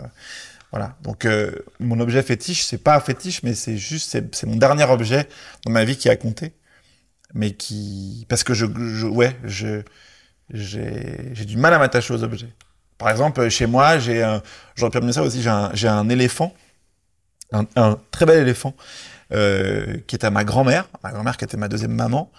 [0.71, 0.97] Voilà.
[1.01, 5.27] Donc euh, mon objet fétiche, c'est pas fétiche, mais c'est juste, c'est mon dernier objet
[5.65, 6.53] dans ma vie qui a compté,
[7.33, 8.65] mais qui, parce que je,
[9.05, 9.81] ouais, je,
[10.51, 12.53] j'ai, du mal à m'attacher aux objets.
[12.97, 14.43] Par exemple, chez moi, j'ai un,
[14.75, 16.53] j'aurais pu amener ça aussi, j'ai un, un éléphant,
[17.51, 18.75] un, un très bel éléphant,
[19.31, 22.31] euh, qui est à ma grand-mère, ma grand-mère qui était ma deuxième maman,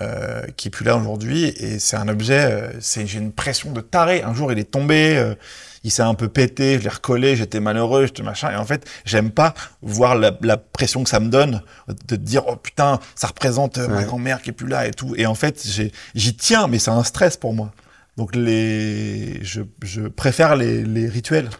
[0.00, 3.72] euh, qui est plus là aujourd'hui, et c'est un objet, euh, c'est, j'ai une pression
[3.72, 4.22] de taré.
[4.22, 5.34] Un jour, il est tombé, euh,
[5.82, 8.88] il s'est un peu pété, je l'ai recollé, j'étais malheureux, j'étais machin, et en fait,
[9.04, 11.62] j'aime pas voir la, la pression que ça me donne,
[12.06, 15.14] de dire, oh putain, ça représente euh, ma grand-mère qui est plus là et tout,
[15.16, 15.66] et en fait,
[16.14, 17.72] j'y tiens, mais c'est un stress pour moi.
[18.16, 21.50] Donc les, je, je préfère les, les rituels,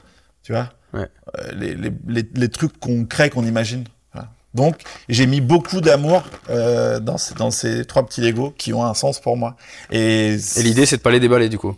[0.42, 1.06] tu vois, Ouais.
[1.38, 3.84] Euh, les, les, les, les trucs qu'on crée, qu'on imagine.
[4.54, 4.76] Donc
[5.08, 8.94] j'ai mis beaucoup d'amour euh, dans, ces, dans ces trois petits Lego qui ont un
[8.94, 9.56] sens pour moi.
[9.90, 11.76] Et, Et l'idée, c'est de pas les déballer, du coup.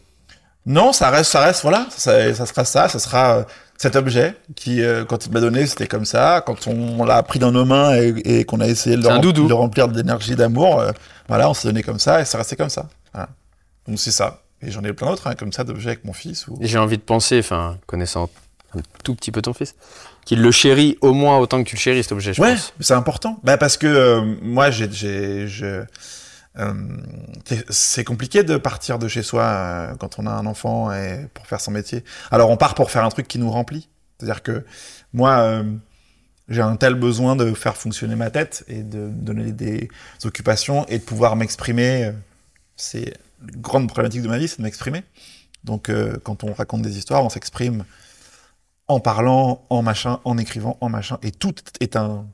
[0.65, 3.45] non, ça reste, ça reste, voilà, ça, ça sera ça, ça sera euh,
[3.77, 6.43] cet objet qui, euh, quand il m'a donné, c'était comme ça.
[6.47, 9.09] Quand on, on l'a pris dans nos mains et, et qu'on a essayé de le,
[9.09, 10.93] C'est rem- de remplir d'énergie, d'amour, euh,
[11.29, 12.89] voilà, on s'est donné comme ça et ça restait comme ça.
[13.13, 13.29] Voilà.
[13.89, 14.43] Donc c'est ça.
[14.63, 16.47] Et j'en ai plein d'autres, hein, comme ça, d'objets avec mon fils.
[16.47, 16.57] Ou...
[16.61, 18.31] Et j'ai envie de penser, enfin, connaissant
[18.77, 19.75] un tout petit peu ton fils,
[20.25, 22.73] qu'il le chérit au moins autant que tu le chéris, cet objet, je ouais, pense.
[22.81, 23.41] c'est important.
[23.43, 24.89] Bah parce que euh, moi, j'ai,
[25.49, 25.85] je,
[26.59, 26.75] euh,
[27.71, 31.47] c'est- compliqué de partir de chez soi euh, quand on a un enfant et pour
[31.47, 32.05] faire son métier.
[32.31, 33.89] Alors on part pour faire un truc qui nous remplit.
[34.19, 34.65] C'est-à-dire que
[35.13, 35.65] moi, euh,
[36.49, 39.89] j'ai un tel besoin de faire fonctionner ma tête et de donner des
[40.25, 42.13] occupations et de pouvoir m'exprimer.
[42.77, 45.03] C'est une grande problématique de ma vie, c'est de m'exprimer.
[45.65, 45.91] Donc
[46.25, 47.85] quand on raconte des histoires, on s'exprime
[48.93, 52.27] en parlant, en machin, en écrivant, en machin, et tout est un...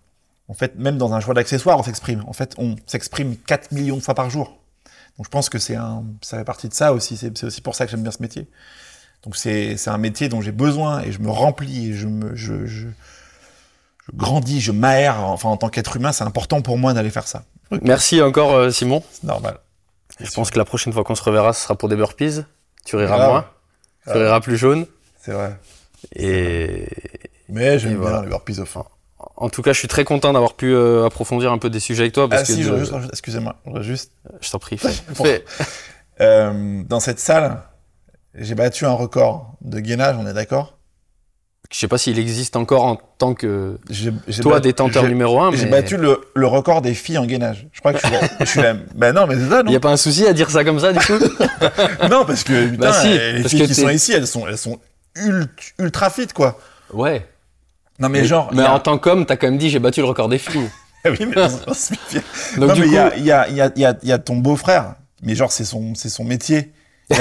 [0.48, 2.24] En fait, même dans un choix d'accessoires, on s'exprime.
[2.26, 4.58] En fait, on s'exprime 4 millions de fois par jour.
[5.18, 7.16] Donc je pense que c'est un, ça fait partie de ça aussi.
[7.16, 8.48] C'est aussi pour ça que j'aime bien ce métier.
[9.24, 12.36] Donc c'est c'est un métier dont j'ai besoin et je me remplis et je me
[12.36, 15.20] je, je, je grandis, je m'aère.
[15.24, 17.42] Enfin, en tant qu'être humain, c'est important pour moi d'aller faire ça.
[17.82, 19.02] Merci encore, euh, Simon.
[19.10, 19.58] C'est normal.
[20.20, 22.44] Je pense que la prochaine fois qu'on se reverra, ce sera pour des burpees.
[22.84, 23.46] Tu riras moins.
[24.04, 24.86] Tu riras plus jaune.
[25.20, 25.58] C'est vrai.
[26.14, 26.86] Et
[27.48, 28.22] Mais j'aime bien voilà.
[28.22, 28.84] le burpees au fond.
[29.36, 32.02] en tout cas, je suis très content d'avoir pu euh, approfondir un peu des sujets
[32.02, 32.28] avec toi.
[32.28, 34.88] Parce Ah que si, de- excusez-moi, juste je t'en prie, fais.
[35.16, 35.24] Bon.
[35.24, 35.44] Fais.
[36.20, 37.62] Euh, dans cette salle,
[38.34, 40.74] j'ai battu un record de gainage, on est d'accord?
[41.70, 45.08] Je sais pas s'il existe encore en tant que J'ai- j'ai toi bat- détenteur j'ai-
[45.10, 47.66] numéro un, J'ai mais battu le, le record des filles en gainage.
[47.72, 48.20] Je crois que je suis la.
[48.40, 49.72] je suis la- Bah non, mais c'est ça, il non?
[49.72, 51.12] Y a pas un souci à dire ça comme ça du coup?
[52.10, 54.26] Non, parce que putain, Bah si, euh, les parce filles que qui sont ici, elles
[54.26, 54.78] sont, elles sont
[55.78, 56.58] ultra fit, quoi.
[56.92, 57.26] Ouais.
[57.98, 58.50] Non, mais, genre.
[58.54, 60.68] mais a- en tant qu'homme, t'as quand même dit j'ai battu le record des filles.
[61.04, 61.34] oui, mais.
[62.56, 63.80] Donc non, du mais il coup, y a, il y, a, il y, a, il
[63.82, 66.72] y, a, il y a ton beau-frère, mais genre, c'est son, c'est son métier.
[67.10, 67.16] Il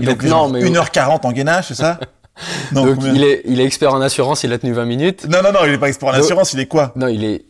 [0.00, 1.98] il donc non, mais 1h40 en gainage, c'est ça
[2.72, 5.26] Non, donc combien il est il est expert en assurance, il a tenu 20 minutes.
[5.28, 7.24] non, non, non, il est pas expert en Donc- assurance, il est quoi Non, il
[7.24, 7.44] est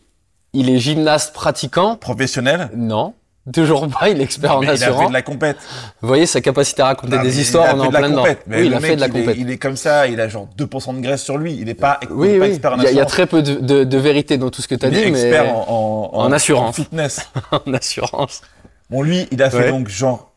[0.53, 1.95] il est gymnaste pratiquant.
[1.97, 3.13] Professionnel Non.
[3.53, 5.07] Toujours pas, il est expert en Mais il a fait assurance.
[5.07, 5.57] de la compète.
[6.01, 8.21] Vous voyez sa capacité à raconter Non, des histoires, on est en plein dedans.
[8.23, 8.43] compète.
[8.47, 9.35] Mais Oui, il a fait de la compète.
[9.37, 11.53] Il est comme ça, il a genre 2% de graisse sur lui.
[11.59, 13.03] Il est pas, il est Oui, pas expert en Il y, a- il y a
[13.03, 13.11] assurance.
[13.11, 15.11] très peu de, de, de vérité dans tout ce que tu as Il dit, est
[15.11, 16.75] mais expert en, en, en assurance.
[16.75, 17.21] fitness.
[17.65, 18.41] en assurance.
[18.89, 19.69] Bon, lui, il a fait Ouais.
[19.71, 20.33] donc genre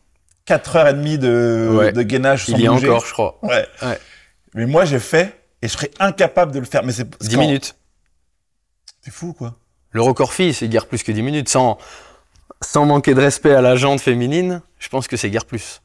[0.47, 1.91] 4h30 de, Ouais.
[1.91, 2.89] de gainage sans Il y bouger.
[2.89, 3.39] encore, je crois.
[3.43, 3.65] Ouais.
[3.81, 3.97] Ouais.
[4.55, 6.83] Mais moi, j'ai fait et je serais incapable de le faire.
[6.83, 7.75] Mais c'est 10 minutes.
[9.01, 9.53] C'est fou, quoi.
[9.91, 11.49] Le record fille, c'est guère plus que 10 minutes.
[11.49, 11.77] Sans,
[12.63, 15.81] sans manquer de respect à la jante féminine, je pense que c'est guère plus.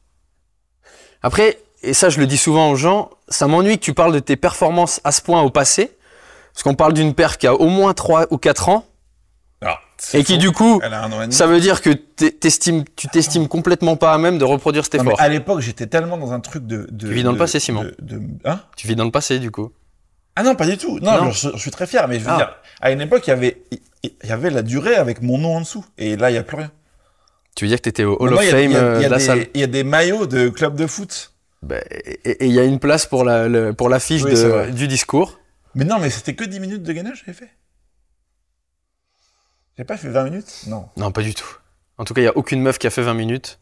[1.22, 4.18] Après, et ça je le dis souvent aux gens, ça m'ennuie que tu parles de
[4.18, 5.96] tes performances à ce point au passé,
[6.52, 8.86] parce qu'on parle d'une paire qui a au moins 3 ou 4 ans,
[9.60, 9.80] Alors,
[10.14, 10.38] et qui faux.
[10.38, 10.80] du coup,
[11.30, 15.04] ça veut dire que t'estimes, tu t'estimes complètement pas à même de reproduire cet Non,
[15.04, 15.20] mais effort.
[15.20, 16.86] à l'époque, j'étais tellement dans un truc de.
[16.90, 17.84] de Tu vis dans le passé, Simon.
[18.00, 18.60] de- Hein?
[18.76, 19.72] Tu vis dans le passé du coup.
[20.36, 20.98] Ah non, pas du tout.
[21.00, 21.30] Non, Non.
[21.30, 22.36] Je, je suis très fier, mais je veux Ah.
[22.36, 23.62] dire, à une époque, il y avait,
[24.02, 25.84] il y avait la durée avec mon nom en dessous.
[25.98, 26.70] Et là, il n'y a plus rien.
[27.54, 29.02] Tu veux dire que t'étais au Hall of y a- Fame y a- euh, il
[29.02, 29.46] y a de la des- salle?
[29.54, 31.32] Il y a des maillots de club de foot.
[31.62, 34.86] Bah, Et il y a une place pour la, le- pour l'affiche Oui, de- du
[34.88, 35.40] discours.
[35.74, 37.50] Mais non, mais c'était que 10 minutes de gainage, j'avais fait.
[39.78, 40.88] J'ai pas fait 20 minutes Non.
[40.98, 41.48] Non, pas du tout.
[41.98, 43.58] En tout cas, il n'y a aucune meuf qui a fait 20 minutes.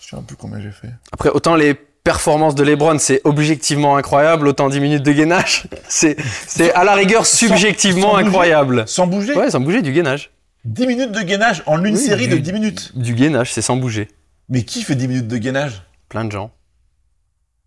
[0.00, 0.90] Je sais un peu combien j'ai fait.
[1.12, 6.16] Après, autant les performances de LeBron, c'est objectivement incroyable, autant 10 minutes de gainage, c'est,
[6.46, 8.84] c'est à la rigueur subjectivement sans incroyable.
[8.86, 10.30] Sans bouger Ouais, sans bouger, du gainage.
[10.64, 12.92] 10 minutes de gainage en une Oui, série du- de 10 minutes.
[12.98, 14.08] Du gainage, c'est sans bouger.
[14.48, 15.82] Mais qui fait 10 minutes de gainage?
[16.08, 16.50] Plein de gens.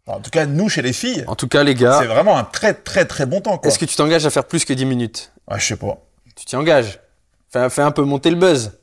[0.08, 2.44] En tout cas, nous, chez les filles, En tout cas, les gars, c'est vraiment un
[2.44, 3.58] très très très bon temps.
[3.58, 3.68] Quoi.
[3.70, 5.32] est-ce que tu t'engages à faire plus que 10 minutes?
[5.48, 5.98] Ah, je sais pas.
[6.36, 7.00] Tu t'y engages.
[7.52, 8.74] Fais, fais un peu monter le buzz.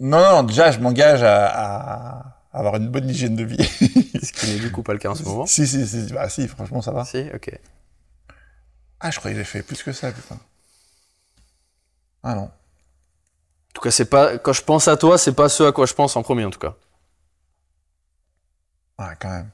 [0.00, 2.22] Non, non, déjà, je m'engage à, à
[2.52, 3.62] avoir une bonne hygiène de vie.
[4.22, 5.46] Ce qui n'est du coup pas le cas en ce moment?
[5.46, 7.04] si, si, si, bah si, franchement, ça va.
[7.04, 7.50] Si, ok.
[9.00, 10.38] Ah, je croyais que j'ai fait plus que ça, putain.
[12.22, 12.42] Ah non.
[12.44, 12.50] En
[13.74, 15.94] tout cas, c'est pas, quand je pense à toi, c'est pas ce à quoi je
[15.94, 16.76] pense en premier, en tout cas.
[18.98, 19.50] Ah, quand même.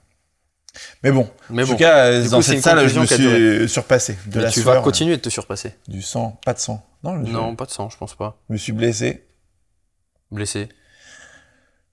[1.02, 1.72] Mais bon, Mais en bon.
[1.72, 4.16] tout cas, Du dans coup, cette salle, je me suis surpassé.
[4.26, 5.74] De Mais la tu sueur, vas continuer de te surpasser.
[5.88, 6.84] Du sang, pas de sang.
[7.04, 8.36] Je Non, pas de sang, je pense pas.
[8.48, 9.24] je me suis blessé.
[10.30, 10.68] Blessé.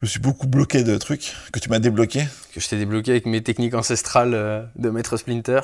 [0.01, 2.25] Je me suis beaucoup bloqué de trucs que tu m'as débloqué.
[2.53, 5.61] Que je t'ai débloqué avec mes techniques ancestrales euh, de maître Splinter.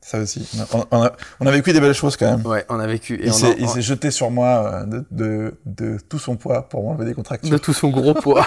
[0.00, 0.48] Ça aussi.
[0.72, 2.46] On a, on a- on a vécu des belles choses quand même.
[2.46, 3.14] Ouais, on a vécu.
[3.16, 6.82] Et il s'est en- jeté sur moi euh, de, de, de tout son poids pour
[6.84, 7.50] m'enlever des contractures.
[7.50, 8.46] de tout son gros poids.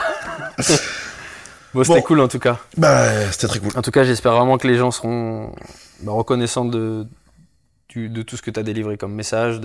[1.73, 2.01] bon, c'était Bon.
[2.01, 2.57] cool en tout cas.
[2.77, 3.71] Bah, c'était très cool.
[3.75, 5.53] En tout cas, j'espère vraiment que les gens seront
[6.01, 7.05] bah, reconnaissants de,
[7.95, 9.59] de tout ce que tu as délivré comme message,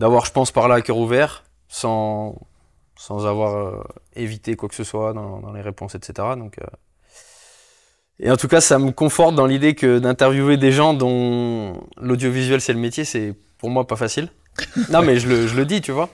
[0.00, 2.34] d'avoir, je pense, par là à cœur ouvert, sans,
[3.02, 3.82] sans avoir euh,
[4.14, 6.12] évité quoi que ce soit dans, dans les réponses, etc.
[6.36, 6.66] Donc, euh,
[8.20, 12.60] Et en tout cas, ça me conforte dans l'idée que d'interviewer des gens dont l'audiovisuel
[12.60, 14.28] c'est le métier, c'est pour moi pas facile.
[14.90, 16.08] non, mais je le, je le dis, tu vois.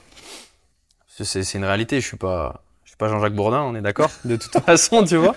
[1.08, 2.62] C'est une réalité, je suis pas.
[2.84, 5.34] Je suis pas Jean-Jacques Bourdin, on est d'accord De toute façon, tu vois.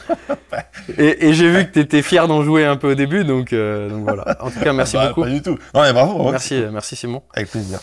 [0.98, 3.52] Et, et j'ai vu que tu étais fier d'en jouer un peu au début, donc,
[3.52, 4.38] euh, donc voilà.
[4.40, 5.24] En tout cas, merci Bah, beaucoup.
[5.24, 5.58] Pas du tout.
[5.74, 6.14] Non, mais bravo.
[6.14, 6.32] bravo.
[6.32, 7.24] Merci, merci Simon.
[7.34, 7.80] Avec plaisir.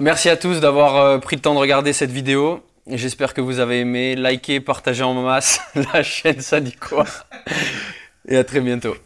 [0.00, 2.62] Merci à tous d'avoir pris le temps de regarder cette vidéo.
[2.92, 4.16] J'espère que vous avez aimé.
[4.16, 5.60] Likez, partagez en masse
[5.94, 7.04] la chaîne Ça dit quoi
[8.26, 8.96] Et à très bientôt.